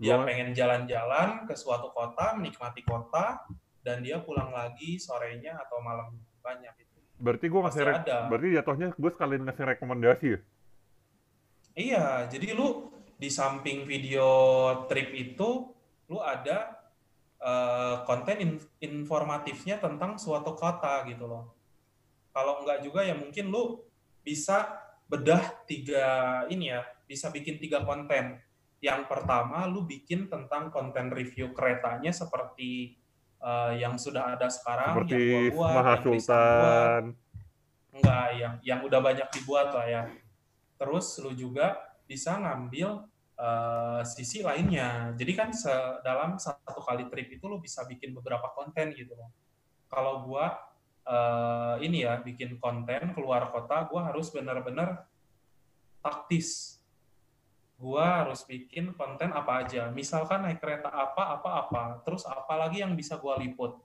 Dia 0.00 0.16
pengen 0.24 0.56
jalan-jalan 0.56 1.44
ke 1.44 1.52
suatu 1.52 1.92
kota, 1.92 2.32
menikmati 2.32 2.80
kota, 2.84 3.44
dan 3.84 4.00
dia 4.00 4.20
pulang 4.20 4.48
lagi 4.48 4.96
sorenya 4.96 5.60
atau 5.60 5.80
malam 5.84 6.16
banyak 6.40 6.72
itu. 6.80 6.98
Berarti 7.20 7.46
gue 7.52 7.60
ngasih, 7.60 7.82
ada. 7.84 8.18
berarti 8.32 8.48
jatuhnya 8.56 8.88
gue 8.96 9.10
sekalian 9.12 9.42
ngasih 9.44 9.64
rekomendasi 9.76 10.26
ya? 10.32 10.40
Iya, 11.76 12.06
jadi 12.32 12.56
lu 12.56 12.88
di 13.20 13.28
samping 13.28 13.84
video 13.84 14.28
trip 14.88 15.12
itu, 15.12 15.68
lu 16.10 16.18
ada 16.18 16.74
eh, 17.38 17.96
konten 18.02 18.36
in- 18.42 18.68
informatifnya 18.82 19.78
tentang 19.78 20.18
suatu 20.18 20.58
kota 20.58 21.06
gitu 21.06 21.30
loh. 21.30 21.54
Kalau 22.34 22.66
enggak 22.66 22.82
juga 22.82 23.06
ya 23.06 23.14
mungkin 23.14 23.48
lu 23.48 23.86
bisa 24.26 24.74
bedah 25.06 25.62
tiga 25.64 26.42
ini 26.50 26.74
ya, 26.74 26.82
bisa 27.06 27.30
bikin 27.30 27.62
tiga 27.62 27.86
konten. 27.86 28.42
Yang 28.82 29.06
pertama 29.06 29.70
lu 29.70 29.86
bikin 29.86 30.26
tentang 30.26 30.74
konten 30.74 31.14
review 31.14 31.54
keretanya 31.54 32.10
seperti 32.10 32.98
eh, 33.38 33.72
yang 33.78 33.94
sudah 33.94 34.34
ada 34.34 34.50
sekarang, 34.50 34.98
Seperti 34.98 35.14
yang 35.14 35.54
gua 35.54 35.70
buat, 35.70 35.74
Maha 35.78 35.94
yang 35.94 36.20
buat. 36.58 37.04
Enggak, 37.90 38.26
yang 38.34 38.54
yang 38.66 38.80
udah 38.82 39.00
banyak 39.02 39.28
dibuat 39.30 39.68
lah 39.74 39.86
ya. 39.86 40.02
Terus 40.78 41.06
lu 41.22 41.34
juga 41.34 41.78
bisa 42.06 42.34
ngambil 42.34 43.09
eh, 43.40 44.00
sisi 44.04 44.44
lainnya. 44.44 45.16
Jadi 45.16 45.32
kan 45.32 45.50
dalam 46.04 46.36
satu 46.36 46.84
kali 46.84 47.08
trip 47.08 47.40
itu 47.40 47.44
lu 47.48 47.56
bisa 47.56 47.88
bikin 47.88 48.12
beberapa 48.12 48.52
konten 48.52 48.92
gitu 48.92 49.16
loh. 49.16 49.32
Kalau 49.88 50.28
gua 50.28 50.60
eh, 51.08 51.74
ini 51.88 52.04
ya 52.04 52.20
bikin 52.20 52.60
konten 52.60 53.16
keluar 53.16 53.48
kota, 53.48 53.88
gua 53.88 54.12
harus 54.12 54.28
benar-benar 54.28 55.08
taktis. 56.04 56.78
Gua 57.80 58.24
harus 58.24 58.44
bikin 58.44 58.92
konten 58.92 59.32
apa 59.32 59.64
aja. 59.64 59.88
Misalkan 59.88 60.44
naik 60.44 60.60
kereta 60.60 60.92
apa, 60.92 61.40
apa, 61.40 61.50
apa. 61.64 61.82
Terus 62.04 62.28
apa 62.28 62.54
lagi 62.60 62.84
yang 62.84 62.92
bisa 62.92 63.16
gua 63.16 63.40
liput. 63.40 63.80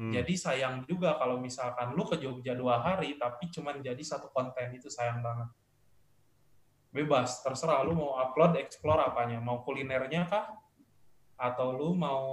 Hmm. 0.00 0.08
Jadi 0.14 0.32
sayang 0.32 0.88
juga 0.88 1.20
kalau 1.20 1.36
misalkan 1.36 1.92
lu 1.92 2.08
ke 2.08 2.16
Jogja 2.16 2.56
dua 2.56 2.80
hari 2.80 3.20
tapi 3.20 3.52
cuman 3.52 3.84
jadi 3.84 4.00
satu 4.00 4.32
konten 4.32 4.72
itu 4.72 4.88
sayang 4.88 5.20
banget. 5.20 5.52
Bebas, 6.90 7.38
terserah 7.46 7.86
lu 7.86 7.94
mau 7.94 8.18
upload, 8.18 8.58
explore 8.58 8.98
apanya, 8.98 9.38
mau 9.38 9.62
kulinernya 9.62 10.26
kah? 10.26 10.58
Atau 11.38 11.78
lu 11.78 11.94
mau 11.94 12.26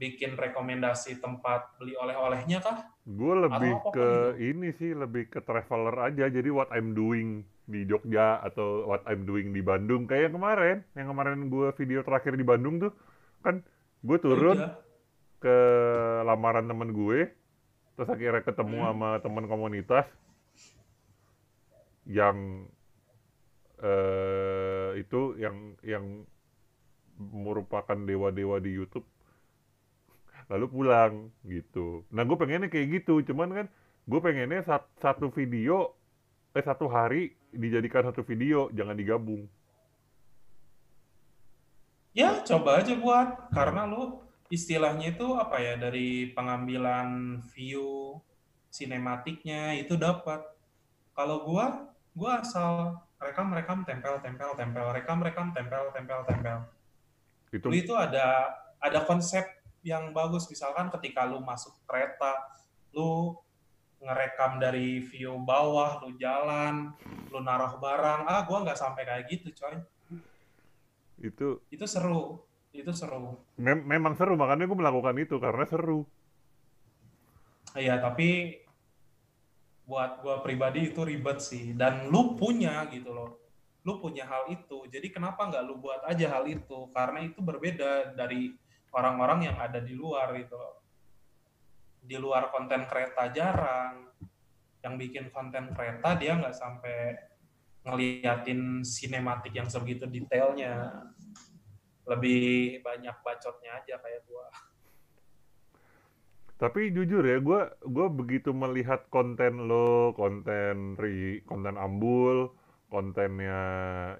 bikin 0.00 0.34
rekomendasi 0.34 1.22
tempat 1.22 1.78
beli 1.78 1.94
oleh-olehnya 1.94 2.58
kah? 2.58 2.90
Gue 3.06 3.34
lebih 3.38 3.72
ke 3.94 4.34
itu. 4.34 4.50
ini 4.50 4.68
sih, 4.74 4.90
lebih 4.98 5.30
ke 5.30 5.38
traveler 5.46 6.10
aja. 6.10 6.26
Jadi 6.26 6.50
what 6.50 6.72
I'm 6.74 6.90
doing 6.90 7.46
di 7.70 7.86
Jogja 7.86 8.42
atau 8.42 8.82
what 8.90 9.06
I'm 9.06 9.22
doing 9.22 9.54
di 9.54 9.62
Bandung. 9.62 10.10
Kayak 10.10 10.30
yang 10.30 10.34
kemarin, 10.34 10.76
yang 10.98 11.08
kemarin 11.14 11.38
gue 11.46 11.68
video 11.78 12.02
terakhir 12.02 12.34
di 12.34 12.42
Bandung 12.42 12.82
tuh, 12.82 12.92
kan 13.46 13.62
gue 14.02 14.18
turun 14.18 14.58
Udah. 14.58 14.74
ke 15.38 15.56
lamaran 16.26 16.66
temen 16.66 16.90
gue, 16.90 17.30
terus 17.94 18.08
akhirnya 18.10 18.42
ketemu 18.42 18.76
Hmm. 18.82 18.86
sama 18.90 19.10
temen 19.22 19.44
komunitas 19.46 20.06
yang 22.10 22.66
eh 23.80 25.00
itu 25.00 25.40
yang 25.40 25.74
yang 25.80 26.24
merupakan 27.20 27.96
dewa-dewa 27.96 28.60
di 28.60 28.76
YouTube 28.76 29.08
lalu 30.50 30.66
pulang 30.66 31.14
gitu. 31.46 32.02
Nah 32.10 32.26
gue 32.26 32.36
pengennya 32.36 32.68
kayak 32.68 33.00
gitu, 33.00 33.22
cuman 33.22 33.48
kan 33.54 33.66
gue 34.08 34.20
pengennya 34.20 34.64
sat- 34.66 34.90
satu 34.98 35.30
video 35.30 35.94
eh 36.50 36.64
satu 36.64 36.90
hari 36.90 37.38
dijadikan 37.54 38.10
satu 38.10 38.26
video, 38.26 38.66
jangan 38.74 38.98
digabung. 38.98 39.46
Ya, 42.10 42.42
coba 42.42 42.82
aja 42.82 42.98
buat. 42.98 43.54
Karena 43.54 43.86
lu 43.86 44.18
istilahnya 44.50 45.14
itu 45.14 45.38
apa 45.38 45.62
ya, 45.62 45.78
dari 45.78 46.34
pengambilan 46.34 47.38
view 47.54 48.18
sinematiknya 48.66 49.78
itu 49.78 49.94
dapat. 49.94 50.42
Kalau 51.14 51.46
gua, 51.46 51.86
gua 52.10 52.42
asal 52.42 52.98
rekam-rekam 53.20 53.84
tempel 53.84 54.16
tempel 54.24 54.50
tempel 54.56 54.86
rekam 54.96 55.20
rekam 55.20 55.52
tempel 55.52 55.92
tempel 55.92 56.20
tempel. 56.24 56.58
Itu 57.52 57.68
Lu 57.68 57.76
itu 57.76 57.92
ada 57.92 58.56
ada 58.80 59.04
konsep 59.04 59.44
yang 59.84 60.16
bagus 60.16 60.48
misalkan 60.48 60.88
ketika 60.98 61.28
lu 61.28 61.44
masuk 61.44 61.76
kereta, 61.84 62.36
lu 62.96 63.36
ngerekam 64.00 64.56
dari 64.56 65.04
view 65.04 65.36
bawah, 65.44 66.00
lu 66.00 66.16
jalan, 66.16 66.96
lu 67.28 67.38
naruh 67.44 67.76
barang. 67.76 68.24
Ah, 68.24 68.40
gua 68.48 68.64
nggak 68.64 68.80
sampai 68.80 69.04
kayak 69.04 69.28
gitu, 69.28 69.52
coy. 69.52 69.76
itu 71.20 71.60
Itu 71.68 71.84
seru. 71.84 72.40
Itu 72.72 72.94
seru. 72.96 73.36
mem- 73.60 73.82
memang 73.84 74.14
seru 74.14 74.38
makanya 74.38 74.64
gue 74.64 74.78
melakukan 74.78 75.16
itu 75.18 75.36
karena 75.42 75.66
seru. 75.66 76.06
Iya, 77.74 77.98
tapi 77.98 78.62
buat 79.90 80.22
gua 80.22 80.38
pribadi 80.38 80.94
itu 80.94 81.02
ribet 81.02 81.42
sih. 81.42 81.74
Dan 81.74 82.06
lu 82.06 82.38
punya 82.38 82.86
gitu 82.94 83.10
loh. 83.10 83.42
Lu 83.82 83.98
punya 83.98 84.22
hal 84.30 84.46
itu. 84.54 84.86
Jadi 84.86 85.10
kenapa 85.10 85.50
nggak 85.50 85.66
lu 85.66 85.82
buat 85.82 86.06
aja 86.06 86.38
hal 86.38 86.46
itu? 86.46 86.86
Karena 86.94 87.26
itu 87.26 87.42
berbeda 87.42 88.14
dari 88.14 88.54
orang-orang 88.94 89.50
yang 89.50 89.56
ada 89.58 89.82
di 89.82 89.98
luar 89.98 90.30
gitu 90.38 90.54
loh. 90.54 90.86
Di 91.98 92.14
luar 92.14 92.54
konten 92.54 92.86
kereta 92.86 93.26
jarang. 93.34 94.14
Yang 94.80 94.94
bikin 95.02 95.24
konten 95.34 95.74
kereta 95.74 96.14
dia 96.14 96.38
nggak 96.38 96.54
sampai 96.54 96.98
ngeliatin 97.82 98.86
sinematik 98.86 99.50
yang 99.58 99.66
sebegitu 99.66 100.06
detailnya. 100.06 101.02
Lebih 102.06 102.78
banyak 102.86 103.16
bacotnya 103.26 103.82
aja 103.82 103.98
kayak 103.98 104.22
gua. 104.30 104.69
Tapi 106.60 106.92
jujur 106.92 107.24
ya, 107.24 107.40
gue 107.40 107.60
gua 107.88 108.06
begitu 108.12 108.52
melihat 108.52 109.08
konten 109.08 109.64
lo, 109.64 110.12
konten 110.12 110.92
Ri, 111.00 111.40
konten 111.48 111.80
Ambul, 111.80 112.52
kontennya 112.92 113.60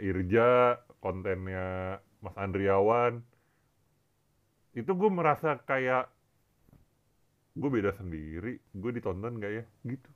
Irja, 0.00 0.80
kontennya 1.04 2.00
Mas 2.24 2.36
Andriawan, 2.40 3.20
itu 4.72 4.88
gue 4.88 5.10
merasa 5.12 5.60
kayak 5.68 6.08
gue 7.60 7.68
beda 7.68 7.92
sendiri, 8.00 8.56
gue 8.72 8.90
ditonton 8.96 9.36
gak 9.36 9.52
ya? 9.60 9.64
Gitu. 9.84 10.10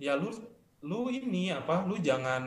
Ya 0.00 0.12
lu 0.16 0.32
lu 0.80 1.12
ini 1.12 1.52
apa? 1.52 1.84
Lu 1.84 2.00
jangan 2.00 2.44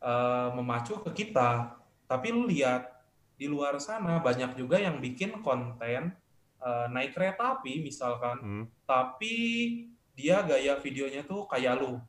uh, 0.00 0.48
memacu 0.56 0.96
ke 1.04 1.12
kita, 1.12 1.76
tapi 2.08 2.32
lu 2.32 2.48
lihat 2.48 2.88
di 3.36 3.52
luar 3.52 3.76
sana 3.84 4.16
banyak 4.24 4.56
juga 4.56 4.80
yang 4.80 4.96
bikin 5.04 5.44
konten 5.44 6.16
uh, 6.60 6.86
naik 6.92 7.12
kereta 7.16 7.60
api 7.60 7.84
misalkan, 7.84 8.36
hmm. 8.40 8.64
tapi 8.88 9.34
dia 10.16 10.40
gaya 10.40 10.80
videonya 10.80 11.22
tuh 11.24 11.44
kayak 11.44 11.76
lu. 11.76 12.00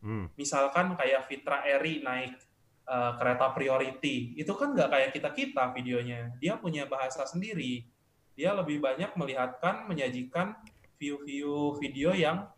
Hmm. 0.00 0.32
Misalkan 0.36 0.96
kayak 0.96 1.28
Fitra 1.28 1.60
Eri 1.68 2.00
naik 2.00 2.40
uh, 2.88 3.20
kereta 3.20 3.52
priority, 3.52 4.32
itu 4.36 4.52
kan 4.56 4.72
nggak 4.72 4.88
kayak 4.88 5.10
kita-kita 5.12 5.72
videonya. 5.76 6.32
Dia 6.40 6.56
punya 6.56 6.88
bahasa 6.88 7.28
sendiri. 7.28 7.84
Dia 8.32 8.56
lebih 8.56 8.80
banyak 8.80 9.12
melihatkan, 9.20 9.84
menyajikan 9.84 10.56
view-view 10.96 11.76
video 11.76 12.16
yang 12.16 12.48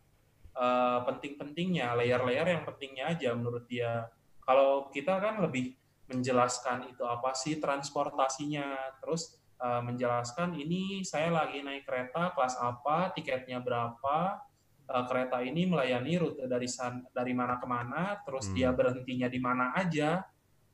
uh, 0.54 1.02
penting-pentingnya, 1.02 1.98
layer-layer 1.98 2.46
yang 2.54 2.62
pentingnya 2.62 3.10
aja 3.10 3.34
menurut 3.34 3.66
dia. 3.66 4.06
Kalau 4.42 4.90
kita 4.94 5.18
kan 5.18 5.42
lebih 5.42 5.74
menjelaskan 6.10 6.90
itu 6.94 7.02
apa 7.02 7.34
sih 7.34 7.58
transportasinya, 7.58 8.98
terus 9.02 9.41
uh, 9.62 9.82
menjelaskan 9.86 10.58
ini 10.58 11.06
saya 11.06 11.30
lagi 11.30 11.62
naik 11.62 11.86
kereta 11.86 12.34
kelas 12.34 12.58
apa, 12.58 13.14
tiketnya 13.14 13.62
berapa, 13.62 14.42
uh, 14.90 15.04
kereta 15.06 15.38
ini 15.46 15.70
melayani 15.70 16.18
rute 16.18 16.44
dari 16.50 16.66
san, 16.66 17.06
dari 17.14 17.30
mana 17.30 17.62
ke 17.62 17.66
mana, 17.70 18.18
terus 18.26 18.50
hmm. 18.50 18.54
dia 18.58 18.70
berhentinya 18.74 19.30
di 19.30 19.38
mana 19.38 19.70
aja. 19.78 20.26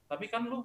Tapi 0.09 0.24
kan 0.32 0.49
lu 0.49 0.64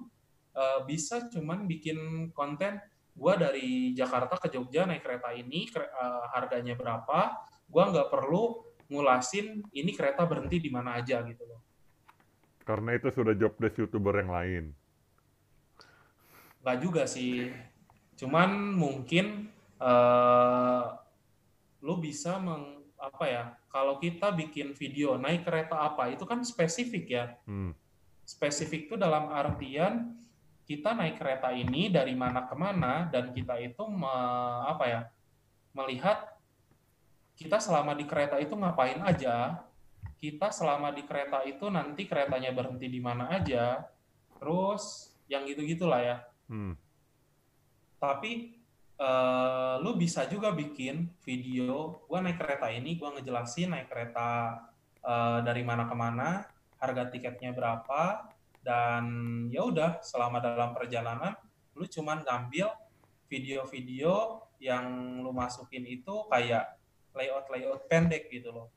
bisa 0.88 1.28
cuman 1.28 1.68
bikin 1.68 2.32
konten 2.32 2.80
gua 3.12 3.36
dari 3.36 3.92
Jakarta 3.92 4.40
ke 4.40 4.48
Jogja 4.48 4.88
naik 4.88 5.04
kereta 5.04 5.30
ini 5.36 5.68
kre, 5.68 5.84
uh, 5.84 6.32
harganya 6.32 6.74
berapa, 6.74 7.44
gua 7.68 7.84
nggak 7.92 8.08
perlu 8.08 8.64
ngulasin 8.88 9.64
ini 9.72 9.92
kereta 9.92 10.24
berhenti 10.24 10.60
di 10.60 10.72
mana 10.72 10.96
aja 10.96 11.20
gitu 11.24 11.44
loh. 11.44 11.60
Karena 12.64 12.96
itu 12.96 13.12
sudah 13.12 13.36
job 13.36 13.52
desk 13.60 13.76
youtuber 13.76 14.24
yang 14.24 14.32
lain. 14.32 14.64
Gak 16.64 16.80
juga 16.80 17.04
sih 17.04 17.52
Cuman 18.14 18.74
mungkin 18.74 19.50
uh, 19.82 20.94
lu 21.82 21.98
bisa 21.98 22.38
meng 22.38 22.86
apa 22.98 23.24
ya? 23.26 23.44
Kalau 23.68 23.98
kita 23.98 24.30
bikin 24.30 24.72
video 24.72 25.18
naik 25.18 25.44
kereta 25.44 25.82
apa 25.82 26.14
itu 26.14 26.22
kan 26.24 26.40
spesifik 26.46 27.04
ya. 27.10 27.24
Hmm. 27.44 27.74
Spesifik 28.24 28.88
itu 28.88 28.94
dalam 28.96 29.28
artian 29.28 30.14
kita 30.64 30.96
naik 30.96 31.20
kereta 31.20 31.52
ini 31.52 31.92
dari 31.92 32.16
mana 32.16 32.48
ke 32.48 32.56
mana 32.56 33.10
dan 33.12 33.36
kita 33.36 33.60
itu 33.60 33.84
me, 33.84 34.14
apa 34.64 34.84
ya? 34.88 35.00
melihat 35.74 36.38
kita 37.34 37.58
selama 37.58 37.98
di 37.98 38.06
kereta 38.06 38.38
itu 38.38 38.54
ngapain 38.54 39.02
aja. 39.02 39.66
Kita 40.22 40.54
selama 40.54 40.94
di 40.94 41.02
kereta 41.02 41.42
itu 41.44 41.66
nanti 41.68 42.06
keretanya 42.06 42.54
berhenti 42.54 42.86
di 42.86 43.02
mana 43.02 43.28
aja. 43.34 43.82
Terus 44.38 45.12
yang 45.26 45.42
gitu-gitulah 45.44 46.00
ya. 46.00 46.16
Hmm 46.46 46.78
tapi 47.98 48.54
uh, 48.98 49.80
lu 49.82 49.96
bisa 49.98 50.26
juga 50.30 50.54
bikin 50.54 51.10
video 51.22 52.04
gua 52.06 52.22
naik 52.22 52.38
kereta 52.38 52.70
ini 52.70 52.98
gua 52.98 53.14
ngejelasin 53.16 53.74
naik 53.74 53.88
kereta 53.90 54.60
uh, 55.02 55.38
dari 55.42 55.62
mana 55.66 55.86
ke 55.88 55.94
mana 55.96 56.46
harga 56.78 57.08
tiketnya 57.08 57.54
berapa 57.54 58.28
dan 58.64 59.04
ya 59.52 59.64
udah 59.64 60.00
selama 60.00 60.40
dalam 60.40 60.72
perjalanan 60.72 61.36
lu 61.74 61.84
cuman 61.84 62.22
ngambil 62.22 62.70
video-video 63.28 64.44
yang 64.62 65.18
lu 65.20 65.34
masukin 65.34 65.84
itu 65.84 66.24
kayak 66.30 66.78
layout-layout 67.12 67.90
pendek 67.90 68.30
gitu 68.30 68.54
loh. 68.54 68.68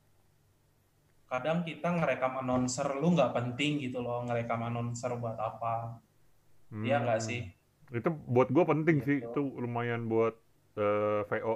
Kadang 1.27 1.61
kita 1.61 1.93
ngerekam 1.93 2.41
announcer 2.41 2.87
lu 2.97 3.13
nggak 3.13 3.35
penting 3.35 3.83
gitu 3.83 4.01
loh 4.01 4.25
ngerekam 4.25 4.65
announcer 4.65 5.13
buat 5.19 5.37
apa. 5.37 6.01
Hmm. 6.73 6.83
Iya 6.83 7.03
nggak 7.05 7.21
sih 7.21 7.56
itu 7.91 8.09
buat 8.27 8.51
gue 8.51 8.63
penting 8.67 8.97
sih 9.03 9.17
itu 9.23 9.41
lumayan 9.55 10.11
buat 10.11 10.35
uh, 10.75 11.23
eh, 11.23 11.39
VO 11.39 11.55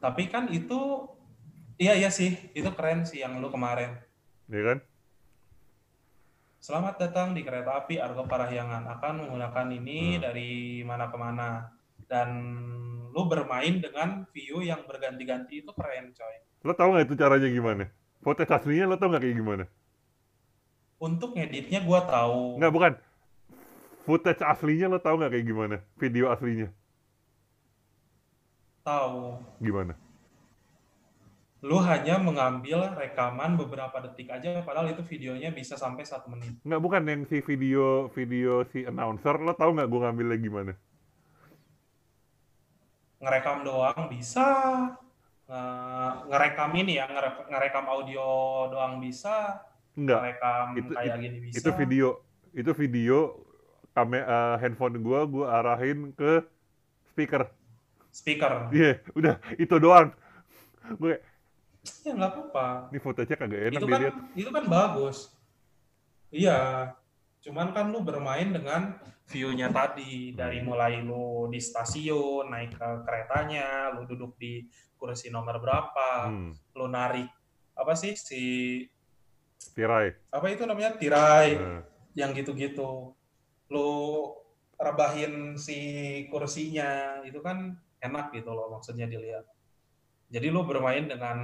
tapi 0.00 0.28
kan 0.28 0.48
itu 0.52 1.08
iya 1.80 1.96
iya 1.96 2.12
sih 2.12 2.36
itu 2.52 2.68
keren 2.76 3.08
sih 3.08 3.24
yang 3.24 3.40
lu 3.40 3.48
kemarin 3.48 3.96
iya 4.52 4.64
kan 4.76 4.80
Selamat 6.60 7.00
datang 7.00 7.32
di 7.32 7.40
kereta 7.40 7.80
api 7.80 7.96
Argo 7.96 8.28
Parahyangan 8.28 8.84
akan 8.84 9.24
menggunakan 9.24 9.72
ini 9.80 10.20
hmm. 10.20 10.20
dari 10.20 10.50
mana 10.84 11.08
ke 11.08 11.16
mana 11.16 11.72
dan 12.04 12.28
lu 13.16 13.22
bermain 13.32 13.80
dengan 13.80 14.28
view 14.28 14.60
yang 14.60 14.84
berganti-ganti 14.84 15.64
itu 15.64 15.72
keren 15.72 16.12
coy. 16.12 16.36
Lo 16.68 16.76
tau 16.76 16.92
gak 16.92 17.08
itu 17.08 17.16
caranya 17.16 17.48
gimana? 17.48 17.88
Foto 18.20 18.44
aslinya 18.44 18.84
lo 18.84 19.00
tau 19.00 19.08
gak 19.08 19.24
kayak 19.24 19.40
gimana? 19.40 19.64
Untuk 21.00 21.32
ngeditnya 21.32 21.80
gua 21.80 22.04
tahu. 22.04 22.60
Nggak 22.60 22.72
bukan 22.76 22.92
footage 24.10 24.42
aslinya 24.42 24.90
lo 24.90 24.98
tau 24.98 25.14
nggak 25.14 25.30
kayak 25.30 25.46
gimana? 25.46 25.76
Video 25.94 26.34
aslinya? 26.34 26.66
Tahu. 28.82 29.38
Gimana? 29.62 29.94
Lu 31.62 31.78
hanya 31.78 32.18
mengambil 32.18 32.90
rekaman 32.98 33.54
beberapa 33.54 34.02
detik 34.02 34.34
aja, 34.34 34.66
padahal 34.66 34.90
itu 34.90 35.06
videonya 35.06 35.54
bisa 35.54 35.78
sampai 35.78 36.02
satu 36.02 36.26
menit. 36.34 36.58
Nggak, 36.66 36.80
bukan 36.82 37.02
yang 37.06 37.22
si 37.30 37.38
video 37.38 38.10
video 38.10 38.66
si 38.74 38.82
announcer, 38.82 39.38
lo 39.38 39.54
tau 39.54 39.70
nggak 39.70 39.86
gue 39.86 40.00
ngambilnya 40.02 40.38
gimana? 40.40 40.72
Ngerekam 43.20 43.62
doang 43.62 44.08
bisa, 44.08 44.48
ngerekam 46.26 46.72
ini 46.80 46.98
ya, 46.98 47.06
ngerekam 47.46 47.86
audio 47.86 48.26
doang 48.72 48.96
bisa, 48.98 49.60
Enggak. 49.92 50.18
ngerekam 50.24 50.66
itu, 50.80 50.90
kayak 50.96 51.16
gini 51.20 51.38
bisa. 51.44 51.60
Itu 51.60 51.70
video, 51.76 52.24
itu 52.56 52.72
video 52.72 53.16
kame 53.90 54.22
uh, 54.22 54.56
handphone 54.62 55.02
gue 55.02 55.20
gue 55.26 55.46
arahin 55.46 56.14
ke 56.14 56.46
speaker. 57.10 57.50
Speaker. 58.10 58.70
Iya 58.70 58.98
yeah, 59.02 59.18
udah 59.18 59.34
itu 59.58 59.74
doang. 59.78 60.14
Gue 60.98 61.18
ya 62.04 62.12
nggak 62.14 62.30
apa-apa. 62.32 62.66
Ini 62.92 62.98
fotonya 63.00 63.36
kagak 63.36 63.60
enak 63.70 63.80
itu 63.80 63.86
kan 63.86 64.00
dilihat. 64.00 64.14
itu 64.36 64.50
kan 64.50 64.64
bagus. 64.70 65.18
Iya 66.30 66.58
cuman 67.40 67.72
kan 67.72 67.88
lu 67.88 68.04
bermain 68.04 68.52
dengan 68.52 68.94
view-nya 69.26 69.70
tadi. 69.74 70.34
Dari 70.34 70.62
mulai 70.62 71.02
lu 71.02 71.50
di 71.50 71.58
stasiun 71.58 72.50
naik 72.50 72.78
ke 72.78 72.88
keretanya 73.02 73.94
lu 73.96 74.06
duduk 74.06 74.38
di 74.38 74.66
kursi 75.00 75.32
nomor 75.32 75.56
berapa 75.58 76.28
hmm. 76.28 76.76
lu 76.76 76.86
narik 76.86 77.26
apa 77.74 77.96
sih 77.96 78.14
si 78.14 78.42
tirai. 79.72 80.12
Apa 80.30 80.46
itu 80.52 80.62
namanya? 80.68 80.94
Tirai. 80.94 81.58
Hmm. 81.58 81.82
yang 82.10 82.34
gitu-gitu 82.34 83.14
lu 83.70 83.90
rebahin 84.80 85.54
si 85.60 85.78
kursinya 86.32 87.22
itu 87.22 87.38
kan 87.44 87.76
enak 88.00 88.32
gitu 88.34 88.50
loh 88.50 88.72
maksudnya 88.72 89.06
dilihat. 89.06 89.44
Jadi 90.30 90.46
lu 90.46 90.62
bermain 90.62 91.10
dengan 91.10 91.38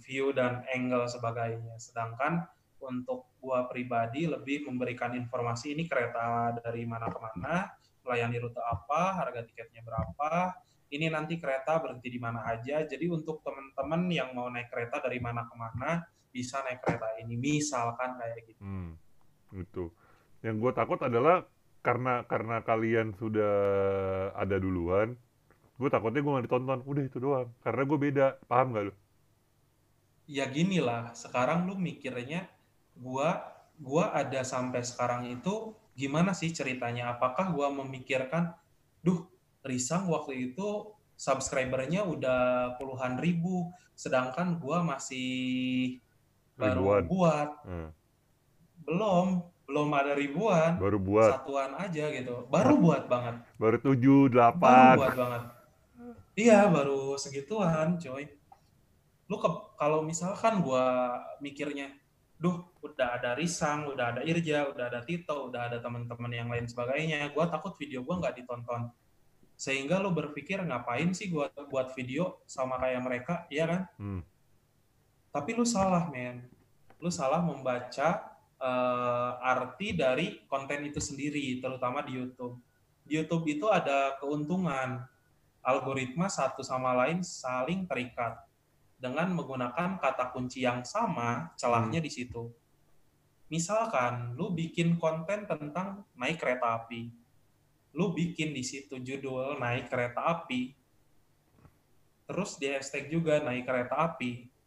view 0.00 0.32
dan 0.32 0.64
angle 0.72 1.04
sebagainya. 1.06 1.76
Sedangkan 1.76 2.44
untuk 2.80 3.36
gua 3.38 3.68
pribadi 3.68 4.24
lebih 4.24 4.64
memberikan 4.64 5.12
informasi 5.12 5.76
ini 5.76 5.84
kereta 5.84 6.56
dari 6.56 6.88
mana 6.88 7.12
ke 7.12 7.18
mana, 7.20 7.68
melayani 8.06 8.36
rute 8.40 8.62
apa, 8.64 9.20
harga 9.20 9.44
tiketnya 9.44 9.84
berapa, 9.84 10.56
ini 10.88 11.12
nanti 11.12 11.36
kereta 11.36 11.76
berhenti 11.84 12.08
di 12.08 12.20
mana 12.20 12.48
aja. 12.48 12.80
Jadi 12.80 13.04
untuk 13.12 13.44
teman-teman 13.44 14.08
yang 14.08 14.32
mau 14.32 14.48
naik 14.48 14.72
kereta 14.72 15.04
dari 15.04 15.20
mana 15.20 15.44
ke 15.44 15.54
mana 15.54 16.00
bisa 16.32 16.64
naik 16.64 16.80
kereta 16.80 17.12
ini, 17.20 17.36
misalkan 17.36 18.16
kayak 18.16 18.40
gitu. 18.48 18.62
Hmm, 18.64 18.96
itu. 19.52 19.92
Yang 20.42 20.56
gue 20.62 20.72
takut 20.74 21.00
adalah 21.02 21.46
karena 21.82 22.26
karena 22.26 22.62
kalian 22.62 23.14
sudah 23.16 23.54
ada 24.34 24.56
duluan, 24.58 25.14
gue 25.78 25.88
takutnya 25.90 26.20
gue 26.22 26.36
gak 26.38 26.46
ditonton. 26.46 26.80
Udah 26.86 27.02
itu 27.06 27.18
doang. 27.18 27.48
Karena 27.62 27.82
gue 27.82 27.98
beda. 27.98 28.26
Paham 28.46 28.74
gak 28.74 28.84
lu? 28.90 28.94
Ya 30.28 30.44
gini 30.46 30.78
lah. 30.78 31.16
Sekarang 31.16 31.64
lu 31.64 31.74
mikirnya 31.78 32.46
gue 32.98 33.28
gua 33.78 34.10
ada 34.10 34.42
sampai 34.42 34.82
sekarang 34.82 35.30
itu 35.30 35.72
gimana 35.94 36.34
sih 36.34 36.50
ceritanya? 36.50 37.14
Apakah 37.14 37.54
gua 37.54 37.70
memikirkan, 37.70 38.54
duh 39.02 39.22
Risang 39.62 40.10
waktu 40.10 40.50
itu 40.52 40.94
subscribernya 41.18 42.06
udah 42.06 42.74
puluhan 42.78 43.18
ribu, 43.18 43.70
sedangkan 43.94 44.58
gua 44.58 44.82
masih 44.82 45.98
baru 46.58 46.82
Ribuan. 46.82 47.02
buat, 47.06 47.48
Hmm. 47.66 47.90
belum, 48.86 49.26
belum 49.68 49.92
ada 49.92 50.16
ribuan, 50.16 50.80
Baru 50.80 50.96
buat. 50.96 51.44
satuan 51.44 51.76
aja 51.76 52.08
gitu, 52.08 52.48
baru 52.48 52.80
buat 52.80 53.04
banget, 53.04 53.44
Baru 53.60 53.76
tujuh, 53.76 54.26
baru 54.26 54.32
delapan. 54.32 54.96
buat 54.96 55.12
banget. 55.14 55.42
Iya, 56.38 56.70
baru 56.72 57.18
segituan, 57.20 58.00
coy. 58.00 58.24
Lu 59.28 59.36
ke, 59.36 59.48
kalau 59.76 60.00
misalkan 60.00 60.64
gua 60.64 61.20
mikirnya, 61.44 61.92
duh, 62.40 62.64
udah 62.80 63.20
ada 63.20 63.36
Risang, 63.36 63.90
udah 63.92 64.16
ada 64.16 64.20
Irja, 64.24 64.70
udah 64.72 64.88
ada 64.88 65.04
Tito, 65.04 65.52
udah 65.52 65.68
ada 65.68 65.84
teman-teman 65.84 66.32
yang 66.32 66.48
lain 66.48 66.64
sebagainya, 66.64 67.28
gua 67.36 67.50
takut 67.52 67.76
video 67.76 68.00
gua 68.00 68.24
nggak 68.24 68.40
ditonton. 68.40 68.88
Sehingga 69.58 70.00
lu 70.00 70.14
berpikir 70.14 70.64
ngapain 70.64 71.12
sih 71.12 71.28
gua 71.28 71.52
buat 71.68 71.92
video 71.92 72.40
sama 72.48 72.80
kayak 72.80 73.02
mereka, 73.04 73.34
iya 73.52 73.68
kan? 73.68 73.82
Hmm. 74.00 74.22
Tapi 75.28 75.52
lu 75.52 75.68
salah, 75.68 76.08
men. 76.08 76.46
Lu 77.02 77.12
salah 77.12 77.42
membaca 77.44 78.37
eh, 78.58 79.32
arti 79.42 79.94
dari 79.94 80.44
konten 80.50 80.84
itu 80.86 80.98
sendiri, 80.98 81.62
terutama 81.62 82.02
di 82.02 82.18
YouTube. 82.18 82.58
Di 83.06 83.16
YouTube 83.16 83.46
itu 83.48 83.66
ada 83.70 84.18
keuntungan. 84.20 85.06
Algoritma 85.58 86.30
satu 86.30 86.62
sama 86.62 86.94
lain 86.94 87.20
saling 87.24 87.86
terikat. 87.88 88.40
Dengan 88.98 89.30
menggunakan 89.34 90.00
kata 90.02 90.34
kunci 90.34 90.66
yang 90.66 90.82
sama, 90.82 91.54
celahnya 91.54 92.02
di 92.02 92.10
situ. 92.10 92.50
Misalkan 93.48 94.36
lu 94.36 94.52
bikin 94.52 94.98
konten 94.98 95.46
tentang 95.48 96.04
naik 96.18 96.40
kereta 96.40 96.84
api. 96.84 97.08
Lu 97.96 98.12
bikin 98.12 98.52
di 98.52 98.60
situ 98.66 99.00
judul 99.00 99.56
naik 99.56 99.88
kereta 99.88 100.20
api. 100.40 100.74
Terus 102.28 102.60
di 102.60 102.66
hashtag 102.68 103.08
juga 103.08 103.40
naik 103.40 103.64
kereta 103.64 103.96
api 103.96 104.58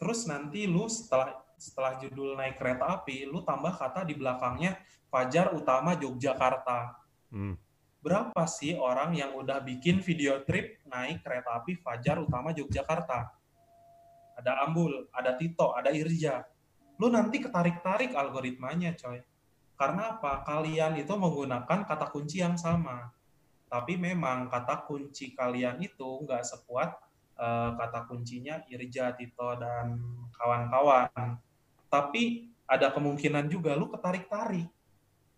terus 0.00 0.24
nanti 0.24 0.64
lu 0.64 0.88
setelah 0.88 1.36
setelah 1.60 2.00
judul 2.00 2.40
naik 2.40 2.56
kereta 2.56 2.88
api, 2.96 3.28
lu 3.28 3.44
tambah 3.44 3.76
kata 3.76 4.08
di 4.08 4.16
belakangnya 4.16 4.80
Fajar 5.12 5.52
Utama 5.52 5.92
Yogyakarta. 5.92 6.96
Hmm. 7.28 7.54
Berapa 8.00 8.48
sih 8.48 8.72
orang 8.80 9.12
yang 9.12 9.36
udah 9.36 9.60
bikin 9.60 10.00
video 10.00 10.40
trip 10.48 10.80
naik 10.88 11.20
kereta 11.20 11.60
api 11.60 11.76
Fajar 11.76 12.16
Utama 12.16 12.56
Yogyakarta? 12.56 13.28
Ada 14.40 14.64
Ambul, 14.64 15.04
ada 15.12 15.36
Tito, 15.36 15.76
ada 15.76 15.92
Irja. 15.92 16.48
Lu 16.96 17.12
nanti 17.12 17.44
ketarik-tarik 17.44 18.16
algoritmanya, 18.16 18.96
coy. 18.96 19.20
Karena 19.76 20.16
apa? 20.16 20.40
Kalian 20.48 20.96
itu 20.96 21.12
menggunakan 21.12 21.84
kata 21.84 22.08
kunci 22.08 22.40
yang 22.40 22.56
sama. 22.56 23.12
Tapi 23.68 24.00
memang 24.00 24.48
kata 24.48 24.88
kunci 24.88 25.36
kalian 25.36 25.76
itu 25.84 26.24
nggak 26.24 26.42
sekuat 26.42 26.90
eh, 27.36 27.70
kata 27.76 28.08
kuncinya 28.08 28.64
Irja, 28.72 29.12
Tito, 29.12 29.60
dan 29.60 30.00
kawan-kawan. 30.40 31.36
Tapi 31.90 32.46
ada 32.64 32.88
kemungkinan 32.88 33.50
juga 33.50 33.74
lu 33.74 33.90
ketarik-tarik. 33.90 34.70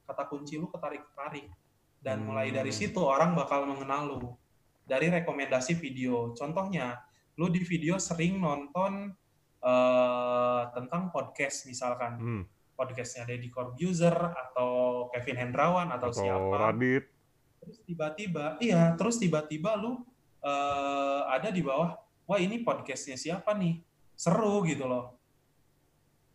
Kata 0.05 0.29
kunci 0.29 0.61
lu 0.61 0.69
ketarik-tarik. 0.69 1.49
Dan 1.97 2.23
mulai 2.23 2.53
dari 2.53 2.69
Hmm. 2.69 2.79
situ 2.79 3.01
orang 3.01 3.33
bakal 3.33 3.65
mengenal 3.65 4.05
lu. 4.07 4.31
Dari 4.85 5.09
rekomendasi 5.09 5.75
video. 5.75 6.37
Contohnya, 6.37 7.01
lu 7.35 7.49
di 7.49 7.65
video 7.65 7.97
sering 7.97 8.37
nonton 8.37 9.17
eh, 9.63 10.63
tentang 10.75 11.09
podcast 11.09 11.65
misalkan. 11.65 12.13
Hmm. 12.19 12.43
Podcastnya 12.75 13.23
Deddy 13.25 13.47
Corbuzier 13.47 14.11
atau 14.35 15.07
Kevin 15.09 15.39
Hendrawan 15.39 15.87
atau, 15.89 16.11
Atau 16.11 16.19
siapa 16.19 16.55
Radit. 16.59 17.05
terus 17.63 17.79
tiba-tiba 17.87 18.59
iya 18.59 18.91
terus 18.99 19.23
tiba-tiba 19.23 19.79
lu 19.79 20.03
eh, 20.43 21.21
ada 21.31 21.47
di 21.47 21.63
bawah 21.63 21.95
wah 22.27 22.39
ini 22.43 22.59
podcastnya 22.59 23.15
siapa 23.15 23.55
nih 23.55 23.79
seru 24.19 24.67
gitu 24.67 24.91
loh 24.91 25.15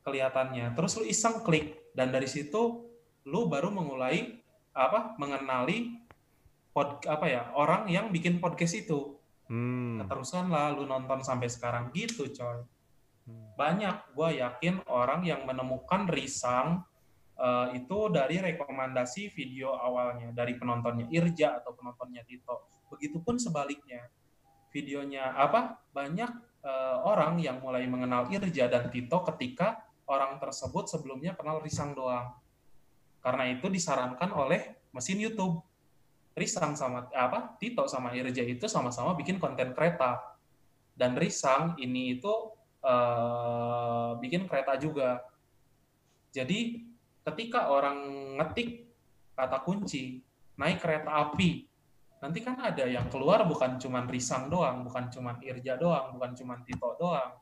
kelihatannya. 0.07 0.71
Terus 0.71 0.95
lu 0.95 1.03
iseng 1.03 1.43
klik 1.43 1.91
dan 1.91 2.15
dari 2.15 2.31
situ 2.31 2.87
lu 3.27 3.51
baru 3.51 3.67
memulai 3.67 4.39
apa 4.71 5.19
mengenali 5.19 5.99
pod 6.71 7.03
apa 7.03 7.25
ya 7.27 7.51
orang 7.59 7.91
yang 7.91 8.07
bikin 8.15 8.39
podcast 8.39 8.87
itu. 8.87 9.19
Hmm. 9.47 10.03
keterusan 10.03 10.51
lah 10.51 10.75
lu 10.75 10.87
nonton 10.87 11.23
sampai 11.23 11.51
sekarang. 11.51 11.91
Gitu 11.91 12.31
coy. 12.31 12.63
Hmm. 13.27 13.51
banyak 13.59 14.15
gue 14.15 14.39
yakin 14.39 14.87
orang 14.87 15.27
yang 15.27 15.43
menemukan 15.43 16.07
risang 16.07 16.87
eh, 17.35 17.75
itu 17.75 18.07
dari 18.07 18.39
rekomendasi 18.39 19.35
video 19.35 19.75
awalnya 19.75 20.31
dari 20.31 20.55
penontonnya 20.55 21.11
Irja 21.11 21.59
atau 21.59 21.75
penontonnya 21.75 22.23
Tito. 22.23 22.71
Begitupun 22.87 23.35
sebaliknya. 23.35 24.07
Videonya 24.71 25.35
apa 25.35 25.79
banyak 25.91 26.31
eh, 26.63 26.97
orang 27.03 27.39
yang 27.43 27.59
mulai 27.59 27.83
mengenal 27.87 28.31
Irja 28.31 28.71
dan 28.71 28.87
Tito 28.87 29.23
ketika 29.27 29.86
orang 30.07 30.39
tersebut 30.39 30.87
sebelumnya 30.87 31.35
kenal 31.35 31.59
risang 31.59 31.91
doang. 31.91 32.31
Karena 33.19 33.43
itu 33.51 33.67
disarankan 33.67 34.31
oleh 34.31 34.87
mesin 34.95 35.19
YouTube. 35.19 35.59
Risang 36.37 36.77
sama 36.77 37.09
apa 37.11 37.57
Tito 37.57 37.89
sama 37.89 38.13
Irja 38.13 38.45
itu 38.45 38.69
sama-sama 38.69 39.17
bikin 39.17 39.41
konten 39.41 39.73
kereta. 39.75 40.37
Dan 40.97 41.17
Risang 41.17 41.77
ini 41.81 42.17
itu 42.17 42.33
eh, 42.81 44.11
bikin 44.21 44.47
kereta 44.47 44.77
juga. 44.79 45.21
Jadi 46.31 46.87
ketika 47.25 47.73
orang 47.73 47.97
ngetik 48.39 48.85
kata 49.33 49.59
kunci 49.65 50.21
naik 50.57 50.81
kereta 50.81 51.29
api, 51.29 51.65
nanti 52.21 52.39
kan 52.41 52.57
ada 52.61 52.85
yang 52.85 53.09
keluar 53.09 53.45
bukan 53.45 53.77
cuman 53.81 54.05
Risang 54.05 54.49
doang, 54.49 54.85
bukan 54.85 55.09
cuman 55.09 55.41
Irja 55.41 55.77
doang, 55.77 56.13
bukan 56.15 56.37
cuman 56.37 56.61
Tito 56.65 56.97
doang, 57.01 57.33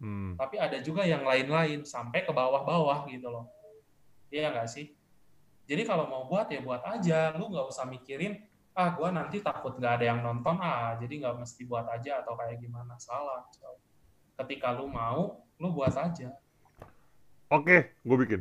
Hmm. 0.00 0.32
tapi 0.40 0.56
ada 0.56 0.80
juga 0.80 1.04
yang 1.04 1.28
lain-lain 1.28 1.84
sampai 1.84 2.24
ke 2.24 2.32
bawah-bawah 2.32 3.04
gitu 3.12 3.28
loh. 3.28 3.52
Iya 4.32 4.48
nggak 4.48 4.68
sih? 4.72 4.96
Jadi 5.68 5.84
kalau 5.84 6.08
mau 6.08 6.24
buat 6.24 6.48
ya 6.48 6.64
buat 6.64 6.80
aja, 6.88 7.36
lu 7.36 7.52
nggak 7.52 7.68
usah 7.68 7.84
mikirin 7.84 8.40
ah 8.72 8.96
gua 8.96 9.12
nanti 9.12 9.44
takut 9.44 9.76
nggak 9.76 10.00
ada 10.00 10.04
yang 10.14 10.24
nonton 10.24 10.56
ah 10.62 10.94
jadi 10.96 11.26
nggak 11.26 11.42
mesti 11.42 11.68
buat 11.68 11.84
aja 11.90 12.24
atau 12.24 12.32
kayak 12.32 12.64
gimana 12.64 12.96
salah. 12.96 13.44
Ketika 14.40 14.72
lu 14.72 14.88
mau, 14.88 15.44
lu 15.60 15.68
buat 15.68 15.92
aja. 15.92 16.32
Oke, 17.52 17.92
gue 17.92 18.16
bikin. 18.24 18.40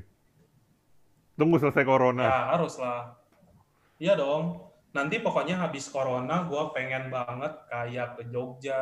Tunggu 1.36 1.60
selesai 1.60 1.84
corona. 1.84 2.24
Ya 2.24 2.40
harus 2.56 2.80
lah. 2.80 3.20
Iya 4.00 4.16
dong. 4.16 4.70
Nanti 4.96 5.20
pokoknya 5.20 5.60
habis 5.60 5.92
corona 5.92 6.48
gua 6.48 6.72
pengen 6.72 7.12
banget 7.12 7.52
kayak 7.68 8.16
ke 8.16 8.24
Jogja, 8.32 8.80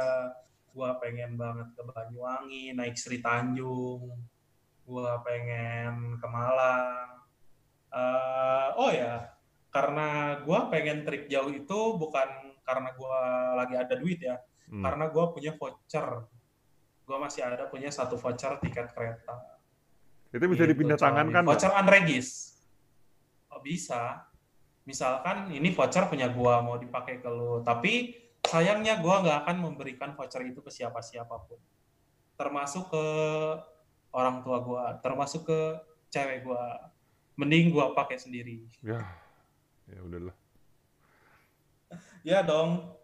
gua 0.78 1.02
pengen 1.02 1.34
banget 1.34 1.74
ke 1.74 1.82
Banyuwangi, 1.82 2.78
naik 2.78 2.94
Sri 2.94 3.18
Tanjung, 3.18 4.14
gua 4.86 5.26
pengen 5.26 6.22
ke 6.22 6.28
Malang. 6.30 7.26
Eh, 7.90 8.70
oh 8.78 8.94
ya, 8.94 9.34
karena 9.74 10.38
gua 10.46 10.70
pengen 10.70 11.02
trip 11.02 11.26
jauh 11.26 11.50
itu 11.50 11.80
bukan 11.98 12.54
karena 12.62 12.94
gua 12.94 13.18
lagi 13.58 13.74
ada 13.74 13.98
duit 13.98 14.22
ya, 14.22 14.38
Hmm. 14.70 14.86
karena 14.86 15.10
gua 15.10 15.34
punya 15.34 15.58
voucher. 15.58 16.30
Gua 17.08 17.18
masih 17.18 17.42
ada 17.42 17.66
punya 17.66 17.90
satu 17.90 18.14
voucher 18.20 18.62
tiket 18.62 18.94
kereta. 18.94 19.58
Itu 20.30 20.46
bisa 20.46 20.68
Gitu, 20.68 20.78
dipindah 20.78 21.00
tangan 21.00 21.32
kan? 21.34 21.42
Voucher 21.48 21.72
unregis. 21.74 22.60
Oh, 23.50 23.64
bisa. 23.64 24.28
Misalkan 24.84 25.50
ini 25.56 25.72
voucher 25.72 26.06
punya 26.06 26.28
gua 26.30 26.60
mau 26.62 26.76
dipakai 26.78 27.24
ke 27.24 27.30
lu, 27.32 27.64
tapi 27.64 28.27
sayangnya 28.48 28.98
gua 29.04 29.22
nggak 29.22 29.38
akan 29.45 29.58
memberikan 29.62 30.16
voucher 30.16 30.41
itu 30.48 30.64
ke 30.64 30.72
siapa-siapapun. 30.72 31.60
Termasuk 32.39 32.89
ke 32.89 33.06
orang 34.16 34.41
tua 34.41 34.58
gua, 34.64 34.84
termasuk 35.04 35.45
ke 35.45 35.60
cewek 36.10 36.48
gua. 36.48 36.91
Mending 37.38 37.70
gua 37.70 37.93
pakai 37.93 38.18
sendiri. 38.18 38.66
Ya, 38.82 39.04
ya 39.86 40.00
udahlah. 40.02 40.36
Ya 42.26 42.39
dong. 42.41 42.98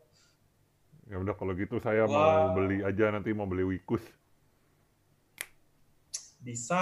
Ya 1.07 1.19
udah 1.19 1.35
kalau 1.35 1.53
gitu 1.53 1.77
saya 1.83 2.07
Gua- 2.07 2.17
mau 2.17 2.57
beli 2.57 2.81
aja 2.81 3.11
nanti 3.11 3.29
mau 3.35 3.45
beli 3.45 3.63
Wikus. 3.67 4.01
Bisa. 6.43 6.79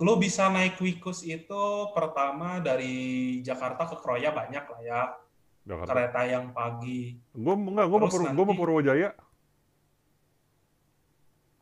Lu 0.00 0.16
bisa 0.16 0.48
naik 0.48 0.80
Wikus 0.80 1.24
itu 1.24 1.62
pertama 1.92 2.56
dari 2.60 3.38
Jakarta 3.44 3.84
ke 3.84 3.96
Kroya 4.00 4.32
banyak 4.32 4.64
lah 4.64 4.80
ya. 4.80 5.02
Jakarta. 5.64 5.90
Kereta 5.92 6.20
yang 6.26 6.46
pagi. 6.56 7.20
Gue 7.36 7.54
enggak, 7.54 7.86
gue 7.86 7.98
mau 8.00 8.08
gua 8.08 8.20
mau 8.20 8.44
nanti- 8.46 8.58
Purwojaya. 8.58 9.10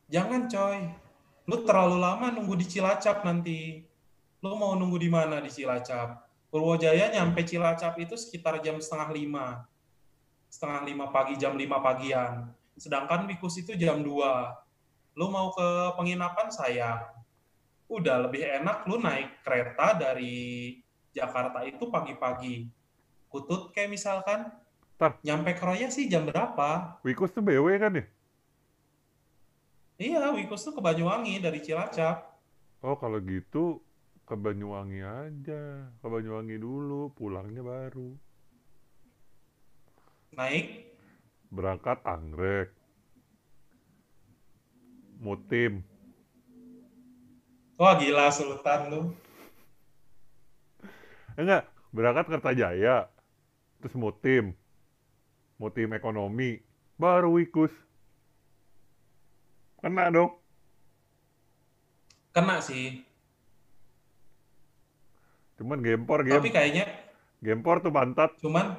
Jangan 0.08 0.48
coy. 0.48 0.80
Lu 1.48 1.56
terlalu 1.64 1.96
lama 2.00 2.26
nunggu 2.32 2.54
di 2.60 2.66
Cilacap 2.68 3.24
nanti. 3.24 3.84
Lu 4.40 4.54
mau 4.56 4.76
nunggu 4.78 4.96
di 5.00 5.10
mana 5.10 5.40
di 5.40 5.50
Cilacap? 5.52 6.24
Purwojaya 6.48 7.12
nyampe 7.12 7.44
Cilacap 7.44 8.00
itu 8.00 8.16
sekitar 8.16 8.60
jam 8.64 8.80
setengah 8.80 9.12
lima. 9.12 9.46
Setengah 10.48 10.80
lima 10.88 11.12
pagi, 11.12 11.36
jam 11.36 11.52
lima 11.56 11.76
pagian. 11.84 12.48
Sedangkan 12.78 13.26
Wikus 13.28 13.58
itu 13.60 13.74
jam 13.76 14.00
2. 14.00 14.54
Lu 15.18 15.28
mau 15.28 15.50
ke 15.52 15.98
penginapan 15.98 16.48
sayang. 16.48 17.02
udah 17.88 18.28
lebih 18.28 18.44
enak 18.44 18.84
lu 18.84 19.00
naik 19.00 19.40
kereta 19.40 19.96
dari 19.96 20.76
Jakarta 21.08 21.64
itu 21.64 21.88
pagi-pagi. 21.88 22.68
Kutut 23.28 23.70
kayak 23.76 23.92
misalkan, 23.92 24.48
Tar. 24.96 25.20
nyampe 25.20 25.52
Kroya 25.54 25.92
sih 25.92 26.08
jam 26.08 26.24
berapa? 26.24 26.98
Wikus 27.04 27.30
tuh 27.30 27.44
BW 27.44 27.76
kan 27.76 27.92
ya? 28.00 28.04
Iya, 29.98 30.32
Wikus 30.32 30.64
tuh 30.64 30.72
ke 30.72 30.80
Banyuwangi 30.80 31.42
dari 31.42 31.60
Cilacap. 31.60 32.24
Oh 32.80 32.96
kalau 32.96 33.18
gitu 33.20 33.82
ke 34.28 34.34
Banyuwangi 34.36 35.02
aja, 35.02 35.88
ke 35.88 36.06
Banyuwangi 36.06 36.56
dulu, 36.56 37.10
pulangnya 37.12 37.64
baru. 37.64 38.14
Naik, 40.36 40.94
Berangkat 41.48 42.04
Anggrek, 42.04 42.76
Mutim, 45.18 45.82
wah 47.74 47.96
gila 47.98 48.28
Sultan 48.28 48.80
lu. 48.92 49.00
Enggak, 51.38 51.66
berangkat 51.90 52.26
Kertajaya, 52.28 53.08
terus 53.78 53.94
Mutim, 53.94 54.54
Mutim 55.58 55.90
ekonomi, 55.94 56.62
baru 56.98 57.38
Wikus. 57.38 57.72
Kena 59.78 60.10
dong. 60.10 60.34
Kena 62.34 62.58
sih, 62.62 63.08
Cuman 65.58 65.82
gempor, 65.82 66.22
tapi 66.22 66.48
gem, 66.48 66.54
kayaknya 66.54 66.84
gempor 67.42 67.82
tuh 67.82 67.90
pantat. 67.90 68.30
cuman 68.38 68.78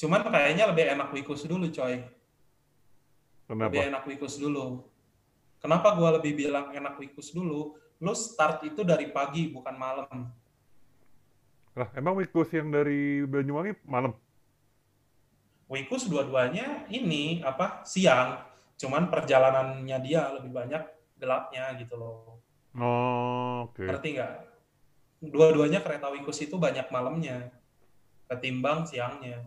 cuman 0.00 0.20
kayaknya 0.32 0.64
lebih 0.72 0.84
enak 0.96 1.12
Wikus 1.12 1.44
dulu 1.44 1.68
coy. 1.68 2.00
Kenapa? 3.44 3.68
Lebih 3.68 3.84
enak 3.92 4.02
Wikus 4.08 4.40
dulu. 4.40 4.80
Kenapa 5.60 5.92
gua 5.92 6.16
lebih 6.16 6.32
bilang 6.40 6.72
enak 6.72 6.96
Wikus 6.96 7.36
dulu? 7.36 7.76
Lu 8.00 8.12
start 8.16 8.64
itu 8.64 8.80
dari 8.80 9.12
pagi 9.12 9.52
bukan 9.52 9.76
malam. 9.76 10.32
Lah, 11.74 11.90
emang 11.98 12.14
Wikus 12.14 12.54
yang 12.54 12.70
dari 12.70 13.26
Banyuwangi 13.26 13.74
malam? 13.90 14.14
Wikus 15.66 16.06
dua-duanya 16.06 16.86
ini 16.86 17.42
apa 17.42 17.82
siang, 17.82 18.38
cuman 18.78 19.10
perjalanannya 19.10 19.98
dia 20.06 20.30
lebih 20.38 20.54
banyak 20.54 20.82
gelapnya 21.18 21.74
gitu 21.74 21.98
loh. 21.98 22.38
Oh, 22.78 23.66
oke. 23.66 23.82
Ngerti 23.82 24.08
nggak? 24.14 24.32
Dua-duanya 25.34 25.82
kereta 25.82 26.14
Wikus 26.14 26.38
itu 26.46 26.54
banyak 26.62 26.86
malamnya 26.94 27.50
ketimbang 28.30 28.86
siangnya. 28.86 29.42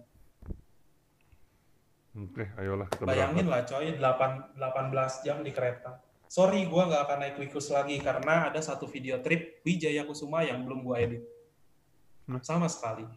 Oke, 2.11 2.49
ayolah 2.59 2.91
kita 2.91 3.07
Bayangin 3.07 3.45
berangkat. 3.47 4.01
lah 4.01 4.11
coy, 4.51 4.57
8, 4.59 5.15
18 5.15 5.23
jam 5.23 5.37
di 5.45 5.51
kereta. 5.55 6.01
Sorry, 6.27 6.67
gua 6.67 6.91
nggak 6.91 7.03
akan 7.07 7.17
naik 7.23 7.35
Wikus 7.39 7.71
lagi 7.71 8.03
karena 8.03 8.51
ada 8.51 8.59
satu 8.59 8.83
video 8.83 9.23
trip 9.23 9.63
Wijaya 9.63 10.03
Kusuma 10.03 10.43
yang 10.43 10.65
belum 10.67 10.83
gua 10.83 10.99
edit. 10.99 11.36
Hah? 12.27 12.41
Sama 12.43 12.67
sekali. 12.67 13.07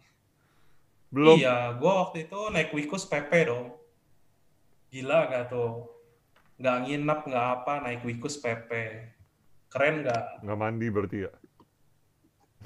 Belum. 1.10 1.34
Iya, 1.38 1.74
gua 1.74 2.06
waktu 2.06 2.30
itu 2.30 2.38
naik 2.54 2.70
Wikus 2.70 3.02
PP 3.02 3.50
dong. 3.50 3.74
Gila 4.94 5.26
gak 5.26 5.50
tuh? 5.50 5.90
Nggak 6.60 6.76
nginep, 6.86 7.20
nggak 7.26 7.46
apa, 7.58 7.72
naik 7.82 8.02
Wikus 8.06 8.38
PP. 8.38 8.70
Keren 9.70 10.06
nggak? 10.06 10.46
Nggak 10.46 10.58
mandi 10.58 10.86
berarti 10.86 11.18
ya? 11.26 11.32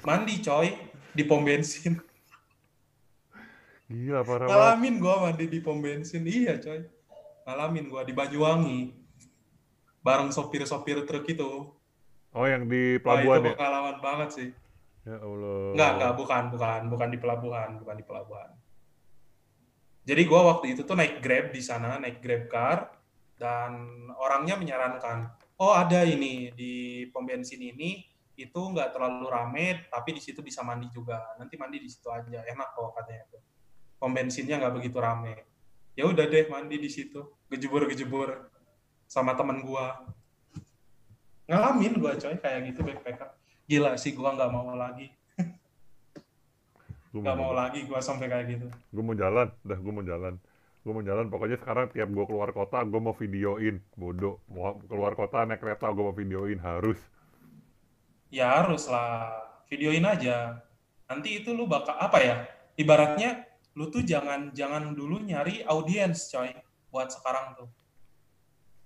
Mandi 0.05 0.35
coy, 0.43 0.67
di 1.15 1.23
pom 1.25 1.41
bensin. 1.41 1.97
Gila, 3.89 4.21
parah. 4.21 4.45
Ngalamin 4.45 4.95
gua 5.01 5.15
mandi 5.29 5.45
di 5.49 5.59
pom 5.61 5.81
bensin. 5.81 6.25
Iya 6.25 6.61
coy. 6.61 6.85
Ngalamin 7.45 7.85
gua 7.89 8.01
di 8.05 8.13
Banyuwangi. 8.13 8.93
Bareng 10.05 10.29
sopir-sopir 10.29 11.01
truk 11.09 11.25
itu. 11.25 11.73
Oh, 12.35 12.45
yang 12.45 12.67
di 12.69 13.01
Wah, 13.01 13.17
itu 13.17 13.25
pelabuhan 13.25 13.41
ya? 13.41 13.53
pengalaman 13.57 13.97
banget 14.03 14.29
sih. 14.35 14.49
Ya 15.05 15.21
Allah. 15.21 15.77
Enggak, 15.77 15.91
enggak, 16.01 16.13
bukan, 16.17 16.43
bukan, 16.49 16.81
bukan 16.89 17.09
di 17.13 17.17
pelabuhan, 17.21 17.69
bukan 17.77 17.95
di 17.95 18.05
pelabuhan. 18.05 18.49
Jadi 20.05 20.21
gua 20.25 20.53
waktu 20.53 20.73
itu 20.73 20.81
tuh 20.81 20.97
naik 20.97 21.21
Grab 21.21 21.53
di 21.53 21.61
sana, 21.61 21.97
naik 22.01 22.21
Grab 22.21 22.49
car 22.49 22.77
dan 23.37 23.85
orangnya 24.17 24.57
menyarankan, 24.57 25.29
"Oh, 25.61 25.73
ada 25.73 26.05
ini 26.05 26.49
di 26.53 27.05
pom 27.09 27.25
bensin 27.25 27.61
ini 27.61 28.05
itu 28.37 28.57
nggak 28.57 28.93
terlalu 28.93 29.25
rame, 29.29 29.65
tapi 29.89 30.17
di 30.17 30.21
situ 30.21 30.41
bisa 30.41 30.65
mandi 30.65 30.89
juga. 30.89 31.37
Nanti 31.37 31.57
mandi 31.57 31.77
di 31.81 31.89
situ 31.89 32.09
aja, 32.09 32.41
enak 32.45 32.69
kok 32.73 32.93
katanya 32.97 33.23
tuh. 33.29 33.41
Pom 33.97 34.09
bensinnya 34.13 34.57
nggak 34.57 34.73
begitu 34.73 34.97
rame." 34.97 35.45
Ya 35.93 36.09
udah 36.09 36.25
deh 36.27 36.49
mandi 36.49 36.81
di 36.81 36.89
situ, 36.89 37.21
gejebur-gejebur 37.49 38.49
sama 39.05 39.37
temen 39.37 39.61
gua. 39.61 40.05
Ngalamin 41.45 41.93
gua 42.01 42.17
coy 42.17 42.37
kayak 42.41 42.73
gitu 42.73 42.81
backpacker. 42.81 43.44
Gila 43.65 43.97
sih 43.97 44.13
gua 44.13 44.37
nggak 44.37 44.51
mau 44.53 44.73
lagi. 44.77 45.09
Nggak 47.15 47.37
mau 47.39 47.55
lagi 47.55 47.87
gua 47.87 48.03
sampai 48.03 48.27
kayak 48.27 48.45
gitu. 48.51 48.67
gue 48.67 49.03
mau 49.03 49.15
jalan, 49.15 49.47
dah 49.63 49.79
gue 49.79 49.93
mau 49.93 50.03
jalan. 50.03 50.35
Gue 50.85 50.93
mau 50.93 51.01
jalan, 51.01 51.25
pokoknya 51.33 51.57
sekarang 51.57 51.89
tiap 51.89 52.13
gue 52.13 52.25
keluar 52.29 52.53
kota, 52.53 52.83
gue 52.85 52.99
mau 53.01 53.15
videoin. 53.17 53.81
Bodoh, 53.97 54.43
mau 54.51 54.77
keluar 54.85 55.17
kota 55.17 55.41
naik 55.47 55.63
kereta, 55.63 55.89
gue 55.89 56.03
mau 56.05 56.13
videoin, 56.13 56.61
harus. 56.61 56.99
Ya 58.29 58.53
harus 58.61 58.85
lah, 58.85 59.33
videoin 59.65 60.05
aja. 60.05 60.61
Nanti 61.09 61.41
itu 61.41 61.57
lu 61.57 61.65
bakal 61.65 61.97
apa 61.97 62.21
ya? 62.21 62.35
Ibaratnya 62.77 63.49
lu 63.73 63.89
tuh 63.89 64.05
jangan 64.05 64.53
jangan 64.53 64.93
dulu 64.93 65.23
nyari 65.23 65.65
audiens, 65.65 66.29
coy. 66.29 66.53
Buat 66.93 67.15
sekarang 67.15 67.57
tuh. 67.57 67.69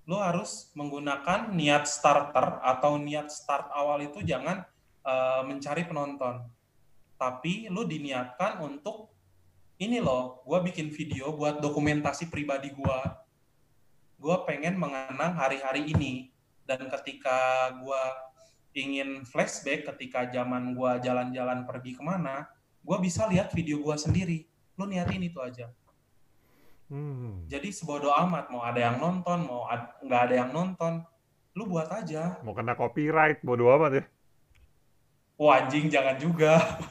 Lu 0.10 0.18
harus 0.18 0.74
menggunakan 0.74 1.54
niat 1.54 1.86
starter 1.86 2.58
atau 2.66 2.98
niat 2.98 3.30
start 3.30 3.70
awal 3.78 4.02
itu 4.02 4.26
jangan 4.26 4.66
eh, 5.06 5.42
mencari 5.46 5.86
penonton. 5.86 6.50
Tapi 7.14 7.70
lu 7.70 7.86
diniatkan 7.86 8.58
untuk 8.66 9.14
ini 9.78 10.02
loh, 10.02 10.42
gua 10.50 10.66
bikin 10.66 10.90
video 10.90 11.30
buat 11.38 11.62
dokumentasi 11.62 12.28
pribadi 12.34 12.74
gua. 12.74 13.22
Gua 14.18 14.44
pengen 14.50 14.82
mengenang 14.82 15.38
hari-hari 15.38 15.94
ini 15.94 16.34
dan 16.66 16.90
ketika 16.90 17.70
gua 17.78 18.02
ingin 18.74 19.24
flashback 19.30 19.86
ketika 19.94 20.26
zaman 20.28 20.74
gua 20.74 20.98
jalan-jalan 20.98 21.70
pergi 21.70 21.94
ke 21.96 22.02
mana, 22.02 22.50
gua 22.82 22.98
bisa 22.98 23.30
lihat 23.30 23.54
video 23.54 23.78
gua 23.80 23.94
sendiri. 23.94 24.50
Lu 24.74 24.90
niatin 24.90 25.22
itu 25.22 25.38
aja. 25.38 25.70
Hmm. 26.90 27.46
Jadi 27.46 27.70
sebodoh 27.70 28.10
amat 28.26 28.50
mau 28.50 28.66
ada 28.66 28.82
yang 28.82 28.98
nonton, 28.98 29.46
mau 29.46 29.70
ad- 29.70 29.94
nggak 30.02 30.22
ada 30.26 30.36
yang 30.42 30.50
nonton, 30.50 31.06
lu 31.54 31.70
buat 31.70 31.86
aja. 31.94 32.42
Mau 32.42 32.58
kena 32.58 32.74
copyright, 32.74 33.46
bodoh 33.46 33.70
amat 33.78 34.02
ya. 34.02 34.04
Wah 35.38 35.62
anjing 35.62 35.86
jangan 35.88 36.18
juga. 36.18 36.58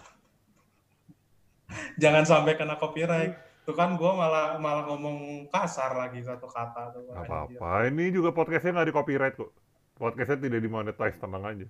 jangan 2.03 2.25
sampai 2.25 2.55
kena 2.55 2.79
copyright. 2.79 3.35
Tuh 3.67 3.77
kan 3.77 3.99
gua 4.01 4.17
malah 4.17 4.57
malah 4.57 4.89
ngomong 4.89 5.51
kasar 5.53 5.93
lagi 5.99 6.25
satu 6.25 6.49
kata 6.49 6.95
tuh. 6.95 7.13
Gak 7.13 7.29
apa-apa, 7.29 7.93
ini 7.93 8.09
juga 8.09 8.33
podcastnya 8.33 8.81
nggak 8.81 8.89
di 8.89 8.97
copyright 8.97 9.37
kok. 9.37 9.53
Podcastnya 9.99 10.47
tidak 10.47 10.63
dimonetize, 10.63 11.19
tenang 11.19 11.43
aja. 11.43 11.67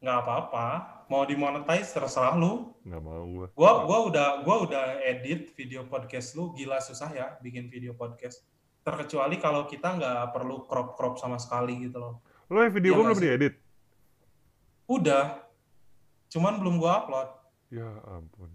Nggak 0.00 0.18
apa-apa. 0.22 0.66
Mau 1.06 1.22
dimonetize 1.22 1.94
terserah 1.94 2.34
lu. 2.34 2.74
Nggak 2.82 3.02
mau 3.02 3.22
gue. 3.24 3.46
Gua 3.54 3.72
gua 3.86 3.98
udah 4.10 4.28
gua 4.42 4.56
udah 4.66 4.84
edit 5.02 5.54
video 5.54 5.86
podcast 5.86 6.34
lu 6.34 6.52
gila 6.52 6.82
susah 6.82 7.10
ya 7.14 7.26
bikin 7.40 7.70
video 7.70 7.94
podcast. 7.94 8.42
Terkecuali 8.82 9.38
kalau 9.38 9.66
kita 9.66 9.96
nggak 9.96 10.34
perlu 10.34 10.66
crop 10.66 10.94
crop 10.98 11.14
sama 11.18 11.38
sekali 11.38 11.88
gitu 11.88 11.98
loh. 11.98 12.22
Lo 12.50 12.62
yang 12.62 12.74
video 12.74 12.94
gue 12.94 13.04
nggak 13.06 13.18
belum 13.18 13.28
diedit? 13.30 13.54
Udah. 14.86 15.24
Cuman 16.30 16.58
belum 16.62 16.78
gua 16.78 17.06
upload. 17.06 17.28
Ya 17.70 17.88
ampun. 18.06 18.50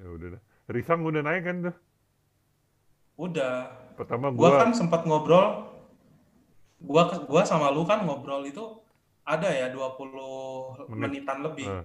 Ya 0.00 0.06
udah 0.08 0.28
dah. 0.38 0.42
Risang 0.70 1.04
udah 1.04 1.20
naik 1.20 1.44
kan 1.44 1.56
tuh. 1.68 1.76
Udah. 3.20 3.68
Pertama 4.00 4.32
Gua 4.32 4.48
gue, 4.48 4.60
kan 4.64 4.70
sempat 4.72 5.04
ngobrol 5.04 5.68
gua 6.80 7.12
gua 7.28 7.44
sama 7.44 7.68
lu 7.68 7.84
kan 7.84 8.00
ngobrol 8.08 8.40
itu 8.48 8.80
ada 9.30 9.48
ya 9.54 9.70
20 9.70 10.90
Menit. 10.90 10.98
menitan 10.98 11.38
lebih. 11.46 11.68
Eh. 11.70 11.84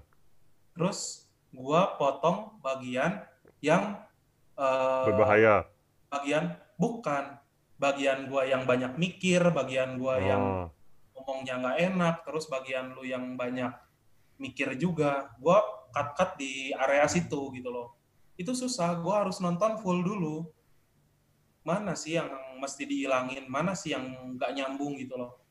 Terus 0.74 1.30
gua 1.54 1.94
potong 1.96 2.58
bagian 2.60 3.22
yang 3.62 4.02
eh, 4.58 5.06
berbahaya. 5.06 5.70
bagian 6.10 6.58
bukan 6.76 7.38
bagian 7.78 8.26
gua 8.26 8.50
yang 8.50 8.66
banyak 8.66 8.98
mikir, 8.98 9.46
bagian 9.54 10.02
gua 10.02 10.18
yang 10.18 10.44
Oh, 10.46 10.68
ngomongnya 11.16 11.62
nggak 11.62 11.80
enak, 11.94 12.16
terus 12.28 12.50
bagian 12.50 12.92
lu 12.98 13.06
yang 13.06 13.38
banyak 13.38 13.72
mikir 14.42 14.76
juga, 14.76 15.32
gua 15.40 15.64
cut-cut 15.94 16.36
di 16.36 16.76
area 16.76 17.08
situ 17.08 17.54
gitu 17.56 17.70
loh. 17.72 17.96
Itu 18.36 18.52
susah, 18.52 19.00
gua 19.00 19.24
harus 19.24 19.40
nonton 19.40 19.80
full 19.80 20.02
dulu. 20.04 20.50
Mana 21.66 21.98
sih 21.98 22.20
yang 22.20 22.30
mesti 22.60 22.86
dihilangin, 22.86 23.48
mana 23.50 23.74
sih 23.74 23.96
yang 23.96 24.36
nggak 24.36 24.52
nyambung 24.54 25.00
gitu 25.00 25.18
loh. 25.18 25.45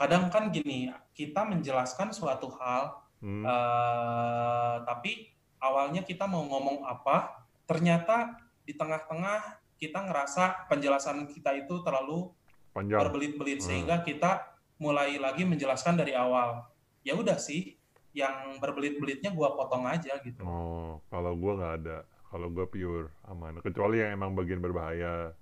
Kadang 0.00 0.32
kan 0.32 0.48
gini, 0.48 0.88
kita 1.12 1.44
menjelaskan 1.44 2.08
suatu 2.16 2.48
hal, 2.56 3.04
hmm. 3.20 3.44
eh, 3.44 4.76
tapi 4.88 5.28
awalnya 5.60 6.00
kita 6.00 6.24
mau 6.24 6.40
ngomong 6.48 6.88
apa, 6.88 7.44
ternyata 7.68 8.40
di 8.64 8.72
tengah-tengah 8.72 9.60
kita 9.76 10.00
ngerasa 10.00 10.72
penjelasan 10.72 11.28
kita 11.28 11.52
itu 11.52 11.84
terlalu 11.84 12.32
panjang. 12.72 12.96
berbelit-belit 13.04 13.60
Hmm. 13.60 13.68
sehingga 13.68 14.00
kita 14.00 14.56
mulai 14.80 15.20
lagi 15.20 15.44
menjelaskan 15.44 16.00
dari 16.00 16.16
awal. 16.16 16.64
Ya 17.04 17.12
udah 17.12 17.36
sih, 17.36 17.76
yang 18.16 18.56
berbelit-belitnya 18.56 19.36
gua 19.36 19.52
potong 19.52 19.84
aja 19.84 20.16
gitu. 20.24 20.40
Oh, 20.48 21.04
kalau 21.12 21.36
gua 21.36 21.52
nggak 21.60 21.74
ada. 21.84 21.98
Kalau 22.32 22.48
gua 22.48 22.64
pure 22.72 23.12
aman. 23.28 23.60
Kecuali 23.60 24.00
yang 24.00 24.16
emang 24.16 24.32
bagian 24.32 24.64
berbahaya. 24.64 25.36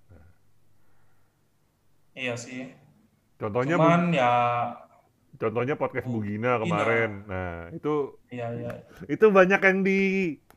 Iya 2.19 2.35
sih. 2.35 2.88
Contohnya 3.39 3.79
Bu- 3.79 3.87
Cuman 3.87 4.03
ya 4.11 4.33
contohnya 5.39 5.75
podcast 5.79 6.11
Bugina 6.11 6.59
Bugina. 6.59 6.67
kemarin. 6.67 7.11
Nah, 7.31 7.59
itu 7.71 7.95
iya 8.35 8.47
iya. 8.59 8.73
itu 9.07 9.27
banyak 9.31 9.61
yang 9.63 9.79
di 9.87 10.01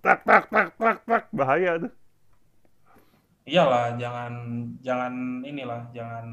tak 0.01 0.25
tak 0.25 0.49
tak 0.49 0.73
tak 0.75 0.97
tak 1.05 1.23
bahaya 1.29 1.77
tuh. 1.77 1.93
Iyalah, 3.45 3.97
jangan 3.97 4.33
jangan 4.81 5.13
inilah, 5.45 5.85
jangan 5.93 6.25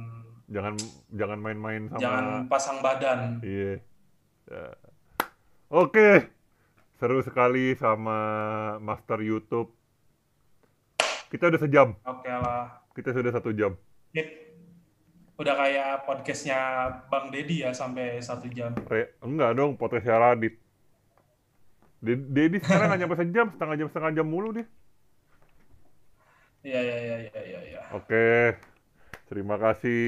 Jangan 0.48 0.80
jangan 1.12 1.38
main-main 1.44 1.92
sama 1.92 2.00
jangan 2.00 2.24
pasang 2.48 2.80
badan. 2.80 3.44
Iya. 3.44 3.84
Ya. 4.48 4.66
Oke. 5.68 6.32
Seru 6.96 7.20
sekali 7.20 7.76
sama 7.76 8.16
Master 8.80 9.20
YouTube. 9.20 9.68
Kita 11.28 11.52
udah 11.52 11.60
sejam. 11.60 11.88
Oke 12.00 12.32
lah. 12.32 12.80
Kita 12.96 13.12
sudah 13.12 13.28
satu 13.28 13.52
jam. 13.52 13.76
Sip. 14.16 14.47
Udah 15.38 15.54
kayak 15.54 16.02
podcastnya 16.02 16.58
Bang 17.06 17.30
Deddy 17.30 17.62
ya 17.62 17.70
sampai 17.70 18.18
satu 18.18 18.50
jam. 18.50 18.74
Re, 18.90 19.14
enggak 19.22 19.54
dong, 19.54 19.78
podcastnya 19.78 20.18
Radit. 20.18 20.58
De- 22.02 22.26
Dedi 22.26 22.58
sekarang 22.58 22.90
nggak 22.90 23.00
nyampe 23.06 23.16
sejam, 23.22 23.46
setengah 23.54 23.76
jam 23.78 23.86
setengah 23.86 24.12
jam 24.18 24.26
mulu 24.26 24.50
dia. 24.50 24.66
Iya 26.66 26.80
iya 26.82 26.96
iya 26.98 27.16
iya 27.30 27.40
iya. 27.46 27.60
iya. 27.70 27.80
Oke. 27.94 28.58
Terima 29.30 29.60
kasih 29.62 30.00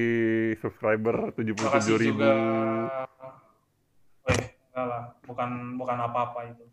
subscriber 0.58 1.30
Terima 1.38 1.78
kasih 1.78 1.94
77.000 1.94 2.10
juga. 2.10 2.32
Eh, 4.26 4.42
enggak 4.74 4.86
lah, 4.90 5.02
bukan 5.30 5.50
bukan 5.78 5.98
apa-apa 6.10 6.40
itu. 6.50 6.64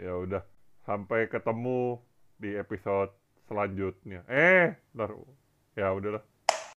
Ya 0.00 0.16
udah, 0.16 0.40
sampai 0.88 1.28
ketemu 1.28 2.00
di 2.40 2.56
episode 2.56 3.12
selanjutnya. 3.44 4.24
Eh, 4.24 4.72
ntar. 4.96 5.12
Ya 5.76 5.92
udahlah. 5.92 6.24